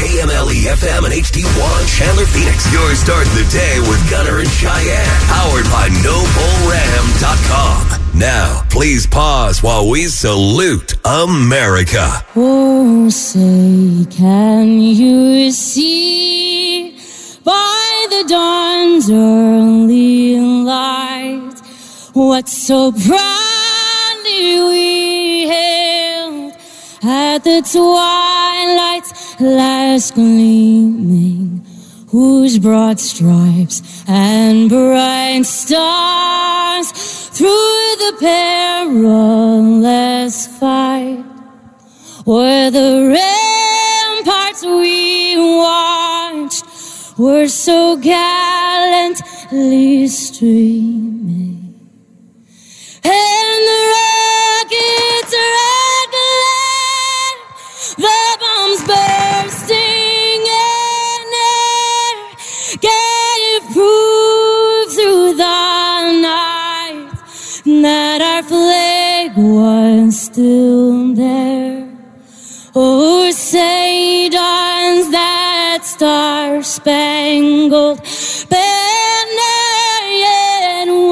KMLE 0.00 0.64
FM 0.80 1.04
and 1.04 1.12
HD1 1.12 1.84
Chandler 1.98 2.24
Phoenix. 2.24 2.72
Your 2.72 2.94
start 2.94 3.26
the 3.36 3.44
day 3.52 3.78
with 3.80 4.00
Gunner 4.08 4.38
and 4.38 4.48
Cheyenne. 4.48 5.20
Powered 5.28 5.66
by 5.66 5.88
NobleRam.com. 6.00 8.00
Now, 8.18 8.62
please 8.70 9.06
pause 9.06 9.62
while 9.62 9.90
we 9.90 10.06
salute 10.06 10.94
America. 11.04 12.24
Oh, 12.34 13.10
say, 13.10 14.06
can 14.10 14.80
you 14.80 15.50
see 15.50 16.96
by 17.44 18.06
the 18.08 18.24
dawn's 18.26 19.10
early 19.10 20.38
light 20.64 21.60
what 22.14 22.48
so 22.48 22.90
proudly 22.90 24.62
we 24.62 25.46
hailed 25.46 26.09
at 27.02 27.44
the 27.44 27.62
twilight's 27.62 29.40
last 29.40 30.14
gleaming? 30.14 31.64
Whose 32.08 32.58
broad 32.58 32.98
stripes 32.98 34.04
and 34.08 34.68
bright 34.68 35.46
stars 35.46 36.90
through 37.30 37.96
the 37.98 38.16
perilous 38.20 40.46
fight 40.58 41.24
were 42.26 42.70
the 42.70 43.16
ramparts 43.16 44.64
we 44.64 45.38
watched 45.38 46.64
were 47.16 47.46
so 47.48 47.96
gallantly 47.96 50.08
streaming 50.08 51.74
and 53.04 53.68
the 53.70 54.09
was 69.40 70.20
still 70.20 71.14
there. 71.14 71.88
Oh, 72.74 73.30
say 73.30 74.28
dawns 74.28 75.10
that 75.10 75.80
star 75.82 76.62
spangled 76.62 77.98
banner 78.48 80.06
yet 80.24 80.86
wave 80.86 81.10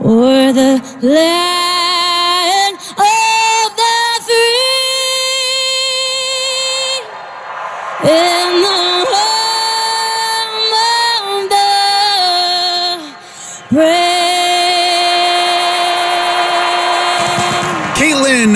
o'er 0.00 0.52
the 0.52 0.80
land 1.02 2.76
of 2.76 3.76
the 3.80 3.96
free 4.26 4.66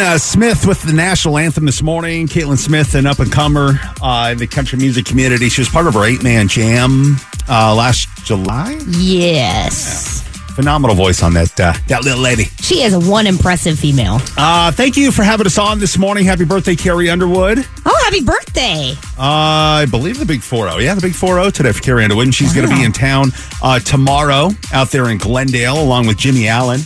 Caitlin 0.01 0.15
uh, 0.15 0.19
Smith 0.19 0.67
with 0.67 0.83
the 0.83 0.95
national 0.95 1.37
anthem 1.37 1.67
this 1.67 1.83
morning. 1.83 2.27
Caitlin 2.27 2.57
Smith, 2.57 2.95
an 2.95 3.07
up 3.07 3.19
and 3.19 3.31
comer 3.31 3.79
uh, 4.01 4.31
in 4.33 4.39
the 4.39 4.47
country 4.47 4.79
music 4.79 5.05
community. 5.05 5.51
She 5.51 5.61
was 5.61 5.69
part 5.69 5.87
of 5.87 5.95
our 5.95 6.07
eight 6.07 6.23
man 6.23 6.49
jam 6.49 7.17
uh, 7.49 7.75
last 7.75 8.09
July. 8.25 8.79
Yes. 8.89 10.27
Phenomenal 10.55 10.97
voice 10.97 11.23
on 11.23 11.35
that 11.35 11.61
uh, 11.61 11.75
that 11.89 12.03
little 12.03 12.21
lady. 12.21 12.45
She 12.63 12.83
is 12.83 12.97
one 12.97 13.27
impressive 13.27 13.79
female. 13.79 14.21
Uh, 14.39 14.73
thank 14.73 14.97
you 14.97 15.13
for 15.13 15.23
having 15.23 15.45
us 15.45 15.59
on 15.59 15.79
this 15.79 15.99
morning. 15.99 16.25
Happy 16.25 16.47
birthday, 16.47 16.77
Carrie 16.77 17.11
Underwood. 17.11 17.59
Oh, 17.85 18.01
happy 18.05 18.25
birthday. 18.25 18.93
Uh, 19.19 19.85
I 19.85 19.87
believe 19.91 20.19
the 20.19 20.27
big 20.27 20.41
4 20.41 20.71
0. 20.71 20.79
Yeah, 20.79 20.95
the 20.95 21.03
big 21.03 21.15
4 21.15 21.35
0 21.35 21.51
today 21.51 21.73
for 21.73 21.83
Carrie 21.83 22.05
Underwood. 22.05 22.27
And 22.27 22.35
she's 22.35 22.55
going 22.55 22.67
to 22.67 22.75
be 22.75 22.83
in 22.83 22.93
town 22.93 23.33
uh, 23.63 23.81
tomorrow 23.81 24.51
out 24.73 24.91
there 24.91 25.11
in 25.11 25.19
Glendale 25.19 25.81
along 25.81 26.07
with 26.07 26.17
Jimmy 26.17 26.49
Allen. 26.49 26.81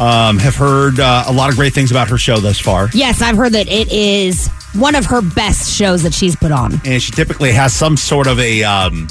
Um, 0.00 0.38
have 0.38 0.56
heard 0.56 0.98
uh, 0.98 1.24
a 1.26 1.32
lot 1.32 1.50
of 1.50 1.56
great 1.56 1.74
things 1.74 1.90
about 1.90 2.08
her 2.08 2.16
show 2.16 2.38
thus 2.40 2.58
far. 2.58 2.88
Yes, 2.94 3.20
I've 3.20 3.36
heard 3.36 3.52
that 3.52 3.68
it 3.68 3.92
is 3.92 4.48
one 4.74 4.94
of 4.94 5.04
her 5.06 5.20
best 5.20 5.70
shows 5.76 6.02
that 6.04 6.14
she's 6.14 6.34
put 6.34 6.52
on. 6.52 6.80
and 6.86 7.02
she 7.02 7.12
typically 7.12 7.52
has 7.52 7.74
some 7.74 7.96
sort 7.98 8.26
of 8.26 8.38
a 8.40 8.62
um, 8.64 9.08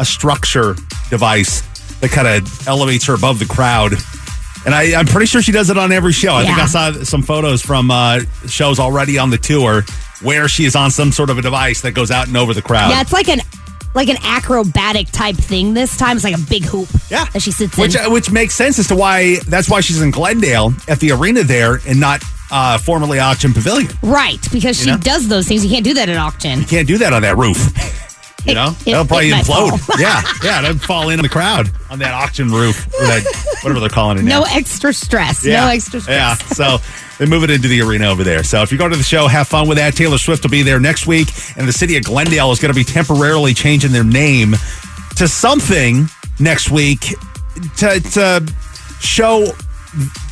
a 0.00 0.04
structure 0.04 0.74
device 1.10 1.60
that 2.00 2.10
kind 2.10 2.26
of 2.26 2.66
elevates 2.68 3.06
her 3.06 3.14
above 3.14 3.38
the 3.38 3.44
crowd. 3.46 3.92
And 4.66 4.74
I, 4.74 4.98
I'm 4.98 5.06
pretty 5.06 5.26
sure 5.26 5.42
she 5.42 5.52
does 5.52 5.70
it 5.70 5.78
on 5.78 5.92
every 5.92 6.12
show. 6.12 6.34
I 6.34 6.44
think 6.44 6.58
I 6.58 6.66
saw 6.66 6.92
some 7.04 7.22
photos 7.22 7.62
from 7.62 7.90
uh, 7.92 8.20
shows 8.48 8.80
already 8.80 9.18
on 9.18 9.30
the 9.30 9.38
tour 9.38 9.82
where 10.22 10.48
she 10.48 10.64
is 10.64 10.74
on 10.76 10.90
some 10.90 11.12
sort 11.12 11.30
of 11.30 11.38
a 11.38 11.42
device 11.42 11.82
that 11.82 11.92
goes 11.92 12.10
out 12.10 12.26
and 12.28 12.36
over 12.36 12.52
the 12.54 12.62
crowd. 12.62 12.90
Yeah, 12.90 13.00
it's 13.00 13.12
like 13.12 13.28
an 13.28 13.40
like 13.94 14.08
an 14.08 14.16
acrobatic 14.22 15.08
type 15.10 15.36
thing 15.36 15.74
this 15.74 15.96
time. 15.96 16.16
It's 16.16 16.24
like 16.24 16.34
a 16.36 16.40
big 16.48 16.64
hoop. 16.64 16.88
Yeah. 17.10 17.24
That 17.26 17.40
she 17.42 17.50
sits 17.52 17.76
which 17.76 17.94
in. 17.94 18.06
uh, 18.06 18.10
which 18.10 18.30
makes 18.30 18.54
sense 18.54 18.78
as 18.78 18.88
to 18.88 18.94
why 18.96 19.36
that's 19.48 19.68
why 19.68 19.80
she's 19.80 20.00
in 20.00 20.10
Glendale 20.10 20.72
at 20.88 20.98
the 21.00 21.12
arena 21.12 21.42
there 21.44 21.78
and 21.86 22.00
not 22.00 22.22
uh, 22.50 22.76
formerly 22.78 23.18
Ak-Chin 23.18 23.54
Pavilion. 23.54 23.90
right, 24.02 24.38
because 24.52 24.76
she 24.78 24.86
You 24.86 24.92
know? 24.92 24.98
does 24.98 25.26
those 25.28 25.48
things. 25.48 25.64
You 25.64 25.70
can't 25.70 25.84
do 25.84 25.94
that 25.94 26.08
at 26.10 26.16
Ak-Chin. 26.16 26.60
You 26.60 26.66
can't 26.66 26.86
do 26.88 26.98
that 26.98 27.12
on 27.12 27.22
that 27.22 27.36
roof. 27.36 27.58
You 28.44 28.54
know, 28.54 28.70
It- 28.80 28.86
that'll 28.86 29.04
probably 29.06 29.30
implode. 29.30 29.78
yeah, 30.00 30.20
yeah, 30.42 30.62
that'll 30.62 30.76
fall 30.78 31.10
in 31.10 31.20
on 31.20 31.22
the 31.22 31.28
crowd 31.28 31.70
on 31.90 32.00
that 32.00 32.12
Ak-Chin 32.12 32.50
roof 32.50 32.88
or 32.88 33.06
that 33.06 33.22
whatever 33.62 33.78
they're 33.78 33.88
calling 33.88 34.18
it 34.18 34.22
now. 34.24 34.40
No 34.40 34.46
extra 34.50 34.92
stress. 34.92 35.44
No 35.44 35.68
extra 35.68 36.00
stress. 36.00 36.40
Yeah. 36.42 36.46
So 36.52 36.78
they 37.22 37.28
move 37.28 37.44
it 37.44 37.50
into 37.50 37.68
the 37.68 37.80
arena 37.80 38.08
over 38.08 38.24
there. 38.24 38.42
So 38.42 38.62
if 38.62 38.72
you 38.72 38.78
go 38.78 38.88
to 38.88 38.96
the 38.96 39.02
show, 39.04 39.28
have 39.28 39.46
fun 39.46 39.68
with 39.68 39.78
that. 39.78 39.94
Taylor 39.94 40.18
Swift 40.18 40.42
will 40.42 40.50
be 40.50 40.62
there 40.62 40.80
next 40.80 41.06
week, 41.06 41.28
and 41.56 41.68
the 41.68 41.72
city 41.72 41.96
of 41.96 42.02
Glendale 42.02 42.50
is 42.50 42.58
going 42.58 42.74
to 42.74 42.76
be 42.76 42.82
temporarily 42.82 43.54
changing 43.54 43.92
their 43.92 44.02
name 44.02 44.54
to 45.14 45.28
something 45.28 46.06
next 46.40 46.72
week 46.72 47.14
to, 47.76 48.00
to 48.00 48.52
show. 49.00 49.46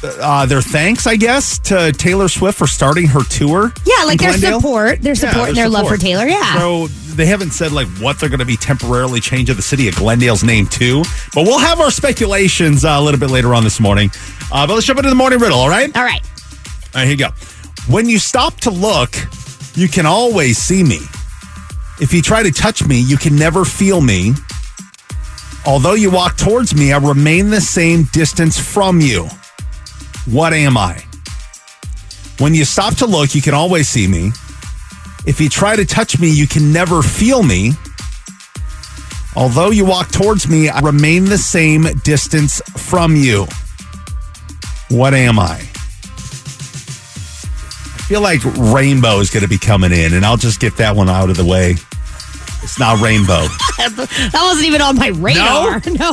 Uh, 0.02 0.46
their 0.46 0.62
thanks, 0.62 1.06
I 1.06 1.16
guess, 1.16 1.58
to 1.58 1.92
Taylor 1.92 2.28
Swift 2.28 2.56
for 2.56 2.66
starting 2.66 3.06
her 3.08 3.22
tour. 3.24 3.70
Yeah, 3.84 4.04
like 4.04 4.18
their 4.18 4.32
support, 4.32 5.02
their 5.02 5.14
support 5.14 5.50
and 5.50 5.56
their 5.56 5.68
love 5.68 5.86
for 5.86 5.98
Taylor. 5.98 6.26
Yeah. 6.26 6.58
So 6.58 6.86
they 6.86 7.26
haven't 7.26 7.50
said 7.50 7.70
like 7.70 7.86
what 7.98 8.18
they're 8.18 8.30
going 8.30 8.40
to 8.40 8.46
be 8.46 8.56
temporarily 8.56 9.20
changing 9.20 9.54
the 9.56 9.62
city 9.62 9.86
of 9.86 9.96
Glendale's 9.96 10.42
name 10.42 10.66
to, 10.68 11.04
but 11.34 11.42
we'll 11.44 11.58
have 11.58 11.78
our 11.78 11.90
speculations 11.90 12.86
uh, 12.86 12.96
a 12.98 13.02
little 13.02 13.20
bit 13.20 13.28
later 13.28 13.54
on 13.54 13.62
this 13.62 13.80
morning. 13.80 14.10
Uh, 14.50 14.66
but 14.66 14.74
let's 14.74 14.86
jump 14.86 14.98
into 14.98 15.10
the 15.10 15.14
morning 15.14 15.38
riddle. 15.38 15.58
All 15.58 15.68
right. 15.68 15.94
All 15.94 16.04
right. 16.04 16.22
All 16.92 17.00
right, 17.00 17.04
here 17.04 17.12
you 17.12 17.16
go. 17.16 17.30
When 17.86 18.08
you 18.08 18.18
stop 18.18 18.56
to 18.62 18.70
look, 18.70 19.14
you 19.74 19.88
can 19.88 20.06
always 20.06 20.58
see 20.58 20.82
me. 20.82 20.98
If 22.00 22.12
you 22.12 22.20
try 22.20 22.42
to 22.42 22.50
touch 22.50 22.84
me, 22.84 22.98
you 22.98 23.16
can 23.16 23.36
never 23.36 23.64
feel 23.64 24.00
me. 24.00 24.32
Although 25.66 25.94
you 25.94 26.10
walk 26.10 26.36
towards 26.36 26.74
me, 26.74 26.92
I 26.92 26.98
remain 26.98 27.50
the 27.50 27.60
same 27.60 28.04
distance 28.12 28.58
from 28.58 29.00
you. 29.00 29.28
What 30.26 30.52
am 30.52 30.76
I? 30.76 31.04
When 32.38 32.54
you 32.54 32.64
stop 32.64 32.96
to 32.96 33.06
look, 33.06 33.34
you 33.34 33.42
can 33.42 33.54
always 33.54 33.88
see 33.88 34.08
me. 34.08 34.32
If 35.26 35.40
you 35.40 35.48
try 35.48 35.76
to 35.76 35.84
touch 35.84 36.18
me, 36.18 36.30
you 36.30 36.48
can 36.48 36.72
never 36.72 37.02
feel 37.02 37.42
me. 37.42 37.72
Although 39.36 39.70
you 39.70 39.84
walk 39.84 40.10
towards 40.10 40.48
me, 40.48 40.68
I 40.68 40.80
remain 40.80 41.26
the 41.26 41.38
same 41.38 41.86
distance 42.02 42.60
from 42.76 43.14
you. 43.14 43.46
What 44.88 45.14
am 45.14 45.38
I? 45.38 45.69
I 48.10 48.12
feel 48.12 48.22
like 48.22 48.44
Rainbow 48.74 49.20
is 49.20 49.30
going 49.30 49.44
to 49.44 49.48
be 49.48 49.56
coming 49.56 49.92
in, 49.92 50.14
and 50.14 50.26
I'll 50.26 50.36
just 50.36 50.58
get 50.58 50.78
that 50.78 50.96
one 50.96 51.08
out 51.08 51.30
of 51.30 51.36
the 51.36 51.44
way. 51.44 51.76
It's 52.60 52.76
not 52.76 53.00
Rainbow. 53.00 53.46
That 53.78 54.32
wasn't 54.42 54.66
even 54.66 54.82
on 54.82 54.96
my 54.96 55.08
radar. 55.08 55.80
No. 55.86 56.12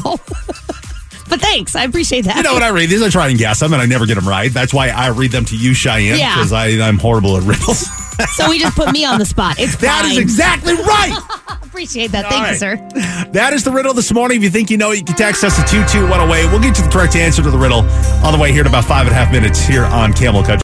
but 1.28 1.42
thanks. 1.42 1.76
I 1.76 1.86
appreciate 1.86 2.26
that. 2.26 2.36
You 2.38 2.44
know 2.44 2.54
what 2.54 2.62
I 2.62 2.70
read? 2.70 2.90
These 2.92 3.02
I 3.02 3.10
try 3.10 3.30
and 3.30 3.38
guess 3.40 3.60
them, 3.62 3.74
and 3.74 3.82
I 3.82 3.88
never 3.88 4.06
get 4.06 4.14
them 4.14 4.28
right. 4.28 4.54
That's 4.54 4.76
why 4.76 4.90
I 4.90 5.08
read 5.08 5.32
them 5.32 5.44
to 5.46 5.58
you, 5.58 5.74
Cheyenne, 5.74 6.20
Yeah. 6.20 6.36
because 6.36 6.54
I'm 6.54 7.00
horrible 7.00 7.36
at 7.38 7.42
riddles. 7.44 7.80
so 8.36 8.48
we 8.48 8.60
just 8.60 8.76
put 8.76 8.92
me 8.92 9.04
on 9.04 9.18
the 9.18 9.26
spot. 9.26 9.56
It's 9.58 9.76
That 9.78 10.06
is 10.06 10.12
fine. 10.14 10.22
exactly 10.22 10.74
right. 10.76 11.18
Appreciate 11.64 12.12
that. 12.12 12.26
All 12.26 12.32
Thank 12.32 12.44
right. 12.44 12.52
you, 12.52 12.58
sir. 12.58 13.30
That 13.32 13.54
is 13.54 13.64
the 13.64 13.72
riddle 13.72 13.96
this 13.96 14.14
morning. 14.14 14.38
If 14.38 14.44
you 14.44 14.50
think 14.52 14.70
you 14.70 14.78
know 14.78 14.92
it, 14.92 15.00
you 15.00 15.04
can 15.04 15.16
text 15.16 15.44
us 15.44 15.60
at 15.60 15.68
22108. 15.68 16.52
We'll 16.52 16.62
get 16.62 16.78
you 16.78 16.84
the 16.84 16.92
correct 16.92 17.16
answer 17.16 17.42
to 17.42 17.50
the 17.50 17.58
riddle 17.58 17.80
on 18.24 18.34
the 18.34 18.40
way 18.40 18.52
here 18.52 18.62
in 18.62 18.68
about 18.68 18.86
five 18.86 19.08
and 19.08 19.16
a 19.16 19.18
half 19.20 19.32
minutes 19.32 19.60
here 19.66 19.84
on 19.86 20.14
Camel 20.14 20.44
Country. 20.44 20.62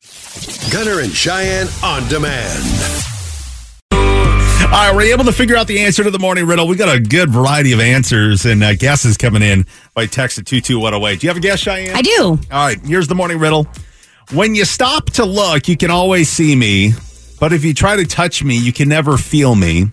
Gunner 0.71 1.01
and 1.01 1.11
Cheyenne 1.11 1.67
on 1.83 2.07
demand. 2.09 2.63
All 3.91 4.79
right, 4.79 4.95
we're 4.95 5.13
able 5.13 5.25
to 5.25 5.31
figure 5.31 5.55
out 5.55 5.67
the 5.67 5.79
answer 5.81 6.03
to 6.03 6.09
the 6.09 6.17
morning 6.17 6.47
riddle. 6.47 6.67
We 6.67 6.75
got 6.75 6.95
a 6.95 6.99
good 6.99 7.29
variety 7.29 7.73
of 7.73 7.79
answers 7.79 8.45
and 8.45 8.63
uh, 8.63 8.73
guesses 8.73 9.17
coming 9.17 9.43
in 9.43 9.67
by 9.93 10.07
text 10.07 10.39
at 10.39 10.47
22108. 10.47 11.19
Do 11.19 11.27
you 11.27 11.29
have 11.29 11.37
a 11.37 11.39
guess, 11.39 11.59
Cheyenne? 11.59 11.95
I 11.95 12.01
do. 12.01 12.23
All 12.23 12.37
right, 12.51 12.79
here's 12.83 13.07
the 13.07 13.13
morning 13.13 13.37
riddle. 13.37 13.67
When 14.33 14.55
you 14.55 14.65
stop 14.65 15.05
to 15.11 15.25
look, 15.25 15.67
you 15.67 15.77
can 15.77 15.91
always 15.91 16.27
see 16.29 16.55
me, 16.55 16.93
but 17.39 17.53
if 17.53 17.63
you 17.63 17.75
try 17.75 17.95
to 17.95 18.05
touch 18.05 18.43
me, 18.43 18.57
you 18.57 18.73
can 18.73 18.89
never 18.89 19.15
feel 19.17 19.53
me. 19.53 19.89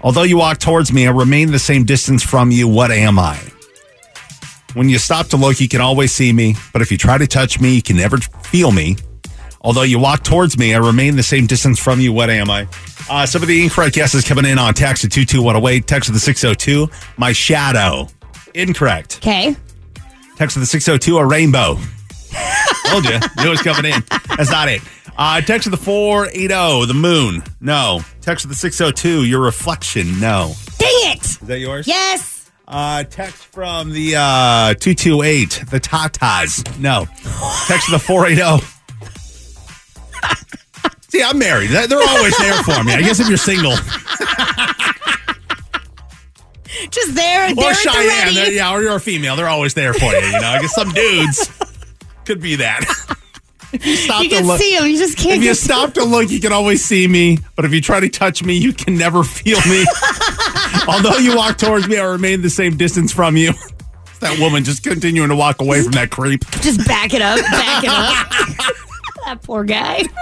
Although 0.00 0.22
you 0.22 0.36
walk 0.36 0.58
towards 0.58 0.92
me, 0.92 1.08
I 1.08 1.10
remain 1.10 1.50
the 1.50 1.58
same 1.58 1.84
distance 1.84 2.22
from 2.22 2.52
you. 2.52 2.68
What 2.68 2.92
am 2.92 3.18
I? 3.18 3.40
When 4.74 4.88
you 4.88 4.98
stop 4.98 5.26
to 5.28 5.36
look, 5.36 5.60
you 5.60 5.68
can 5.68 5.80
always 5.80 6.12
see 6.12 6.32
me, 6.32 6.54
but 6.72 6.82
if 6.82 6.92
you 6.92 6.98
try 6.98 7.18
to 7.18 7.26
touch 7.26 7.60
me, 7.60 7.74
you 7.74 7.82
can 7.82 7.96
never 7.96 8.18
feel 8.18 8.70
me. 8.70 8.96
Although 9.64 9.82
you 9.82 9.98
walk 9.98 10.22
towards 10.22 10.58
me, 10.58 10.74
I 10.74 10.78
remain 10.78 11.16
the 11.16 11.22
same 11.22 11.46
distance 11.46 11.78
from 11.80 11.98
you. 11.98 12.12
What 12.12 12.28
am 12.28 12.50
I? 12.50 12.68
Uh, 13.08 13.24
some 13.24 13.40
of 13.40 13.48
the 13.48 13.62
incorrect 13.62 13.94
guesses 13.94 14.22
coming 14.22 14.44
in 14.44 14.58
on 14.58 14.74
text 14.74 15.04
at 15.04 15.10
22108. 15.10 15.86
Text 15.86 16.10
of 16.10 16.14
the 16.14 16.20
602. 16.20 16.88
My 17.16 17.32
shadow. 17.32 18.08
Incorrect. 18.52 19.16
Okay. 19.22 19.56
Text 20.36 20.56
of 20.56 20.60
the 20.60 20.66
602. 20.66 21.16
A 21.16 21.24
rainbow. 21.26 21.78
Told 22.88 23.04
you. 23.06 23.18
Knew 23.38 23.46
it 23.46 23.50
was 23.50 23.62
coming 23.62 23.90
in. 23.90 24.02
That's 24.36 24.50
not 24.50 24.68
it. 24.68 24.82
Uh, 25.16 25.40
text 25.40 25.66
of 25.66 25.70
the 25.70 25.78
480. 25.78 26.86
The 26.86 26.94
moon. 26.94 27.42
No. 27.60 28.00
Text 28.20 28.44
of 28.44 28.50
the 28.50 28.56
602. 28.56 29.24
Your 29.24 29.40
reflection. 29.40 30.20
No. 30.20 30.52
Dang 30.78 30.88
it. 31.12 31.24
Is 31.24 31.38
that 31.38 31.58
yours? 31.58 31.86
Yes. 31.86 32.50
Uh, 32.68 33.04
text 33.04 33.44
from 33.46 33.92
the 33.92 34.16
uh, 34.16 34.74
228, 34.74 35.64
the 35.70 35.80
Tatas. 35.80 36.78
No. 36.78 37.06
Text 37.66 37.88
of 37.88 37.92
the 37.92 37.98
480. 37.98 38.73
See, 41.14 41.22
I'm 41.22 41.38
married. 41.38 41.70
They're 41.70 41.86
always 42.08 42.36
there 42.38 42.54
for 42.64 42.82
me. 42.82 42.92
I 42.92 43.00
guess 43.00 43.20
if 43.20 43.28
you're 43.28 43.36
single. 43.36 43.70
Just 46.90 47.14
there. 47.14 47.52
Or 47.52 47.54
there 47.54 47.72
the 47.72 47.74
Cheyenne. 47.74 48.34
ready. 48.34 48.56
Yeah, 48.56 48.72
or 48.72 48.82
you're 48.82 48.96
a 48.96 49.00
female. 49.00 49.36
They're 49.36 49.46
always 49.48 49.74
there 49.74 49.94
for 49.94 50.06
you. 50.12 50.18
You 50.26 50.40
know, 50.40 50.48
I 50.48 50.58
guess 50.60 50.74
some 50.74 50.90
dudes 50.90 51.48
could 52.24 52.40
be 52.40 52.56
that. 52.56 52.80
You 53.80 53.94
stop 53.94 54.24
You 54.24 54.28
to 54.30 54.36
can 54.38 54.46
look, 54.46 54.60
see 54.60 54.76
him. 54.76 54.86
You 54.86 54.98
just 54.98 55.16
can't 55.16 55.38
if 55.38 55.44
you 55.44 55.54
stop 55.54 55.94
to 55.94 56.04
look, 56.04 56.30
you 56.30 56.40
can 56.40 56.52
always 56.52 56.84
see 56.84 57.06
me. 57.06 57.38
But 57.54 57.64
if 57.64 57.72
you 57.72 57.80
try 57.80 58.00
to 58.00 58.08
touch 58.08 58.42
me, 58.42 58.54
you 58.54 58.72
can 58.72 58.98
never 58.98 59.22
feel 59.22 59.60
me. 59.68 59.84
Although 60.88 61.18
you 61.18 61.36
walk 61.36 61.58
towards 61.58 61.86
me, 61.86 61.96
I 61.96 62.04
remain 62.06 62.42
the 62.42 62.50
same 62.50 62.76
distance 62.76 63.12
from 63.12 63.36
you. 63.36 63.52
That 64.18 64.40
woman 64.40 64.64
just 64.64 64.82
continuing 64.82 65.28
to 65.28 65.36
walk 65.36 65.60
away 65.60 65.80
from 65.82 65.92
that 65.92 66.10
creep. 66.10 66.44
Just 66.60 66.84
back 66.88 67.14
it 67.14 67.22
up. 67.22 67.38
Back 67.38 67.84
it 67.84 67.90
up. 67.90 68.28
that 69.26 69.42
poor 69.44 69.62
guy. 69.62 70.02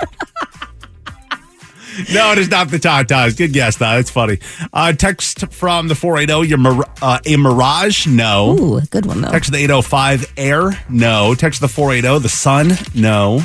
No, 2.13 2.33
it 2.33 2.39
is 2.39 2.49
not 2.51 2.69
the 2.71 2.79
Tatas. 2.79 3.37
Good 3.37 3.53
guess, 3.53 3.77
though. 3.77 3.99
It's 3.99 4.11
funny. 4.11 4.39
Uh, 4.73 4.93
text 4.93 5.47
from 5.53 5.89
the 5.89 5.95
480, 5.95 6.49
your 6.49 6.59
mir- 6.59 6.85
uh, 7.03 7.19
a 7.27 7.37
Mirage? 7.37 8.07
No. 8.07 8.57
Ooh, 8.59 8.81
good 8.91 9.05
one 9.07 9.21
though. 9.21 9.31
Text 9.31 9.53
the 9.53 9.59
805, 9.59 10.33
Air? 10.37 10.71
No. 10.89 11.35
Text 11.35 11.61
the 11.61 11.69
480, 11.69 12.23
The 12.23 12.29
Sun? 12.29 12.73
No. 12.95 13.43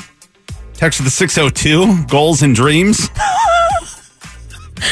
Text 0.75 1.03
the 1.03 1.09
602, 1.09 2.05
Goals 2.07 2.41
and 2.41 2.55
Dreams? 2.55 3.09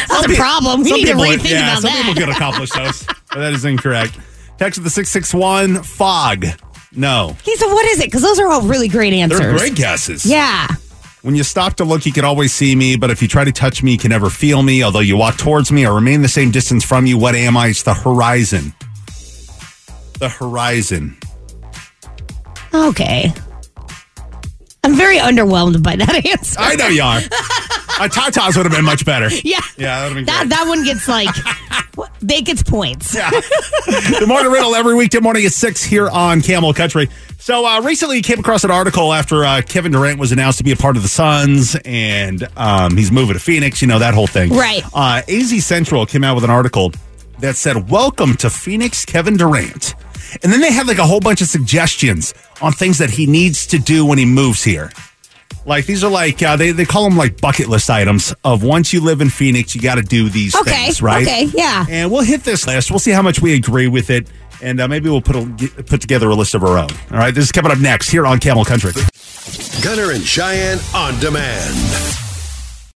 That's 0.10 0.26
a 0.26 0.36
problem. 0.36 0.82
We 0.82 0.90
Some 0.90 0.98
need 0.98 1.06
to 1.06 1.12
people- 1.14 1.24
rethink 1.26 1.50
yeah, 1.52 1.72
about 1.74 1.82
some 1.82 1.92
that. 1.92 2.04
people 2.06 2.26
could 2.26 2.30
accomplish 2.36 2.70
those. 2.76 3.06
but 3.06 3.40
that 3.40 3.54
is 3.54 3.66
incorrect. 3.66 4.18
Text 4.58 4.84
the 4.84 4.90
661, 4.90 5.84
Fog? 5.84 6.46
No. 6.92 7.30
Okay, 7.42 7.56
so 7.56 7.68
what 7.74 7.86
is 7.88 8.00
it? 8.00 8.06
Because 8.06 8.22
those 8.22 8.40
are 8.40 8.48
all 8.48 8.62
really 8.64 8.88
great 8.88 9.14
answers. 9.14 9.40
They're 9.40 9.58
great 9.58 9.76
guesses. 9.76 10.26
Yeah. 10.26 10.68
When 11.26 11.34
you 11.34 11.44
stop 11.44 11.74
to 11.78 11.86
look, 11.86 12.06
you 12.06 12.12
can 12.12 12.24
always 12.24 12.54
see 12.54 12.76
me, 12.76 12.98
but 12.98 13.10
if 13.10 13.20
you 13.20 13.28
try 13.28 13.44
to 13.44 13.52
touch 13.52 13.82
me, 13.82 13.94
you 13.94 13.98
can 13.98 14.12
never 14.12 14.30
feel 14.30 14.62
me. 14.62 14.84
Although 14.84 15.00
you 15.00 15.18
walk 15.18 15.38
towards 15.38 15.72
me 15.72 15.84
or 15.88 15.96
remain 15.96 16.22
the 16.22 16.28
same 16.28 16.52
distance 16.52 16.86
from 16.86 17.08
you, 17.08 17.18
what 17.18 17.34
am 17.34 17.58
I? 17.58 17.70
It's 17.70 17.82
the 17.82 17.96
horizon. 17.96 18.76
The 20.20 20.30
horizon. 20.30 21.18
Okay. 22.72 23.34
I'm 24.86 24.96
very 24.96 25.18
underwhelmed 25.18 25.82
by 25.84 25.96
that 25.96 26.26
answer. 26.32 26.60
I 26.60 26.76
know 26.76 26.88
you 26.88 27.02
are. 27.02 27.18
uh, 27.18 28.08
Tatas 28.10 28.56
would 28.56 28.66
have 28.66 28.72
been 28.72 28.86
much 28.86 29.06
better. 29.06 29.30
Yeah. 29.44 29.60
Yeah, 29.78 30.00
that 30.00 30.04
would 30.04 30.08
have 30.08 30.16
been 30.16 30.26
That 30.26 30.40
great. 30.42 30.50
that 30.50 30.68
one 30.68 30.84
gets 30.84 31.08
like 31.08 32.10
they 32.22 32.42
gets 32.42 32.64
points. 32.64 33.14
Yeah. 33.16 33.30
the 33.30 34.26
morning 34.28 34.52
riddle 34.52 34.76
every 34.76 34.96
weekday 34.96 35.20
morning 35.20 35.46
at 35.46 35.52
six 35.54 35.84
here 35.84 36.10
on 36.10 36.42
Camel 36.42 36.74
Country. 36.74 37.10
So 37.40 37.66
uh, 37.66 37.82
recently, 37.82 38.18
you 38.18 38.24
came 38.24 38.40
across 38.40 38.64
an 38.64 38.72
article 38.72 39.14
after 39.14 39.44
uh, 39.46 39.62
Kevin 39.62 39.92
Durant 39.92 40.20
was 40.20 40.32
announced 40.32 40.58
to 40.60 40.64
be 40.64 40.72
a 40.72 40.76
part 40.76 40.96
of 40.98 41.04
the 41.04 41.10
Suns, 41.10 41.76
and 41.86 42.48
um, 42.58 42.98
he's 42.98 43.12
moving 43.12 43.34
to 43.34 43.40
Phoenix. 43.40 43.82
You 43.82 43.88
know 43.88 44.00
that 44.00 44.14
whole 44.16 44.26
thing, 44.28 44.50
Right. 44.52 44.84
Uh, 44.94 45.22
AZ 45.28 45.64
Central 45.66 46.06
came 46.08 46.24
out 46.24 46.34
with 46.36 46.44
an 46.44 46.50
article 46.50 46.92
that 47.40 47.56
said, 47.56 47.90
"Welcome 47.90 48.36
to 48.38 48.50
Phoenix, 48.50 49.06
Kevin 49.06 49.38
Durant." 49.38 49.94
And 50.44 50.52
then 50.52 50.62
they 50.62 50.72
have 50.72 50.88
like 50.88 50.98
a 50.98 51.06
whole 51.06 51.20
bunch 51.20 51.42
of 51.42 51.48
suggestions 51.48 52.34
on 52.62 52.72
things 52.74 52.98
that 53.00 53.10
he 53.10 53.26
needs 53.28 53.68
to 53.68 53.78
do 53.80 54.06
when 54.06 54.18
he 54.18 54.26
moves 54.26 54.64
here. 54.64 54.92
Like 55.66 55.86
these 55.88 56.04
are 56.04 56.12
like 56.12 56.44
uh, 56.44 56.56
they 56.58 56.72
they 56.72 56.86
call 56.86 57.06
them 57.10 57.18
like 57.18 57.42
bucket 57.42 57.68
list 57.70 57.90
items 57.90 58.34
of 58.44 58.64
once 58.64 58.94
you 58.94 59.02
live 59.02 59.20
in 59.22 59.30
Phoenix, 59.30 59.74
you 59.74 59.82
got 59.82 59.96
to 59.96 60.04
do 60.04 60.30
these 60.30 60.56
Okay, 60.56 60.72
things, 60.86 61.02
right? 61.02 61.26
okay, 61.26 61.46
yeah. 61.56 61.86
And 61.90 62.12
we'll 62.12 62.22
hit 62.24 62.44
this 62.44 62.68
list. 62.68 62.92
We'll 62.92 63.00
see 63.00 63.12
how 63.12 63.24
much 63.24 63.42
we 63.42 63.56
agree 63.56 63.88
with 63.88 64.12
it, 64.12 64.28
and 64.62 64.80
uh, 64.80 64.88
maybe 64.88 65.10
we'll 65.10 65.22
put 65.24 65.36
a, 65.36 65.46
get- 65.46 65.88
put 65.88 66.02
together 66.02 66.30
a 66.30 66.36
list 66.36 66.54
of 66.54 66.64
our 66.64 66.78
own. 66.78 66.90
All 67.12 67.18
right, 67.18 67.34
this 67.34 67.46
is 67.46 67.52
coming 67.52 67.72
up 67.72 67.80
next 67.80 68.10
here 68.12 68.28
on 68.28 68.38
Camel 68.40 68.64
Country. 68.64 68.92
Gunner 69.82 70.12
and 70.12 70.24
Cheyenne 70.24 70.78
on 70.94 71.20
demand. 71.20 72.25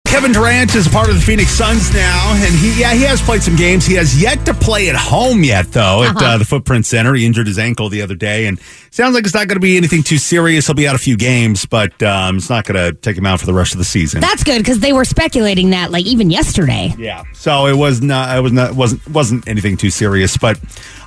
Kevin 0.08 0.32
Durant 0.32 0.74
is 0.74 0.86
a 0.86 0.90
part 0.90 1.10
of 1.10 1.16
the 1.16 1.20
Phoenix 1.20 1.50
Suns 1.50 1.92
now, 1.92 2.32
and 2.34 2.54
he 2.54 2.80
yeah 2.80 2.94
he 2.94 3.02
has 3.02 3.20
played 3.20 3.42
some 3.42 3.56
games. 3.56 3.84
He 3.84 3.94
has 3.94 4.20
yet 4.20 4.44
to 4.46 4.54
play 4.54 4.88
at 4.88 4.96
home 4.96 5.44
yet, 5.44 5.70
though, 5.70 6.02
at 6.02 6.16
uh, 6.16 6.38
the 6.38 6.46
Footprint 6.46 6.86
Center. 6.86 7.12
He 7.14 7.26
injured 7.26 7.46
his 7.46 7.58
ankle 7.58 7.90
the 7.90 8.00
other 8.00 8.14
day, 8.14 8.46
and 8.46 8.58
sounds 8.90 9.14
like 9.14 9.24
it's 9.24 9.34
not 9.34 9.48
going 9.48 9.56
to 9.56 9.60
be 9.60 9.76
anything 9.76 10.02
too 10.02 10.16
serious. 10.16 10.66
He'll 10.66 10.74
be 10.74 10.88
out 10.88 10.94
a 10.94 10.98
few 10.98 11.16
games, 11.16 11.66
but 11.66 12.02
um, 12.02 12.38
it's 12.38 12.48
not 12.48 12.64
going 12.64 12.76
to 12.76 12.98
take 12.98 13.18
him 13.18 13.26
out 13.26 13.38
for 13.38 13.46
the 13.46 13.52
rest 13.52 13.72
of 13.72 13.78
the 13.78 13.84
season. 13.84 14.20
That's 14.22 14.42
good 14.42 14.58
because 14.58 14.80
they 14.80 14.94
were 14.94 15.04
speculating 15.04 15.70
that 15.70 15.90
like 15.90 16.06
even 16.06 16.30
yesterday. 16.30 16.94
Yeah. 16.98 17.24
So 17.34 17.66
it 17.66 17.76
was 17.76 18.00
not. 18.00 18.36
It 18.36 18.40
was 18.40 18.52
not. 18.52 18.72
wasn't 18.74 19.06
wasn't 19.10 19.46
anything 19.46 19.76
too 19.76 19.90
serious. 19.90 20.38
But 20.38 20.58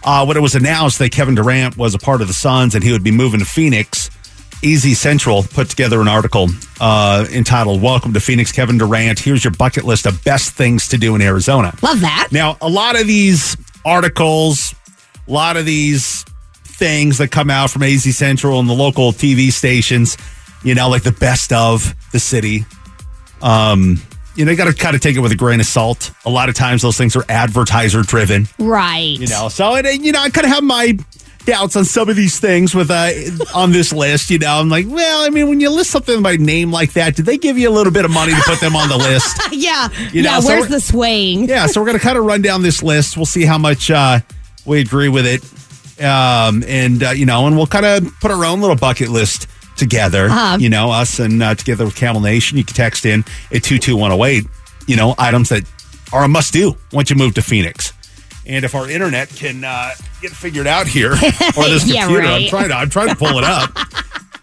uh, 0.03 0.25
when 0.25 0.37
it 0.37 0.41
was 0.41 0.53
announced 0.53 0.99
that 0.99 1.11
Kevin 1.11 1.33
Durant 1.33 1.75
was 1.75 1.95
a 1.95 1.99
part 1.99 2.21
of 2.21 2.27
the 2.27 2.35
Suns 2.35 2.75
and 2.75 2.83
he 2.83 2.91
would 2.91 3.03
be 3.03 3.11
moving 3.11 3.39
to 3.39 3.45
Phoenix, 3.47 4.11
AZ 4.63 4.97
Central 4.97 5.43
put 5.43 5.69
together 5.69 6.01
an 6.01 6.07
article 6.07 6.47
uh, 6.79 7.25
entitled 7.31 7.81
"Welcome 7.81 8.13
to 8.13 8.19
Phoenix, 8.19 8.51
Kevin 8.51 8.77
Durant." 8.77 9.19
Here's 9.19 9.43
your 9.43 9.51
bucket 9.51 9.83
list 9.83 10.05
of 10.05 10.23
best 10.23 10.53
things 10.53 10.87
to 10.89 10.97
do 10.97 11.15
in 11.15 11.21
Arizona. 11.21 11.73
Love 11.81 12.01
that. 12.01 12.29
Now, 12.31 12.57
a 12.61 12.69
lot 12.69 12.99
of 12.99 13.07
these 13.07 13.57
articles, 13.85 14.75
a 15.27 15.31
lot 15.31 15.57
of 15.57 15.65
these 15.65 16.23
things 16.63 17.17
that 17.19 17.29
come 17.29 17.49
out 17.49 17.69
from 17.69 17.83
AZ 17.83 18.03
Central 18.15 18.59
and 18.59 18.69
the 18.69 18.73
local 18.73 19.11
TV 19.11 19.51
stations, 19.51 20.17
you 20.63 20.75
know, 20.75 20.89
like 20.89 21.03
the 21.03 21.11
best 21.11 21.53
of 21.53 21.95
the 22.11 22.19
city. 22.19 22.65
Um, 23.41 24.01
you 24.35 24.45
know, 24.45 24.51
you 24.51 24.57
got 24.57 24.65
to 24.65 24.73
kind 24.73 24.95
of 24.95 25.01
take 25.01 25.15
it 25.15 25.19
with 25.19 25.31
a 25.31 25.35
grain 25.35 25.59
of 25.59 25.65
salt. 25.65 26.11
A 26.25 26.29
lot 26.29 26.49
of 26.49 26.55
times, 26.55 26.81
those 26.81 26.97
things 26.97 27.15
are 27.15 27.25
advertiser 27.27 28.01
driven. 28.01 28.47
Right. 28.57 29.17
You 29.19 29.27
know, 29.27 29.49
so 29.49 29.75
it, 29.75 30.01
you 30.01 30.11
know, 30.11 30.21
I 30.21 30.29
kind 30.29 30.45
of 30.45 30.53
have 30.53 30.63
my 30.63 30.97
doubts 31.45 31.75
on 31.75 31.85
some 31.85 32.09
of 32.09 32.15
these 32.15 32.39
things 32.39 32.73
with 32.73 32.91
uh 32.91 33.11
on 33.53 33.71
this 33.71 33.93
list. 33.93 34.29
You 34.29 34.39
know, 34.39 34.59
I'm 34.59 34.69
like, 34.69 34.85
well, 34.87 35.25
I 35.25 35.29
mean, 35.29 35.49
when 35.49 35.59
you 35.59 35.69
list 35.69 35.91
something 35.91 36.21
by 36.21 36.37
name 36.37 36.71
like 36.71 36.93
that, 36.93 37.15
did 37.15 37.25
they 37.25 37.37
give 37.37 37.57
you 37.57 37.69
a 37.69 37.71
little 37.71 37.93
bit 37.93 38.05
of 38.05 38.11
money 38.11 38.33
to 38.33 38.41
put 38.45 38.59
them 38.59 38.75
on 38.75 38.89
the 38.89 38.97
list? 38.97 39.37
yeah. 39.51 39.89
You 40.11 40.23
know, 40.23 40.31
yeah. 40.31 40.39
so 40.39 40.47
where's 40.47 40.67
the 40.67 40.79
swaying? 40.79 41.45
yeah, 41.49 41.67
so 41.67 41.81
we're 41.81 41.87
going 41.87 41.97
to 41.97 42.03
kind 42.03 42.17
of 42.17 42.25
run 42.25 42.41
down 42.41 42.61
this 42.61 42.83
list. 42.83 43.17
We'll 43.17 43.25
see 43.25 43.45
how 43.45 43.57
much 43.57 43.91
uh, 43.91 44.19
we 44.65 44.81
agree 44.81 45.09
with 45.09 45.25
it. 45.25 45.43
Um, 46.03 46.63
and, 46.67 47.03
uh, 47.03 47.09
you 47.11 47.25
know, 47.25 47.45
and 47.45 47.55
we'll 47.55 47.67
kind 47.67 47.85
of 47.85 48.19
put 48.19 48.31
our 48.31 48.43
own 48.43 48.61
little 48.61 48.75
bucket 48.75 49.09
list 49.09 49.47
together. 49.77 50.25
Uh-huh. 50.25 50.57
You 50.59 50.69
know, 50.69 50.91
us 50.91 51.19
and 51.19 51.41
uh, 51.41 51.55
together 51.55 51.85
with 51.85 51.95
Camel 51.95 52.21
Nation. 52.21 52.57
You 52.57 52.63
can 52.63 52.75
text 52.75 53.05
in 53.05 53.21
at 53.51 53.63
22108, 53.63 54.45
you 54.87 54.95
know, 54.95 55.15
items 55.17 55.49
that 55.49 55.63
are 56.13 56.23
a 56.23 56.27
must 56.27 56.53
do 56.53 56.75
once 56.91 57.09
you 57.09 57.15
move 57.15 57.33
to 57.35 57.41
Phoenix. 57.41 57.93
And 58.45 58.65
if 58.65 58.73
our 58.75 58.89
internet 58.89 59.29
can 59.29 59.63
uh, 59.63 59.91
get 60.21 60.31
figured 60.31 60.67
out 60.67 60.87
here, 60.87 61.11
or 61.57 61.65
this 61.69 61.85
Yeah, 61.87 62.01
computer, 62.05 62.27
I'm 62.27 62.47
trying 62.49 62.69
to 62.69 62.75
I'm 62.75 62.89
trying 62.89 63.09
to 63.09 63.15
pull 63.15 63.37
it 63.37 63.43
up, 63.43 63.69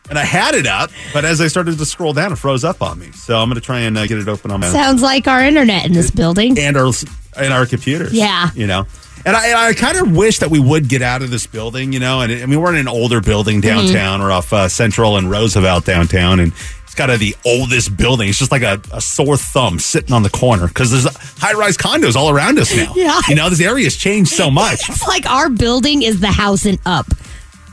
and 0.09 0.19
I 0.19 0.25
had 0.25 0.55
it 0.55 0.67
up, 0.67 0.91
but 1.13 1.25
as 1.25 1.41
I 1.41 1.49
started 1.49 1.79
to 1.79 1.85
scroll 1.85 2.13
down, 2.13 2.33
it 2.33 2.37
froze 2.37 2.65
up 2.65 2.81
on 2.83 2.99
me. 2.99 3.11
So 3.13 3.39
I'm 3.39 3.49
going 3.49 3.57
to 3.61 3.61
try 3.61 3.81
and 3.81 3.99
uh, 3.99 4.07
get 4.07 4.19
it 4.19 4.29
open 4.29 4.51
on 4.51 4.61
my 4.61 4.69
Sounds 4.69 5.03
like 5.03 5.27
our 5.27 5.45
internet 5.45 5.85
in 5.87 5.93
this 5.93 6.11
building. 6.11 6.59
and 6.59 6.77
our 6.77 6.93
and 7.37 7.53
our 7.53 7.67
computers. 7.67 8.13
Yeah. 8.13 8.51
you 8.55 8.67
know. 8.67 8.87
And 9.27 9.37
I, 9.37 9.49
and 9.49 9.57
I 9.57 9.73
kind 9.75 9.99
of 9.99 10.17
wish 10.17 10.39
that 10.39 10.49
we 10.49 10.61
would 10.61 10.89
get 10.89 11.03
out 11.03 11.23
of 11.23 11.31
this 11.31 11.45
building, 11.47 11.93
you 11.93 11.99
know. 11.99 12.21
And 12.21 12.31
I 12.33 12.47
mean, 12.47 12.61
we're 12.61 12.71
in 12.73 12.77
an 12.79 12.87
older 12.89 13.21
building 13.21 13.61
Mm-hmm. 13.61 13.87
downtown. 13.87 14.21
We're 14.21 14.31
off 14.31 14.53
uh, 14.53 14.69
Central 14.69 15.17
and 15.17 15.29
Roosevelt 15.29 15.85
downtown, 15.85 16.39
and 16.39 16.53
kind 16.99 17.11
of 17.11 17.19
the 17.21 17.35
oldest 17.47 17.97
building. 17.97 18.29
It's 18.29 18.39
just 18.39 18.53
like 18.53 18.63
a, 18.63 18.79
a 18.93 19.01
sore 19.01 19.37
thumb 19.39 19.79
sitting 19.79 20.13
on 20.13 20.23
the 20.23 20.29
corner 20.31 20.69
because 20.69 20.91
there's 20.91 21.07
high 21.39 21.55
rise 21.55 21.77
condos 21.79 22.15
all 22.17 22.29
around 22.29 22.59
us 22.59 22.77
now. 22.77 22.93
Yeah. 22.95 23.19
you 23.29 23.35
know, 23.37 23.49
this 23.49 23.61
area's 23.63 23.97
changed 23.97 24.31
so 24.33 24.51
much. 24.63 24.89
It's 24.91 25.07
like 25.09 25.25
our 25.27 25.49
building 25.49 26.03
is 26.03 26.21
the 26.21 26.33
house 26.33 26.67
and 26.67 26.79
up. 26.85 27.07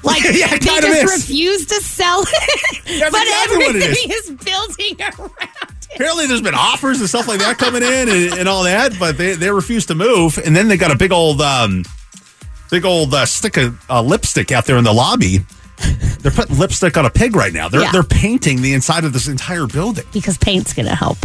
Like 0.04 0.24
Yeah, 0.34 0.50
they 0.52 0.58
just 0.60 1.04
is. 1.04 1.12
refuse 1.28 1.66
to 1.66 1.76
sell 1.82 2.22
it, 2.22 2.84
That's 3.00 3.12
but 3.12 3.22
exactly 3.24 3.66
everything 3.66 4.12
is. 4.12 4.30
building 4.46 5.02
around 5.02 5.32
it. 5.42 5.96
Apparently, 5.96 6.28
there's 6.28 6.42
been 6.42 6.54
offers 6.56 7.00
and 7.00 7.08
stuff 7.10 7.28
like 7.28 7.40
that 7.40 7.58
coming 7.58 7.82
in 7.82 8.10
and, 8.10 8.40
and 8.40 8.50
all 8.50 8.64
that, 8.64 8.94
but 9.00 9.18
they, 9.18 9.34
they 9.34 9.50
refuse 9.50 9.86
to 9.88 9.96
move. 9.96 10.38
And 10.38 10.56
then 10.56 10.68
they 10.68 10.78
got 10.78 10.92
a 10.92 10.96
big 10.98 11.12
old, 11.14 11.42
um, 11.42 11.84
big 12.70 12.84
old 12.86 13.14
uh, 13.14 13.26
stick 13.26 13.56
of 13.58 13.90
uh, 13.90 14.02
lipstick 14.02 14.52
out 14.52 14.66
there 14.66 14.78
in 14.78 14.84
the 14.84 14.94
lobby. 14.94 15.40
They're 16.22 16.32
putting 16.32 16.58
lipstick 16.58 16.98
on 16.98 17.06
a 17.06 17.10
pig 17.10 17.36
right 17.36 17.54
now. 17.54 17.70
They're 17.70 17.82
Yeah. 17.82 17.92
they're 17.92 18.04
painting 18.04 18.62
the 18.62 18.74
inside 18.74 19.04
of 19.04 19.14
this 19.14 19.28
entire 19.28 19.68
building, 19.68 20.06
Because 20.14 20.38
paint's 20.38 20.74
gonna 20.74 20.96
help. 20.96 21.18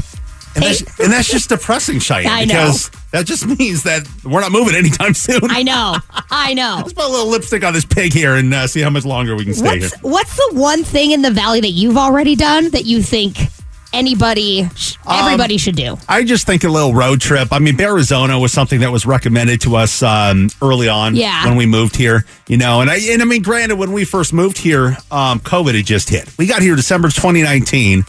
and 0.54 0.64
that's, 0.64 0.80
and 0.99 1.12
that's 1.12 1.28
just 1.30 1.49
depressing, 1.49 2.00
Cheyenne, 2.00 2.26
I 2.30 2.40
know. 2.45 2.54
because 2.54 2.90
that 3.12 3.25
just 3.26 3.47
means 3.47 3.85
that 3.85 4.07
we're 4.25 4.40
not 4.40 4.52
moving 4.52 4.75
anytime 4.75 5.14
soon. 5.14 5.40
I 5.45 5.62
know. 5.62 5.97
I 6.30 6.54
know. 6.54 6.76
Let's 6.83 6.92
put 6.92 7.04
a 7.04 7.09
little 7.09 7.28
lipstick 7.28 7.64
on 7.64 7.73
this 7.73 7.85
pig 7.85 8.12
here 8.12 8.35
and 8.35 8.52
uh, 8.52 8.66
see 8.66 8.80
how 8.80 8.90
much 8.90 9.04
longer 9.04 9.37
we 9.37 9.45
can 9.45 9.54
stay 9.54 9.78
What's 9.80 9.92
here. 9.95 10.00
what's 10.02 10.37
the 10.37 10.50
one 10.54 10.85
thing 10.85 11.12
in 11.12 11.23
the 11.23 11.30
valley 11.30 11.61
that 11.61 11.71
you've 11.71 11.97
already 11.97 12.37
done 12.37 12.71
that 12.71 12.85
you 12.85 13.02
think 13.02 13.38
anybody, 13.92 14.68
sh- 14.75 14.97
Um, 15.06 15.16
everybody 15.25 15.56
should 15.59 15.76
do? 15.76 15.99
I 16.09 16.25
just 16.25 16.47
think 16.47 16.64
a 16.64 16.68
little 16.68 16.94
road 16.94 17.20
trip. 17.20 17.49
I 17.52 17.59
mean, 17.59 17.76
Bearizona 17.76 18.40
was 18.40 18.52
something 18.52 18.80
that 18.80 18.92
was 18.92 19.06
recommended 19.06 19.61
to 19.62 19.76
us 19.76 20.02
um, 20.02 20.49
early 20.62 20.88
on 20.88 21.16
Yeah. 21.16 21.44
when 21.47 21.56
we 21.56 21.66
moved 21.66 21.97
here, 21.97 22.25
you 22.49 22.56
know. 22.56 22.80
And 22.80 22.90
I, 22.90 22.97
and 23.11 23.23
I 23.23 23.25
mean, 23.25 23.42
granted, 23.42 23.76
when 23.76 23.92
we 23.92 24.04
first 24.04 24.32
moved 24.32 24.59
here, 24.59 24.97
um, 25.11 25.40
COVID 25.40 25.75
had 25.75 25.87
just 25.87 26.09
hit. 26.09 26.28
We 26.38 26.47
got 26.47 26.62
here 26.62 26.76
December 26.76 27.09
2019, 27.09 28.04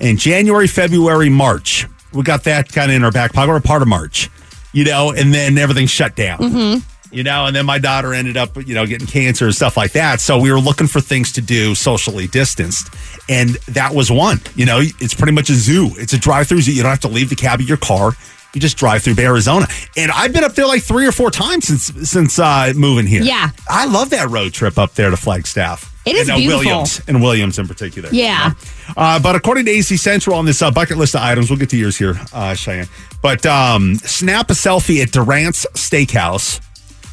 and 0.00 0.18
January, 0.18 0.66
February, 0.66 1.28
March, 1.28 1.86
we 2.12 2.22
got 2.22 2.44
that 2.44 2.72
kind 2.72 2.90
of 2.90 2.96
in 2.96 3.04
our 3.04 3.12
back 3.12 3.32
pocket. 3.32 3.50
We're 3.50 3.60
part 3.60 3.82
of 3.82 3.88
March, 3.88 4.30
you 4.72 4.84
know, 4.84 5.12
and 5.12 5.32
then 5.32 5.58
everything 5.58 5.86
shut 5.86 6.16
down. 6.16 6.82
You 7.12 7.24
know, 7.24 7.46
and 7.46 7.56
then 7.56 7.66
my 7.66 7.78
daughter 7.78 8.14
ended 8.14 8.36
up, 8.36 8.56
you 8.56 8.74
know, 8.74 8.86
getting 8.86 9.06
cancer 9.06 9.46
and 9.46 9.54
stuff 9.54 9.76
like 9.76 9.92
that. 9.92 10.20
So 10.20 10.38
we 10.38 10.52
were 10.52 10.60
looking 10.60 10.86
for 10.86 11.00
things 11.00 11.32
to 11.32 11.40
do 11.40 11.74
socially 11.74 12.28
distanced. 12.28 12.94
And 13.28 13.50
that 13.68 13.94
was 13.94 14.10
one. 14.12 14.40
You 14.54 14.66
know, 14.66 14.80
it's 14.80 15.14
pretty 15.14 15.32
much 15.32 15.50
a 15.50 15.54
zoo. 15.54 15.90
It's 15.96 16.12
a 16.12 16.18
drive 16.18 16.46
through 16.46 16.60
zoo. 16.60 16.72
You 16.72 16.82
don't 16.82 16.90
have 16.90 17.00
to 17.00 17.08
leave 17.08 17.28
the 17.28 17.36
cab 17.36 17.60
of 17.60 17.68
your 17.68 17.78
car. 17.78 18.12
You 18.54 18.60
just 18.60 18.76
drive 18.76 19.02
through 19.02 19.14
Bearizona. 19.14 19.70
And 19.96 20.10
I've 20.10 20.32
been 20.32 20.44
up 20.44 20.54
there 20.54 20.66
like 20.66 20.82
three 20.82 21.06
or 21.06 21.12
four 21.12 21.30
times 21.30 21.66
since 21.66 22.10
since 22.10 22.38
uh, 22.38 22.72
moving 22.76 23.06
here. 23.06 23.22
Yeah. 23.22 23.50
I 23.68 23.86
love 23.86 24.10
that 24.10 24.28
road 24.28 24.52
trip 24.52 24.78
up 24.78 24.94
there 24.94 25.10
to 25.10 25.16
Flagstaff. 25.16 25.90
It 26.06 26.16
is 26.16 26.28
and, 26.28 26.36
uh, 26.36 26.36
beautiful. 26.38 26.58
Williams 26.58 27.02
and 27.06 27.22
Williams 27.22 27.58
in 27.58 27.68
particular. 27.68 28.08
Yeah. 28.10 28.54
Uh, 28.96 29.20
but 29.20 29.36
according 29.36 29.66
to 29.66 29.78
AZ 29.78 30.00
Central 30.00 30.34
on 30.36 30.46
this 30.46 30.62
uh, 30.62 30.70
bucket 30.70 30.96
list 30.96 31.14
of 31.14 31.20
items, 31.20 31.50
we'll 31.50 31.58
get 31.58 31.70
to 31.70 31.76
yours 31.76 31.96
here, 31.96 32.18
uh, 32.32 32.54
Cheyenne. 32.54 32.88
But 33.22 33.44
um, 33.46 33.96
snap 33.96 34.50
a 34.50 34.54
selfie 34.54 35.02
at 35.02 35.12
Durant's 35.12 35.66
Steakhouse. 35.74 36.60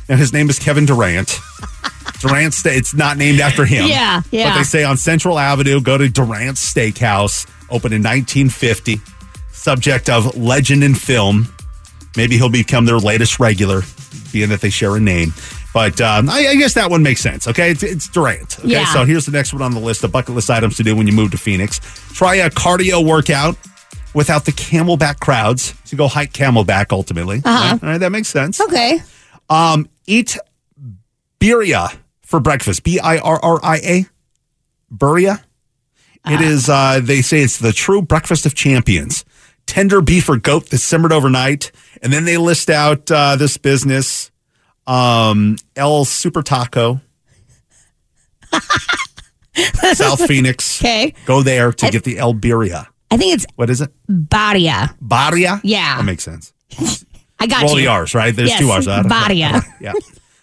Now 0.09 0.15
his 0.15 0.31
name 0.33 0.49
is 0.49 0.59
Kevin 0.59 0.85
Durant. 0.85 1.39
Durant, 2.19 2.55
it's 2.65 2.93
not 2.95 3.17
named 3.17 3.39
after 3.39 3.65
him. 3.65 3.87
Yeah, 3.87 4.21
yeah. 4.31 4.49
But 4.51 4.57
they 4.59 4.63
say 4.63 4.83
on 4.83 4.97
Central 4.97 5.37
Avenue, 5.37 5.81
go 5.81 5.97
to 5.97 6.09
Durant's 6.09 6.73
Steakhouse, 6.73 7.45
opened 7.69 7.93
in 7.93 8.01
1950. 8.01 8.99
Subject 9.51 10.09
of 10.09 10.35
legend 10.37 10.83
in 10.83 10.95
film. 10.95 11.47
Maybe 12.15 12.37
he'll 12.37 12.49
become 12.49 12.85
their 12.85 12.97
latest 12.97 13.39
regular, 13.39 13.81
being 14.31 14.49
that 14.49 14.61
they 14.61 14.69
share 14.69 14.95
a 14.95 14.99
name. 14.99 15.33
But 15.73 15.99
um, 16.01 16.29
I, 16.29 16.47
I 16.47 16.55
guess 16.55 16.73
that 16.73 16.89
one 16.89 17.03
makes 17.03 17.21
sense. 17.21 17.47
Okay, 17.47 17.69
it's, 17.71 17.83
it's 17.83 18.07
Durant. 18.07 18.57
Okay, 18.59 18.69
Yeah. 18.69 18.85
so 18.85 19.05
here's 19.05 19.25
the 19.25 19.31
next 19.31 19.53
one 19.53 19.61
on 19.61 19.73
the 19.73 19.79
list 19.79 20.03
of 20.03 20.11
bucket 20.11 20.33
list 20.33 20.49
items 20.49 20.77
to 20.77 20.83
do 20.83 20.95
when 20.95 21.05
you 21.05 21.13
move 21.13 21.31
to 21.31 21.37
Phoenix. 21.37 21.79
Try 22.13 22.35
a 22.35 22.49
cardio 22.49 23.05
workout 23.05 23.57
without 24.15 24.45
the 24.45 24.51
camelback 24.53 25.19
crowds. 25.19 25.75
So 25.83 25.97
go 25.97 26.07
hike 26.07 26.33
camelback 26.33 26.87
ultimately. 26.91 27.41
Uh-huh. 27.45 27.77
All 27.83 27.89
right, 27.89 27.97
that 27.99 28.11
makes 28.11 28.29
sense. 28.29 28.59
Okay. 28.59 28.99
Um, 29.49 29.87
eat 30.07 30.37
birria 31.39 31.95
for 32.21 32.39
breakfast. 32.39 32.83
B 32.83 32.99
I 32.99 33.17
R 33.19 33.39
R 33.43 33.59
I 33.63 33.77
A. 33.77 34.05
Birria. 34.93 35.43
It 36.25 36.41
is. 36.41 36.67
Uh, 36.69 36.99
they 37.01 37.21
say 37.21 37.41
it's 37.41 37.57
the 37.57 37.71
true 37.71 38.01
breakfast 38.01 38.45
of 38.45 38.53
champions. 38.55 39.23
Tender 39.65 40.01
beef 40.01 40.27
or 40.29 40.37
goat 40.37 40.69
that's 40.69 40.83
simmered 40.83 41.11
overnight, 41.13 41.71
and 42.01 42.11
then 42.11 42.25
they 42.25 42.37
list 42.37 42.69
out 42.69 43.09
uh, 43.11 43.35
this 43.35 43.57
business, 43.57 44.31
um, 44.87 45.57
El 45.75 46.05
Super 46.05 46.41
Taco, 46.41 47.01
South 49.93 50.25
Phoenix. 50.25 50.81
Okay. 50.81 51.13
Go 51.25 51.43
there 51.43 51.71
to 51.71 51.89
get 51.91 52.03
the 52.03 52.17
El 52.17 52.33
Birria. 52.33 52.87
I 53.09 53.17
think 53.17 53.33
it's 53.35 53.45
What 53.55 53.69
is 53.69 53.81
it? 53.81 53.91
Baria. 54.09 54.95
Baria. 54.99 55.59
Yeah. 55.63 55.97
that 55.97 56.03
makes 56.05 56.23
sense. 56.23 56.53
I 57.39 57.47
got 57.47 57.63
Roll 57.63 57.75
you. 57.79 57.85
the 57.85 57.87
R's, 57.91 58.13
right? 58.15 58.35
There's 58.35 58.49
Yes, 58.49 58.59
two 58.59 58.69
R's. 58.69 58.85
Don't- 58.85 59.09
yeah. 59.79 59.93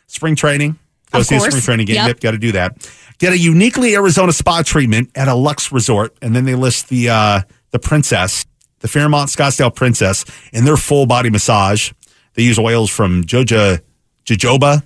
Spring 0.06 0.36
training. 0.36 0.78
Go 1.12 1.20
Of 1.20 1.26
see 1.26 1.36
a 1.36 1.38
course. 1.38 1.52
spring 1.52 1.62
training 1.62 1.86
game. 1.86 1.96
Yep. 1.96 2.06
Yep, 2.08 2.20
got 2.20 2.30
to 2.32 2.38
do 2.38 2.52
that. 2.52 2.88
Get 3.18 3.32
a 3.32 3.38
uniquely 3.38 3.94
Arizona 3.94 4.32
spa 4.32 4.62
treatment 4.62 5.10
at 5.14 5.28
a 5.28 5.34
Lux 5.34 5.70
Resort, 5.72 6.16
and 6.22 6.34
then 6.34 6.44
they 6.44 6.54
list 6.54 6.88
the 6.88 7.08
uh, 7.10 7.40
the 7.70 7.78
Princess, 7.78 8.44
the 8.80 8.88
Fairmont 8.88 9.30
Scottsdale 9.30 9.74
Princess, 9.74 10.24
in 10.52 10.64
their 10.64 10.76
full 10.76 11.06
body 11.06 11.30
massage. 11.30 11.92
They 12.34 12.42
use 12.42 12.58
oils 12.58 12.90
from 12.90 13.22
Joja 13.24 13.80
jojoba, 14.24 14.82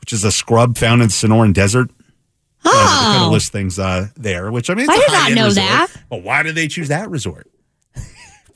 which 0.00 0.12
is 0.12 0.24
a 0.24 0.32
scrub 0.32 0.76
found 0.78 1.02
in 1.02 1.08
the 1.08 1.12
Sonoran 1.12 1.52
Desert. 1.52 1.90
Uh, 2.64 2.70
they 2.72 3.04
kind 3.06 3.22
of 3.22 3.28
Oh. 3.28 3.32
list 3.32 3.52
things 3.52 3.78
uh, 3.78 4.08
there, 4.16 4.50
which 4.50 4.68
I 4.70 4.74
mean, 4.74 4.86
it's 4.90 4.92
I 4.92 4.96
a 4.96 4.98
did 4.98 5.12
not 5.12 5.32
know 5.32 5.44
resort, 5.46 5.66
that. 5.66 5.88
But 6.10 6.22
why 6.24 6.42
did 6.42 6.56
they 6.56 6.66
choose 6.66 6.88
that 6.88 7.08
resort? 7.10 7.48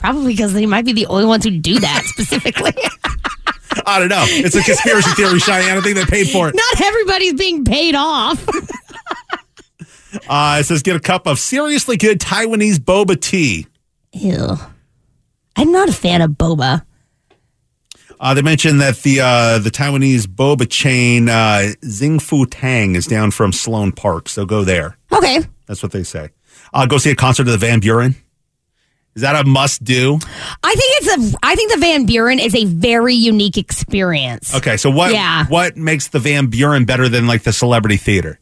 Probably 0.00 0.32
because 0.32 0.54
they 0.54 0.66
might 0.66 0.84
be 0.86 0.92
the 0.94 1.06
only 1.06 1.26
ones 1.26 1.44
who 1.44 1.50
do 1.50 1.78
that 1.78 2.02
specifically. 2.06 2.72
I 3.86 3.98
don't 3.98 4.08
know. 4.08 4.24
It's 4.26 4.56
a 4.56 4.62
conspiracy 4.62 5.10
theory, 5.12 5.38
Cheyenne. 5.38 5.70
I 5.70 5.74
don't 5.74 5.82
think 5.82 5.96
they 5.96 6.04
paid 6.04 6.28
for 6.30 6.48
it. 6.48 6.54
Not 6.54 6.80
everybody's 6.80 7.34
being 7.34 7.64
paid 7.64 7.94
off. 7.94 8.44
Uh, 10.28 10.56
it 10.58 10.64
says 10.64 10.82
get 10.82 10.96
a 10.96 11.00
cup 11.00 11.28
of 11.28 11.38
seriously 11.38 11.96
good 11.96 12.18
Taiwanese 12.18 12.78
boba 12.78 13.20
tea. 13.20 13.68
Ew. 14.12 14.56
I'm 15.54 15.70
not 15.70 15.88
a 15.88 15.92
fan 15.92 16.20
of 16.20 16.32
boba. 16.32 16.84
Uh, 18.18 18.34
they 18.34 18.42
mentioned 18.42 18.80
that 18.80 18.96
the 19.02 19.20
uh, 19.20 19.58
the 19.58 19.70
Taiwanese 19.70 20.26
boba 20.26 20.68
chain 20.68 21.28
uh, 21.28 21.72
Xingfu 21.82 22.48
Tang 22.50 22.96
is 22.96 23.06
down 23.06 23.30
from 23.30 23.52
Sloan 23.52 23.92
Park, 23.92 24.28
so 24.28 24.44
go 24.44 24.64
there. 24.64 24.98
Okay. 25.12 25.38
That's 25.66 25.80
what 25.80 25.92
they 25.92 26.02
say. 26.02 26.30
Uh, 26.74 26.86
go 26.86 26.98
see 26.98 27.10
a 27.10 27.16
concert 27.16 27.46
of 27.46 27.52
the 27.52 27.58
Van 27.58 27.78
Buren. 27.78 28.16
Is 29.16 29.22
that 29.22 29.34
a 29.34 29.44
must 29.48 29.82
do? 29.82 30.18
I 30.62 30.74
think 30.74 30.92
it's 30.98 31.34
a. 31.34 31.38
I 31.42 31.54
think 31.56 31.72
the 31.72 31.78
Van 31.78 32.06
Buren 32.06 32.38
is 32.38 32.54
a 32.54 32.64
very 32.64 33.14
unique 33.14 33.58
experience. 33.58 34.54
Okay, 34.54 34.76
so 34.76 34.88
what 34.90 35.12
Yeah. 35.12 35.46
what 35.46 35.76
makes 35.76 36.08
the 36.08 36.20
Van 36.20 36.46
Buren 36.46 36.84
better 36.84 37.08
than 37.08 37.26
like 37.26 37.42
the 37.42 37.52
Celebrity 37.52 37.96
Theater? 37.96 38.38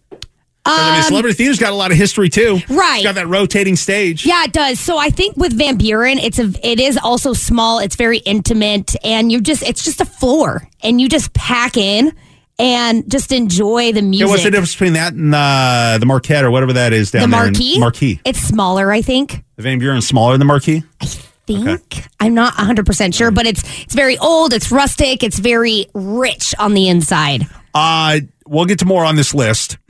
I 0.70 0.96
mean, 0.96 1.02
Celebrity 1.04 1.34
Theater's 1.34 1.58
got 1.58 1.72
a 1.72 1.76
lot 1.76 1.90
of 1.90 1.96
history 1.96 2.28
too. 2.28 2.60
Um, 2.68 2.76
Right. 2.76 2.96
It's 2.96 3.04
got 3.04 3.14
that 3.14 3.26
rotating 3.28 3.74
stage. 3.76 4.26
Yeah, 4.26 4.44
it 4.44 4.52
does. 4.52 4.78
So 4.78 4.98
I 4.98 5.08
think 5.08 5.34
with 5.38 5.54
Van 5.54 5.76
Buren, 5.78 6.18
it's 6.18 6.38
a. 6.38 6.52
It 6.62 6.78
is 6.78 6.98
also 7.02 7.32
small. 7.32 7.78
It's 7.78 7.96
very 7.96 8.18
intimate, 8.18 8.94
and 9.02 9.32
you 9.32 9.40
just. 9.40 9.62
It's 9.62 9.82
just 9.82 10.02
a 10.02 10.04
floor, 10.04 10.68
and 10.82 11.00
you 11.00 11.08
just 11.08 11.32
pack 11.32 11.78
in 11.78 12.12
and 12.58 13.10
just 13.10 13.32
enjoy 13.32 13.92
the 13.92 14.00
Yeah, 14.00 14.06
music. 14.08 14.28
what's 14.28 14.42
the 14.44 14.50
difference 14.50 14.72
between 14.74 14.94
that 14.94 15.12
and 15.12 15.34
uh, 15.34 15.98
the 16.00 16.06
Marquette 16.06 16.44
or 16.44 16.50
whatever 16.50 16.72
that 16.74 16.92
is 16.92 17.10
the 17.10 17.18
down 17.20 17.30
there? 17.30 17.46
in- 17.46 17.52
marquee. 17.52 17.78
Marquee. 17.78 18.20
It's 18.24 18.40
smaller, 18.40 18.90
I 18.92 19.02
think. 19.02 19.44
The 19.56 19.62
Van 19.62 19.78
Buren's 19.78 20.06
smaller 20.06 20.32
than 20.32 20.40
the 20.40 20.44
Marquee. 20.46 20.82
I 21.00 21.06
think. 21.06 22.04
I'm 22.20 22.34
not 22.34 22.54
100% 22.54 23.14
sure, 23.14 23.30
but 23.30 23.46
it's 23.46 23.62
it's 23.82 23.94
very 23.94 24.18
old, 24.18 24.52
it's 24.52 24.70
rustic, 24.70 25.22
it's 25.22 25.38
very 25.38 25.86
rich 25.94 26.54
on 26.58 26.74
the 26.74 26.88
inside. 26.88 27.46
Uh, 27.74 28.20
we'll 28.46 28.66
get 28.66 28.78
to 28.80 28.84
more 28.84 29.04
on 29.04 29.16
this 29.16 29.32
list 29.34 29.78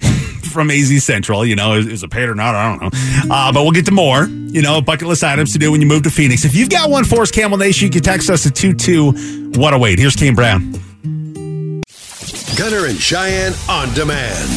from 0.52 0.70
AZ 0.70 1.02
Central. 1.04 1.44
You 1.44 1.56
know, 1.56 1.74
is, 1.74 1.86
is 1.86 2.02
it 2.04 2.10
paid 2.10 2.28
or 2.28 2.34
not? 2.34 2.54
I 2.54 2.76
don't 2.78 2.82
know. 2.94 3.34
Uh, 3.34 3.52
but 3.52 3.62
we'll 3.62 3.72
get 3.72 3.86
to 3.86 3.92
more. 3.92 4.24
You 4.26 4.62
know, 4.62 4.80
bucket 4.80 5.08
list 5.08 5.24
items 5.24 5.52
to 5.54 5.58
do 5.58 5.72
when 5.72 5.80
you 5.80 5.86
move 5.88 6.02
to 6.04 6.10
Phoenix. 6.10 6.44
If 6.44 6.54
you've 6.54 6.70
got 6.70 6.90
one 6.90 7.04
for 7.04 7.22
us, 7.22 7.30
Camel 7.30 7.58
Nation, 7.58 7.86
you 7.86 7.90
can 7.92 8.02
text 8.02 8.30
us 8.30 8.46
at 8.46 8.54
22108. 8.54 9.98
Here's 9.98 10.16
Kane 10.16 10.34
Brown. 10.34 10.74
Gunner 12.58 12.86
and 12.86 12.98
Cheyenne 12.98 13.54
on 13.68 13.94
demand. 13.94 14.48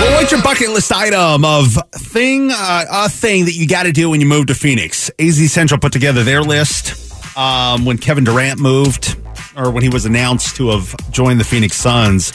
Well, 0.00 0.14
what's 0.14 0.32
your 0.32 0.40
bucket 0.40 0.70
list 0.70 0.90
item 0.90 1.44
of 1.44 1.76
thing, 1.92 2.50
uh, 2.50 2.84
a 2.90 3.08
thing 3.10 3.44
that 3.44 3.52
you 3.52 3.68
got 3.68 3.82
to 3.82 3.92
do 3.92 4.08
when 4.08 4.22
you 4.22 4.26
move 4.26 4.46
to 4.46 4.54
Phoenix? 4.54 5.10
AZ 5.18 5.52
Central 5.52 5.78
put 5.78 5.92
together 5.92 6.24
their 6.24 6.40
list 6.40 7.36
um, 7.36 7.84
when 7.84 7.98
Kevin 7.98 8.24
Durant 8.24 8.60
moved, 8.60 9.18
or 9.58 9.70
when 9.70 9.82
he 9.82 9.90
was 9.90 10.06
announced 10.06 10.56
to 10.56 10.70
have 10.70 10.96
joined 11.10 11.38
the 11.38 11.44
Phoenix 11.44 11.76
Suns. 11.76 12.32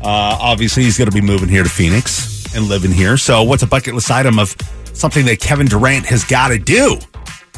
Uh, 0.00 0.38
obviously, 0.40 0.84
he's 0.84 0.96
going 0.96 1.10
to 1.10 1.14
be 1.14 1.20
moving 1.20 1.48
here 1.48 1.64
to 1.64 1.68
Phoenix 1.68 2.54
and 2.54 2.68
living 2.68 2.92
here. 2.92 3.16
So, 3.16 3.42
what's 3.42 3.64
a 3.64 3.66
bucket 3.66 3.94
list 3.94 4.12
item 4.12 4.38
of 4.38 4.54
something 4.92 5.26
that 5.26 5.40
Kevin 5.40 5.66
Durant 5.66 6.06
has 6.06 6.22
got 6.22 6.48
to 6.48 6.58
do 6.58 6.98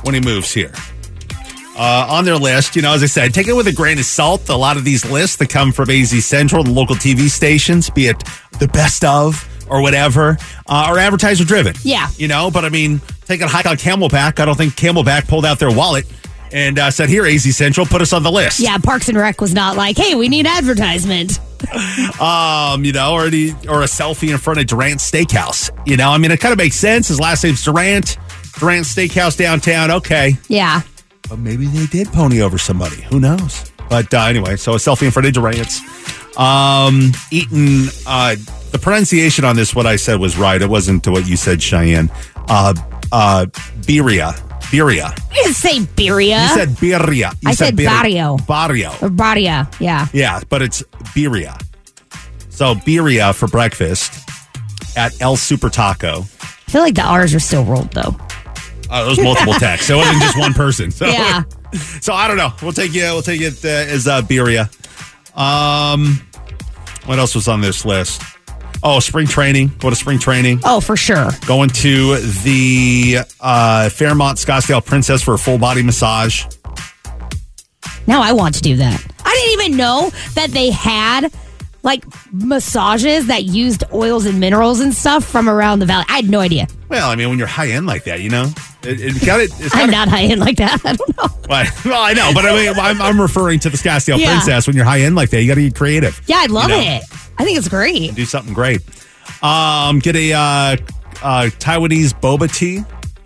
when 0.04 0.14
he 0.14 0.22
moves 0.22 0.54
here? 0.54 0.72
Uh, 1.76 2.06
on 2.10 2.24
their 2.24 2.36
list. 2.36 2.76
You 2.76 2.82
know, 2.82 2.92
as 2.92 3.02
I 3.02 3.06
said, 3.06 3.34
take 3.34 3.48
it 3.48 3.54
with 3.54 3.66
a 3.66 3.72
grain 3.72 3.98
of 3.98 4.04
salt. 4.04 4.48
A 4.48 4.56
lot 4.56 4.76
of 4.76 4.84
these 4.84 5.08
lists 5.10 5.36
that 5.36 5.48
come 5.48 5.72
from 5.72 5.90
AZ 5.90 6.24
Central 6.24 6.64
and 6.64 6.74
local 6.74 6.96
TV 6.96 7.28
stations, 7.28 7.90
be 7.90 8.06
it 8.06 8.22
the 8.58 8.68
best 8.68 9.04
of 9.04 9.48
or 9.68 9.80
whatever, 9.80 10.36
uh, 10.66 10.86
are 10.88 10.98
advertiser 10.98 11.44
driven. 11.44 11.74
Yeah. 11.82 12.08
You 12.16 12.28
know, 12.28 12.50
but 12.50 12.64
I 12.64 12.68
mean, 12.68 13.00
taking 13.26 13.46
a 13.46 13.48
hike 13.48 13.66
on 13.66 13.76
Camelback, 13.76 14.38
I 14.38 14.44
don't 14.44 14.56
think 14.56 14.74
Camelback 14.74 15.28
pulled 15.28 15.46
out 15.46 15.58
their 15.58 15.70
wallet 15.74 16.04
and 16.52 16.78
uh, 16.78 16.90
said, 16.90 17.08
here, 17.08 17.24
AZ 17.24 17.56
Central, 17.56 17.86
put 17.86 18.02
us 18.02 18.12
on 18.12 18.22
the 18.22 18.30
list. 18.30 18.60
Yeah, 18.60 18.76
Parks 18.78 19.08
and 19.08 19.16
Rec 19.16 19.40
was 19.40 19.54
not 19.54 19.76
like, 19.76 19.96
hey, 19.96 20.14
we 20.14 20.28
need 20.28 20.46
advertisement. 20.46 21.38
Um, 22.20 22.84
you 22.84 22.92
know, 22.92 23.14
or, 23.14 23.30
the, 23.30 23.52
or 23.68 23.82
a 23.82 23.86
selfie 23.86 24.30
in 24.30 24.38
front 24.38 24.58
of 24.58 24.66
Durant 24.66 24.98
Steakhouse. 24.98 25.70
You 25.86 25.96
know, 25.96 26.10
I 26.10 26.18
mean, 26.18 26.32
it 26.32 26.40
kind 26.40 26.52
of 26.52 26.58
makes 26.58 26.74
sense. 26.76 27.06
His 27.08 27.20
last 27.20 27.44
name's 27.44 27.64
Durant. 27.64 28.18
Durant 28.58 28.84
Steakhouse 28.84 29.36
downtown. 29.36 29.90
Okay. 29.92 30.36
Yeah. 30.48 30.82
But 31.28 31.38
maybe 31.38 31.66
they 31.66 31.86
did 31.86 32.08
pony 32.12 32.40
over 32.42 32.58
somebody. 32.58 33.00
Who 33.02 33.20
knows? 33.20 33.70
But 33.88 34.12
uh, 34.12 34.20
anyway, 34.22 34.56
so 34.56 34.72
a 34.72 34.76
selfie 34.76 35.04
in 35.06 35.10
front 35.10 35.26
of 35.28 35.34
Durant's. 35.34 35.80
Um, 36.38 37.12
eating, 37.30 37.88
uh, 38.06 38.36
the 38.70 38.78
pronunciation 38.80 39.44
on 39.44 39.56
this, 39.56 39.74
what 39.74 39.86
I 39.86 39.96
said 39.96 40.18
was 40.20 40.36
right. 40.38 40.60
It 40.60 40.68
wasn't 40.68 41.04
to 41.04 41.10
what 41.10 41.26
you 41.26 41.36
said, 41.36 41.62
Cheyenne. 41.62 42.10
Uh, 42.48 42.74
uh, 43.12 43.46
birria. 43.82 44.32
Birria. 44.72 45.10
I 45.30 45.34
didn't 45.34 45.54
say 45.54 45.80
birria. 45.80 46.42
You 46.42 46.54
said 46.54 46.68
birria. 46.70 47.32
You 47.42 47.50
I 47.50 47.54
said 47.54 47.76
bir- 47.76 47.84
barrio. 47.86 48.38
Barrio. 48.48 48.90
Or 49.02 49.10
barria. 49.10 49.72
Yeah. 49.80 50.06
Yeah, 50.14 50.40
but 50.48 50.62
it's 50.62 50.82
birria. 51.14 51.60
So 52.48 52.74
birria 52.74 53.34
for 53.34 53.48
breakfast 53.48 54.26
at 54.96 55.20
El 55.20 55.36
Super 55.36 55.68
Taco. 55.68 56.20
I 56.20 56.70
feel 56.70 56.80
like 56.82 56.94
the 56.94 57.02
R's 57.04 57.34
are 57.34 57.40
still 57.40 57.64
rolled 57.64 57.92
though. 57.92 58.16
Uh, 58.92 59.04
those 59.06 59.18
multiple 59.20 59.54
texts. 59.54 59.86
So 59.88 59.94
it 59.94 59.98
wasn't 59.98 60.20
just 60.22 60.38
one 60.38 60.52
person. 60.52 60.90
So, 60.90 61.06
Yeah. 61.06 61.42
So 62.02 62.12
I 62.12 62.28
don't 62.28 62.36
know. 62.36 62.52
We'll 62.60 62.72
take 62.74 62.92
you. 62.92 63.00
We'll 63.04 63.22
take 63.22 63.40
it 63.40 63.64
uh, 63.64 63.68
as 63.68 64.06
uh, 64.06 64.20
birria. 64.20 64.68
Um, 65.34 66.20
what 67.06 67.18
else 67.18 67.34
was 67.34 67.48
on 67.48 67.62
this 67.62 67.86
list? 67.86 68.20
Oh, 68.82 69.00
spring 69.00 69.26
training. 69.26 69.70
Go 69.78 69.88
to 69.88 69.96
spring 69.96 70.18
training. 70.18 70.60
Oh, 70.64 70.80
for 70.80 70.98
sure. 70.98 71.30
Going 71.46 71.70
to 71.70 72.16
the 72.18 73.20
uh, 73.40 73.88
Fairmont 73.88 74.36
Scottsdale 74.36 74.84
Princess 74.84 75.22
for 75.22 75.32
a 75.32 75.38
full 75.38 75.56
body 75.56 75.82
massage. 75.82 76.44
Now 78.06 78.20
I 78.20 78.32
want 78.32 78.54
to 78.56 78.60
do 78.60 78.76
that. 78.76 79.02
I 79.24 79.32
didn't 79.34 79.64
even 79.66 79.76
know 79.78 80.10
that 80.34 80.50
they 80.50 80.70
had 80.70 81.32
like 81.82 82.04
massages 82.32 83.26
that 83.26 83.44
used 83.44 83.84
oils 83.92 84.24
and 84.26 84.38
minerals 84.38 84.80
and 84.80 84.94
stuff 84.94 85.24
from 85.24 85.48
around 85.48 85.78
the 85.80 85.86
valley. 85.86 86.04
I 86.08 86.16
had 86.16 86.28
no 86.28 86.40
idea. 86.40 86.66
Well, 86.88 87.10
I 87.10 87.16
mean, 87.16 87.28
when 87.28 87.38
you're 87.38 87.46
high 87.48 87.68
end 87.68 87.86
like 87.86 88.04
that, 88.04 88.20
you 88.20 88.30
know, 88.30 88.44
it, 88.82 89.00
it 89.00 89.24
got 89.26 89.40
it. 89.40 89.50
It's 89.58 89.74
I'm 89.74 89.90
not 89.90 90.08
high 90.08 90.22
end 90.24 90.40
like 90.40 90.56
that. 90.58 90.80
I 90.84 90.94
don't 90.94 91.16
know. 91.16 91.28
Well, 91.48 91.66
well, 91.84 92.02
I 92.02 92.12
know, 92.12 92.30
but 92.34 92.44
I 92.44 92.54
mean, 92.54 92.74
I'm, 92.78 93.00
I'm 93.02 93.20
referring 93.20 93.58
to 93.60 93.70
the 93.70 93.76
Scottsdale 93.76 94.18
Yeah. 94.18 94.28
Princess. 94.32 94.66
When 94.66 94.76
you're 94.76 94.84
high 94.84 95.00
end 95.00 95.16
like 95.16 95.30
that, 95.30 95.40
you 95.42 95.48
got 95.48 95.54
to 95.56 95.62
get 95.62 95.74
creative. 95.74 96.20
Yeah, 96.26 96.36
I 96.38 96.46
love 96.46 96.70
You 96.70 96.76
know? 96.76 96.82
it. 96.82 97.02
I 97.38 97.44
think 97.44 97.58
it's 97.58 97.68
great. 97.68 98.14
Do 98.14 98.24
something 98.24 98.54
great. 98.54 98.80
Um, 99.42 99.98
get 99.98 100.14
a 100.16 100.32
uh, 100.32 100.38
uh, 100.40 101.48
Taiwanese 101.58 102.12
boba 102.20 102.52
tea. 102.54 102.84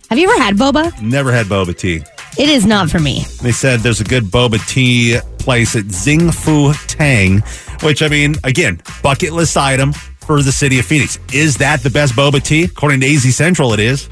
Have 0.09 0.19
you 0.19 0.31
ever 0.31 0.43
had 0.43 0.55
boba? 0.57 0.99
Never 1.03 1.33
had 1.33 1.47
boba 1.47 1.77
tea. 1.77 2.03
It 2.39 2.49
is 2.49 2.65
not 2.67 2.89
for 2.91 2.99
me. 3.01 3.25
They 3.43 3.51
said 3.53 3.81
there's 3.81 4.01
a 4.01 4.05
good 4.05 4.25
boba 4.25 4.65
tea 4.69 5.19
place 5.39 5.75
at 5.75 5.85
Xing 5.85 6.33
Fu 6.35 6.73
Tang, 6.87 7.43
which 7.83 8.03
I 8.03 8.09
mean, 8.09 8.37
again, 8.45 8.81
bucket 9.03 9.33
list 9.33 9.57
item 9.57 9.93
for 9.93 10.43
the 10.43 10.53
city 10.53 10.79
of 10.79 10.87
Phoenix. 10.87 11.19
Is 11.33 11.57
that 11.59 11.83
the 11.83 11.91
best 11.91 12.15
boba 12.15 12.43
tea? 12.43 12.65
According 12.65 13.01
to 13.01 13.07
AZ 13.15 13.35
Central, 13.35 13.73
it 13.73 13.81
is. 13.81 14.09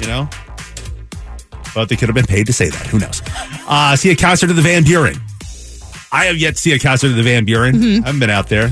You 0.00 0.06
know, 0.08 0.28
but 1.74 1.88
they 1.88 1.96
could 1.96 2.08
have 2.08 2.14
been 2.14 2.26
paid 2.26 2.46
to 2.46 2.52
say 2.52 2.68
that. 2.68 2.86
Who 2.88 2.98
knows? 2.98 3.22
Uh, 3.68 3.94
see 3.96 4.10
a 4.10 4.16
concert 4.16 4.50
of 4.50 4.56
the 4.56 4.62
Van 4.62 4.82
Buren. 4.84 5.16
I 6.12 6.26
have 6.26 6.36
yet 6.36 6.54
to 6.56 6.60
see 6.60 6.72
a 6.72 6.78
concert 6.78 7.08
of 7.10 7.16
the 7.16 7.22
Van 7.22 7.44
Buren. 7.44 7.74
Mhm. 7.76 8.02
I 8.02 8.06
haven't 8.06 8.20
been 8.20 8.30
out 8.30 8.48
there. 8.48 8.66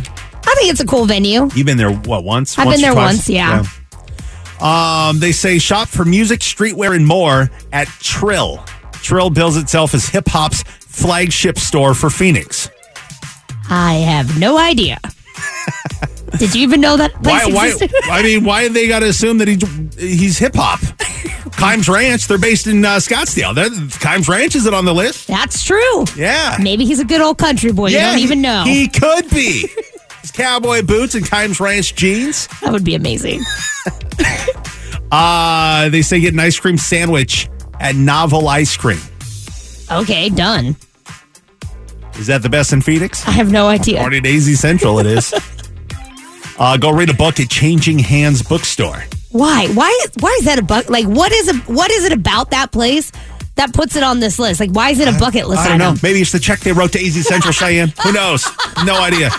I 0.44 0.54
think 0.56 0.70
it's 0.70 0.80
a 0.80 0.86
cool 0.86 1.06
venue. 1.06 1.48
You've 1.54 1.66
been 1.66 1.76
there 1.78 1.90
what 1.92 2.24
once? 2.24 2.58
I've 2.58 2.66
Once 2.66 2.76
been 2.78 2.82
there 2.82 2.92
twice? 2.92 3.14
once, 3.16 3.28
yeah. 3.28 3.64
Yeah. 4.60 5.08
Um, 5.08 5.18
they 5.20 5.32
say 5.32 5.58
shop 5.58 5.88
for 5.88 6.04
music, 6.04 6.40
streetwear, 6.40 6.94
and 6.94 7.06
more 7.06 7.50
at 7.72 7.88
Trill. 8.00 8.64
Trill 9.02 9.30
bills 9.30 9.56
itself 9.56 9.94
as 9.94 10.08
hip 10.08 10.28
hop's 10.28 10.62
flagship 10.62 11.58
store 11.58 11.94
for 11.94 12.10
Phoenix. 12.10 12.68
I 13.74 13.94
have 13.94 14.38
no 14.38 14.58
idea. 14.58 14.98
Did 16.36 16.54
you 16.54 16.60
even 16.60 16.82
know 16.82 16.98
that 16.98 17.10
place 17.22 17.46
Why? 17.46 17.72
Why? 17.72 17.88
I 18.18 18.22
mean, 18.22 18.44
why 18.44 18.68
they 18.68 18.86
got 18.86 18.98
to 18.98 19.06
assume 19.06 19.38
that 19.38 19.48
he 19.48 19.58
he's 19.98 20.36
hip 20.36 20.54
hop? 20.54 20.80
Kimes 21.56 21.88
Ranch. 21.88 22.28
They're 22.28 22.36
based 22.36 22.66
in 22.66 22.84
uh, 22.84 22.96
Scottsdale. 22.96 23.54
They're, 23.54 23.70
Kimes 23.70 24.28
Ranch 24.28 24.56
is 24.56 24.66
it 24.66 24.74
on 24.74 24.84
the 24.84 24.92
list? 24.94 25.26
That's 25.26 25.64
true. 25.64 26.04
Yeah. 26.16 26.58
Maybe 26.60 26.84
he's 26.84 27.00
a 27.00 27.04
good 27.04 27.22
old 27.22 27.38
country 27.38 27.72
boy. 27.72 27.88
you 27.88 27.98
don't 27.98 28.18
even 28.18 28.42
know. 28.42 28.64
He 28.66 28.88
could 28.88 29.30
be. 29.30 29.66
His 30.20 30.30
cowboy 30.30 30.82
boots 30.82 31.14
and 31.14 31.24
Kimes 31.24 31.58
Ranch 31.58 31.94
jeans. 31.94 32.48
that 32.60 32.72
would 32.72 32.84
be 32.84 32.94
amazing. 32.94 33.42
Uh, 35.14 35.90
they 35.90 36.00
say 36.00 36.20
get 36.20 36.32
an 36.32 36.40
ice 36.40 36.58
cream 36.58 36.78
sandwich 36.78 37.46
at 37.78 37.94
Novel 37.94 38.48
Ice 38.48 38.74
Cream. 38.78 38.98
Okay, 39.90 40.30
done. 40.30 40.74
Is 42.18 42.26
that 42.28 42.42
the 42.42 42.48
best 42.48 42.72
in 42.72 42.80
Phoenix? 42.82 43.26
I 43.26 43.32
have 43.32 43.50
no 43.50 43.66
idea. 43.66 43.98
According 43.98 44.22
Daisy 44.22 44.54
Central, 44.54 44.98
it 44.98 45.06
is. 45.06 45.32
uh, 46.58 46.76
go 46.76 46.90
read 46.92 47.10
a 47.10 47.14
book 47.14 47.40
at 47.40 47.48
Changing 47.48 47.98
Hands 47.98 48.40
Bookstore. 48.42 49.04
Why? 49.30 49.66
Why? 49.68 50.06
Why 50.20 50.36
is 50.38 50.44
that 50.44 50.58
a 50.58 50.62
bug? 50.62 50.90
Like, 50.90 51.06
what 51.06 51.32
is 51.32 51.48
a, 51.48 51.54
what 51.72 51.90
is 51.90 52.04
it 52.04 52.12
about 52.12 52.50
that 52.50 52.70
place 52.70 53.10
that 53.54 53.72
puts 53.72 53.96
it 53.96 54.02
on 54.02 54.20
this 54.20 54.38
list? 54.38 54.60
Like, 54.60 54.70
why 54.70 54.90
is 54.90 55.00
it 55.00 55.08
a 55.08 55.18
bucket 55.18 55.48
list 55.48 55.62
I 55.62 55.68
don't 55.68 55.78
know. 55.78 55.90
item? 55.90 56.00
Maybe 56.02 56.20
it's 56.20 56.32
the 56.32 56.38
check 56.38 56.60
they 56.60 56.72
wrote 56.72 56.92
to 56.92 56.98
AZ 57.04 57.26
Central 57.26 57.52
Cheyenne. 57.52 57.92
Who 58.02 58.12
knows? 58.12 58.46
No 58.84 59.00
idea. 59.00 59.30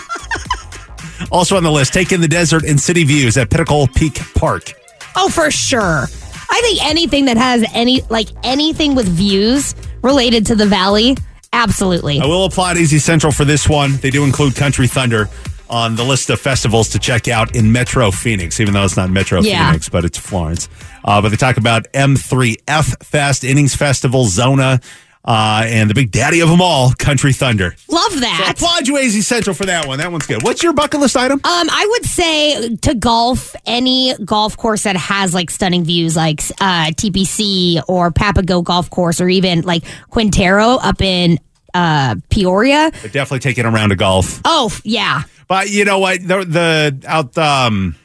Also 1.30 1.56
on 1.56 1.62
the 1.62 1.70
list, 1.70 1.92
take 1.92 2.10
in 2.12 2.20
the 2.20 2.28
desert 2.28 2.64
and 2.64 2.78
city 2.80 3.04
views 3.04 3.36
at 3.36 3.50
Pinnacle 3.50 3.86
Peak 3.86 4.20
Park. 4.34 4.72
Oh, 5.16 5.28
for 5.28 5.50
sure. 5.50 6.06
I 6.50 6.60
think 6.60 6.84
anything 6.84 7.24
that 7.26 7.36
has 7.36 7.64
any 7.72 8.02
like 8.10 8.28
anything 8.42 8.94
with 8.94 9.06
views 9.08 9.74
related 10.02 10.46
to 10.46 10.54
the 10.56 10.66
valley, 10.66 11.16
absolutely. 11.54 12.20
I 12.20 12.26
will 12.26 12.44
applaud 12.44 12.76
AZ 12.76 13.02
Central 13.02 13.32
for 13.32 13.44
this 13.44 13.68
one. 13.68 13.96
They 13.96 14.10
do 14.10 14.24
include 14.24 14.56
Country 14.56 14.86
Thunder 14.86 15.28
on 15.70 15.96
the 15.96 16.04
list 16.04 16.28
of 16.30 16.38
festivals 16.38 16.90
to 16.90 16.98
check 16.98 17.26
out 17.26 17.56
in 17.56 17.72
Metro 17.72 18.10
Phoenix, 18.10 18.60
even 18.60 18.74
though 18.74 18.84
it's 18.84 18.96
not 18.96 19.08
Metro 19.10 19.40
Yeah. 19.40 19.66
Phoenix, 19.68 19.88
but 19.88 20.04
it's 20.04 20.18
Florence. 20.18 20.68
Uh, 21.04 21.22
but 21.22 21.30
they 21.30 21.36
talk 21.36 21.56
about 21.56 21.90
M3F 21.94 23.02
Fest, 23.04 23.44
Innings 23.44 23.74
Festival, 23.74 24.26
Zona, 24.26 24.80
uh, 25.24 25.62
and 25.66 25.88
the 25.88 25.94
big 25.94 26.10
daddy 26.10 26.40
of 26.40 26.48
them 26.48 26.60
all, 26.60 26.92
Country 26.98 27.32
Thunder. 27.32 27.74
Love 27.88 28.12
So 28.12 28.20
that. 28.20 28.52
applaud 28.54 28.86
you, 28.86 28.98
AZ 28.98 29.26
Central, 29.26 29.54
for 29.54 29.64
that 29.66 29.86
one. 29.86 29.98
That 29.98 30.12
one's 30.12 30.26
good. 30.26 30.42
What's 30.42 30.62
your 30.62 30.72
bucket 30.72 31.00
list 31.00 31.16
item? 31.16 31.38
Um, 31.38 31.42
I 31.70 31.86
would 31.92 32.04
say 32.04 32.76
to 32.76 32.94
golf, 32.94 33.54
any 33.66 34.14
golf 34.24 34.56
course 34.56 34.82
that 34.82 34.96
has 34.96 35.32
like 35.32 35.50
stunning 35.50 35.84
views, 35.84 36.14
like 36.16 36.40
uh, 36.60 36.90
TPC 36.92 37.82
or 37.88 38.10
Papago 38.10 38.62
Golf 38.62 38.90
Course, 38.90 39.20
or 39.20 39.28
even 39.28 39.62
like 39.62 39.84
Quintero 40.10 40.76
up 40.76 41.00
in 41.00 41.38
uh, 41.72 42.16
Peoria. 42.30 42.90
But 43.02 43.12
definitely 43.12 43.40
taking 43.40 43.64
around 43.64 43.88
to 43.90 43.96
golf. 43.96 44.40
Oh 44.44 44.70
yeah, 44.84 45.22
But 45.48 45.70
you 45.70 45.84
know 45.84 45.98
what? 46.00 46.20
The, 46.20 46.44
the 46.44 47.04
out 47.08 47.36
um 47.38 47.96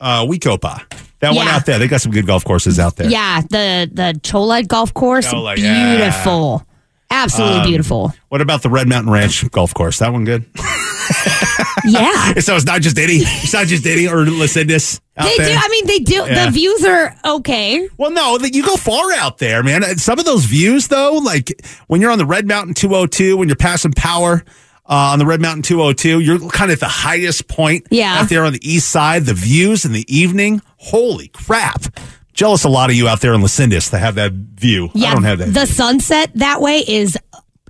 uh 0.00 0.24
We-Ko-Pa. 0.28 0.86
That 1.20 1.34
one 1.34 1.48
out 1.48 1.66
there. 1.66 1.78
They 1.78 1.86
got 1.88 2.00
some 2.00 2.12
good 2.12 2.26
golf 2.26 2.44
courses 2.44 2.78
out 2.78 2.96
there. 2.96 3.08
yeah. 3.10 3.40
The 3.42 3.90
the 3.92 4.18
Cholla 4.22 4.66
Golf 4.66 4.92
Course, 4.94 5.26
Cholla, 5.26 5.56
yeah. 5.56 5.96
beautiful, 5.96 6.66
absolutely 7.10 7.60
Um, 7.60 7.66
beautiful. 7.66 8.12
What 8.28 8.40
about 8.40 8.62
the 8.62 8.70
Red 8.70 8.88
Mountain 8.88 9.12
Ranch 9.12 9.48
golf 9.50 9.72
course? 9.74 9.98
That 9.98 10.12
one 10.12 10.24
good? 10.24 10.44
Yeah. 11.84 12.34
so 12.40 12.56
it's 12.56 12.66
not 12.66 12.82
just 12.82 12.98
any 12.98 13.14
it's 13.16 13.52
not 13.52 13.66
just 13.66 13.86
any 13.86 14.06
or 14.06 14.20
out 14.20 14.26
They 14.26 15.36
there. 15.38 15.48
do. 15.48 15.54
I 15.56 15.68
mean, 15.70 15.86
they 15.86 15.98
do. 15.98 16.14
Yeah. 16.14 16.44
The 16.46 16.50
views 16.52 16.84
are 16.84 17.14
okay. 17.24 17.88
well, 17.96 18.10
no, 18.10 18.38
that 18.38 18.54
you 18.54 18.62
go 18.64 18.76
far 18.76 19.12
out 19.14 19.38
there, 19.38 19.62
man. 19.62 19.82
Some 19.98 20.18
of 20.18 20.24
those 20.24 20.44
views, 20.44 20.88
though, 20.88 21.14
like 21.14 21.52
when 21.88 22.00
you're 22.00 22.10
on 22.10 22.18
the 22.18 22.26
Red 22.26 22.46
Mountain 22.46 22.74
202, 22.74 23.36
when 23.36 23.48
you're 23.48 23.56
passing 23.56 23.92
power 23.92 24.44
uh, 24.88 24.92
on 25.12 25.18
the 25.18 25.26
Red 25.26 25.40
Mountain 25.40 25.62
202, 25.62 26.20
you're 26.20 26.38
kind 26.50 26.70
of 26.70 26.76
at 26.76 26.80
the 26.80 26.86
highest 26.88 27.48
point 27.48 27.86
Yeah. 27.90 28.20
out 28.20 28.28
there 28.28 28.44
on 28.44 28.52
the 28.52 28.68
east 28.68 28.88
side. 28.90 29.24
The 29.24 29.34
views 29.34 29.84
in 29.84 29.92
the 29.92 30.04
evening, 30.14 30.62
holy 30.80 31.28
crap! 31.28 31.84
Jealous 32.32 32.64
a 32.64 32.68
lot 32.68 32.90
of 32.90 32.96
you 32.96 33.06
out 33.06 33.20
there 33.20 33.34
in 33.34 33.40
Las 33.42 33.56
Sendas 33.56 33.90
that 33.90 33.98
have 33.98 34.14
that 34.16 34.32
view. 34.32 34.90
Yeah, 34.94 35.10
I 35.10 35.14
don't 35.14 35.24
have 35.24 35.38
that. 35.38 35.46
the 35.46 35.66
view. 35.66 35.66
sunset 35.66 36.30
that 36.34 36.60
way 36.60 36.84
is 36.86 37.16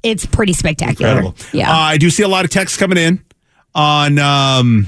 it's 0.02 0.26
pretty 0.26 0.52
spectacular. 0.52 1.10
Incredible. 1.10 1.36
Yeah. 1.52 1.70
Uh, 1.70 1.78
I 1.78 1.98
do 1.98 2.10
see 2.10 2.22
a 2.22 2.28
lot 2.28 2.44
of 2.44 2.50
texts 2.50 2.78
coming 2.78 2.98
in 2.98 3.24
on. 3.74 4.18
Um, 4.18 4.86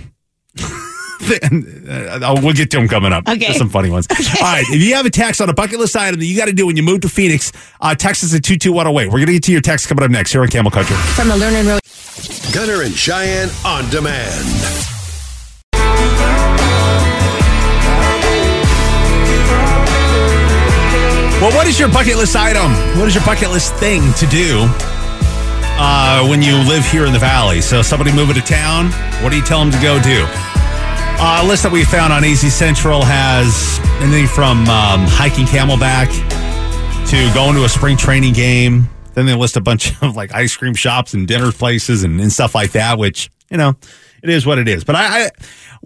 uh, 0.59 2.41
we'll 2.43 2.53
get 2.53 2.71
to 2.71 2.79
them 2.79 2.89
coming 2.89 3.13
up. 3.13 3.29
Okay. 3.29 3.39
There's 3.39 3.57
some 3.59 3.71
funny 3.71 3.91
ones. 3.91 4.07
All 4.11 4.43
right. 4.43 4.65
If 4.69 4.83
you 4.83 4.95
have 4.95 5.07
a 5.07 5.11
text 5.11 5.41
on 5.41 5.49
a 5.49 5.55
bucket 5.55 5.79
list 5.79 5.97
item 5.97 6.21
that 6.21 6.27
you 6.27 6.37
got 6.37 6.47
to 6.47 6.53
do 6.53 6.67
when 6.67 6.77
you 6.77 6.83
move 6.83 7.01
to 7.03 7.09
Phoenix, 7.09 7.53
uh, 7.81 7.95
text 7.95 8.25
us 8.25 8.35
at 8.35 8.43
22108. 8.43 9.07
We're 9.07 9.13
going 9.13 9.27
to 9.27 9.33
get 9.33 9.45
to 9.45 9.53
your 9.53 9.61
text 9.61 9.89
coming 9.89 10.05
up 10.05 10.11
next 10.11 10.33
here 10.33 10.43
on 10.43 10.49
Camel 10.49 10.71
Country. 10.71 10.97
From 10.97 11.29
the 11.29 11.37
Learning 11.37 11.67
Road. 11.67 11.81
Gunner 12.53 12.83
and 12.83 12.95
Cheyenne 12.95 13.51
on 13.65 13.89
demand. 13.91 14.92
Well, 21.43 21.51
what 21.57 21.67
is 21.67 21.77
your 21.77 21.89
bucket 21.89 22.15
list 22.15 22.37
item? 22.37 22.71
What 22.97 23.09
is 23.09 23.17
your 23.17 23.25
bucket 23.25 23.51
list 23.51 23.75
thing 23.75 24.13
to 24.13 24.27
do 24.27 24.65
uh, 25.75 26.25
when 26.29 26.41
you 26.41 26.55
live 26.55 26.85
here 26.87 27.05
in 27.05 27.13
the 27.13 27.19
valley? 27.19 27.61
So, 27.61 27.83
somebody 27.83 28.13
moving 28.13 28.37
to 28.37 28.41
town, 28.41 28.93
what 29.25 29.31
do 29.31 29.37
you 29.39 29.43
tell 29.43 29.59
them 29.59 29.73
to 29.73 29.83
go 29.83 30.01
do? 30.01 30.25
Uh, 30.25 31.41
a 31.43 31.45
list 31.45 31.65
that 31.65 31.73
we 31.73 31.83
found 31.83 32.13
on 32.13 32.23
AZ 32.23 32.39
Central 32.55 33.03
has 33.03 33.81
anything 34.01 34.29
from 34.29 34.69
um, 34.69 35.01
hiking 35.09 35.47
Camelback 35.47 36.07
to 37.11 37.35
going 37.35 37.57
to 37.57 37.65
a 37.65 37.69
spring 37.69 37.97
training 37.97 38.35
game. 38.35 38.89
Then 39.15 39.27
they 39.27 39.35
list 39.35 39.57
a 39.57 39.61
bunch 39.61 40.01
of 40.01 40.15
like 40.15 40.33
ice 40.33 40.55
cream 40.55 40.75
shops 40.75 41.13
and 41.13 41.27
dinner 41.27 41.51
places 41.51 42.05
and, 42.05 42.21
and 42.21 42.33
stuff 42.33 42.55
like 42.55 42.71
that, 42.71 42.99
which, 42.99 43.33
you 43.51 43.57
know, 43.57 43.75
it 44.23 44.31
is 44.31 44.47
what 44.47 44.59
it 44.59 44.69
is. 44.69 44.85
But 44.85 44.97
I, 44.97 45.25
I, 45.25 45.31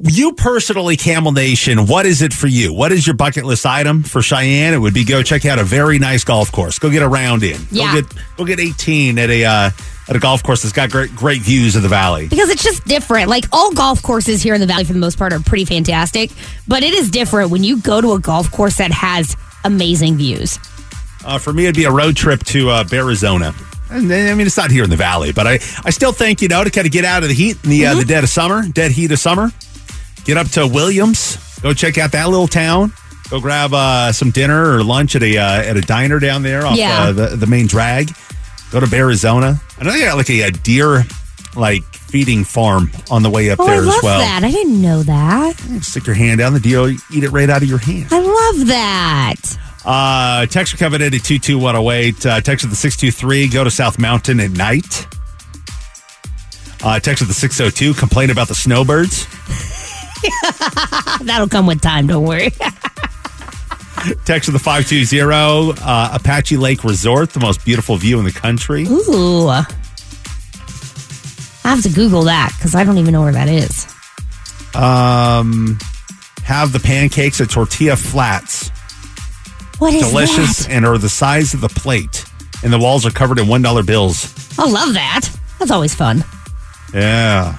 you 0.02 0.32
personally, 0.32 0.96
Camel 0.96 1.32
Nation, 1.32 1.86
what 1.86 2.04
is 2.04 2.20
it 2.20 2.32
for 2.32 2.46
you? 2.46 2.72
What 2.72 2.92
is 2.92 3.06
your 3.06 3.16
bucket 3.16 3.44
list 3.44 3.64
item 3.64 4.02
for 4.02 4.20
Cheyenne? 4.20 4.74
It 4.74 4.78
would 4.78 4.94
be 4.94 5.04
go 5.04 5.22
check 5.22 5.46
out 5.46 5.58
a 5.58 5.64
very 5.64 5.98
nice 5.98 6.22
golf 6.22 6.52
course. 6.52 6.78
Go 6.78 6.90
get 6.90 7.02
a 7.02 7.08
round 7.08 7.42
in. 7.42 7.60
Yeah. 7.70 7.94
Go 7.94 8.02
get, 8.02 8.14
go 8.36 8.44
get 8.44 8.60
18 8.60 9.18
at 9.18 9.30
a, 9.30 9.44
uh, 9.44 9.70
at 10.08 10.16
a 10.16 10.18
golf 10.18 10.42
course 10.42 10.62
that's 10.62 10.74
got 10.74 10.90
great, 10.90 11.14
great 11.16 11.40
views 11.40 11.76
of 11.76 11.82
the 11.82 11.88
valley. 11.88 12.28
Because 12.28 12.50
it's 12.50 12.62
just 12.62 12.84
different. 12.84 13.28
Like 13.28 13.46
all 13.52 13.72
golf 13.72 14.02
courses 14.02 14.42
here 14.42 14.54
in 14.54 14.60
the 14.60 14.66
valley, 14.66 14.84
for 14.84 14.92
the 14.92 14.98
most 14.98 15.18
part, 15.18 15.32
are 15.32 15.40
pretty 15.40 15.64
fantastic. 15.64 16.30
But 16.68 16.82
it 16.82 16.94
is 16.94 17.10
different 17.10 17.50
when 17.50 17.64
you 17.64 17.80
go 17.80 18.00
to 18.00 18.12
a 18.12 18.20
golf 18.20 18.52
course 18.52 18.76
that 18.76 18.90
has 18.92 19.34
amazing 19.64 20.16
views. 20.16 20.58
Uh, 21.24 21.38
for 21.38 21.52
me, 21.52 21.64
it'd 21.64 21.74
be 21.74 21.84
a 21.84 21.90
road 21.90 22.16
trip 22.16 22.44
to 22.44 22.68
uh, 22.68 22.84
Bearizona. 22.84 23.54
And 23.90 24.10
then, 24.10 24.30
I 24.30 24.34
mean, 24.34 24.46
it's 24.46 24.56
not 24.56 24.70
here 24.70 24.84
in 24.84 24.90
the 24.90 24.96
valley, 24.96 25.32
but 25.32 25.46
I, 25.46 25.54
I 25.84 25.90
still 25.90 26.12
think, 26.12 26.42
you 26.42 26.48
know, 26.48 26.64
to 26.64 26.70
kind 26.70 26.86
of 26.86 26.92
get 26.92 27.04
out 27.04 27.22
of 27.22 27.28
the 27.28 27.34
heat 27.34 27.56
in 27.64 27.70
the, 27.70 27.86
uh, 27.86 27.94
the 27.94 28.04
dead 28.04 28.24
of 28.24 28.30
summer, 28.30 28.66
dead 28.68 28.90
heat 28.90 29.12
of 29.12 29.18
summer, 29.18 29.50
get 30.24 30.36
up 30.36 30.48
to 30.50 30.66
Williams, 30.66 31.36
go 31.60 31.72
check 31.72 31.96
out 31.98 32.12
that 32.12 32.28
little 32.28 32.48
town, 32.48 32.92
go 33.30 33.40
grab 33.40 33.72
uh, 33.72 34.10
some 34.12 34.30
dinner 34.30 34.72
or 34.76 34.82
lunch 34.82 35.14
at 35.16 35.22
a 35.22 35.38
uh, 35.38 35.62
at 35.62 35.76
a 35.76 35.80
diner 35.80 36.18
down 36.18 36.42
there 36.42 36.66
off 36.66 36.76
Yeah. 36.76 37.04
uh, 37.04 37.12
the, 37.12 37.26
the 37.36 37.46
main 37.46 37.66
drag, 37.68 38.10
go 38.72 38.80
to 38.80 38.86
Bearizona. 38.86 39.60
I 39.80 39.84
know 39.84 39.92
they 39.92 40.00
got 40.00 40.16
like 40.16 40.30
a, 40.30 40.42
a 40.42 40.50
deer 40.50 41.04
like 41.54 41.82
feeding 41.84 42.44
farm 42.44 42.90
on 43.10 43.22
the 43.22 43.30
way 43.30 43.50
up 43.50 43.58
Oh, 43.60 43.66
there 43.66 43.76
I 43.76 43.78
love 43.78 43.94
as 43.96 44.02
well. 44.02 44.18
that. 44.18 44.42
I 44.44 44.50
didn't 44.50 44.82
know 44.82 45.02
that. 45.04 45.56
Stick 45.82 46.06
your 46.06 46.14
hand 46.16 46.38
down 46.38 46.52
the 46.54 46.60
deer, 46.60 46.88
eat 46.88 47.24
it 47.24 47.30
right 47.30 47.48
out 47.48 47.62
of 47.62 47.68
your 47.68 47.78
hand. 47.78 48.08
I 48.10 48.18
love 48.20 48.66
that. 48.68 49.36
Uh, 49.86 50.46
text 50.46 50.74
are 50.74 50.76
coming 50.78 51.00
in 51.00 51.14
at 51.14 51.22
22108. 51.22 52.26
Uh, 52.26 52.40
text 52.40 52.64
at 52.64 52.70
the 52.70 52.76
623. 52.76 53.48
Go 53.48 53.62
to 53.62 53.70
South 53.70 53.98
Mountain 54.00 54.40
at 54.40 54.50
night. 54.50 55.06
Uh, 56.82 56.98
text 56.98 57.22
at 57.22 57.28
the 57.28 57.34
602. 57.34 57.94
Complain 57.94 58.30
about 58.30 58.48
the 58.48 58.54
snowbirds. 58.54 59.26
That'll 61.24 61.48
come 61.48 61.66
with 61.66 61.80
time. 61.80 62.08
Don't 62.08 62.24
worry. 62.24 62.50
Text 64.24 64.48
at 64.48 64.52
the 64.52 64.58
520. 64.58 65.80
Uh, 65.82 66.10
Apache 66.14 66.56
Lake 66.56 66.84
Resort, 66.84 67.30
the 67.30 67.40
most 67.40 67.64
beautiful 67.64 67.96
view 67.96 68.18
in 68.18 68.24
the 68.24 68.32
country. 68.32 68.84
Ooh. 68.84 69.48
I 69.48 69.64
have 71.64 71.82
to 71.82 71.88
Google 71.88 72.22
that 72.22 72.52
because 72.56 72.74
I 72.74 72.84
don't 72.84 72.98
even 72.98 73.12
know 73.12 73.22
where 73.22 73.32
that 73.32 73.48
is. 73.48 73.86
Um, 74.76 75.78
have 76.44 76.72
the 76.72 76.78
pancakes 76.78 77.40
at 77.40 77.50
Tortilla 77.50 77.96
Flats. 77.96 78.70
What 79.78 79.92
is 79.94 80.08
Delicious 80.08 80.58
that? 80.66 80.70
and 80.70 80.86
are 80.86 80.98
the 80.98 81.08
size 81.08 81.54
of 81.54 81.60
the 81.60 81.68
plate. 81.68 82.24
And 82.62 82.72
the 82.72 82.78
walls 82.78 83.04
are 83.04 83.10
covered 83.10 83.38
in 83.38 83.46
$1 83.46 83.86
bills. 83.86 84.58
I 84.58 84.66
love 84.68 84.94
that. 84.94 85.28
That's 85.58 85.70
always 85.70 85.94
fun. 85.94 86.24
Yeah. 86.94 87.56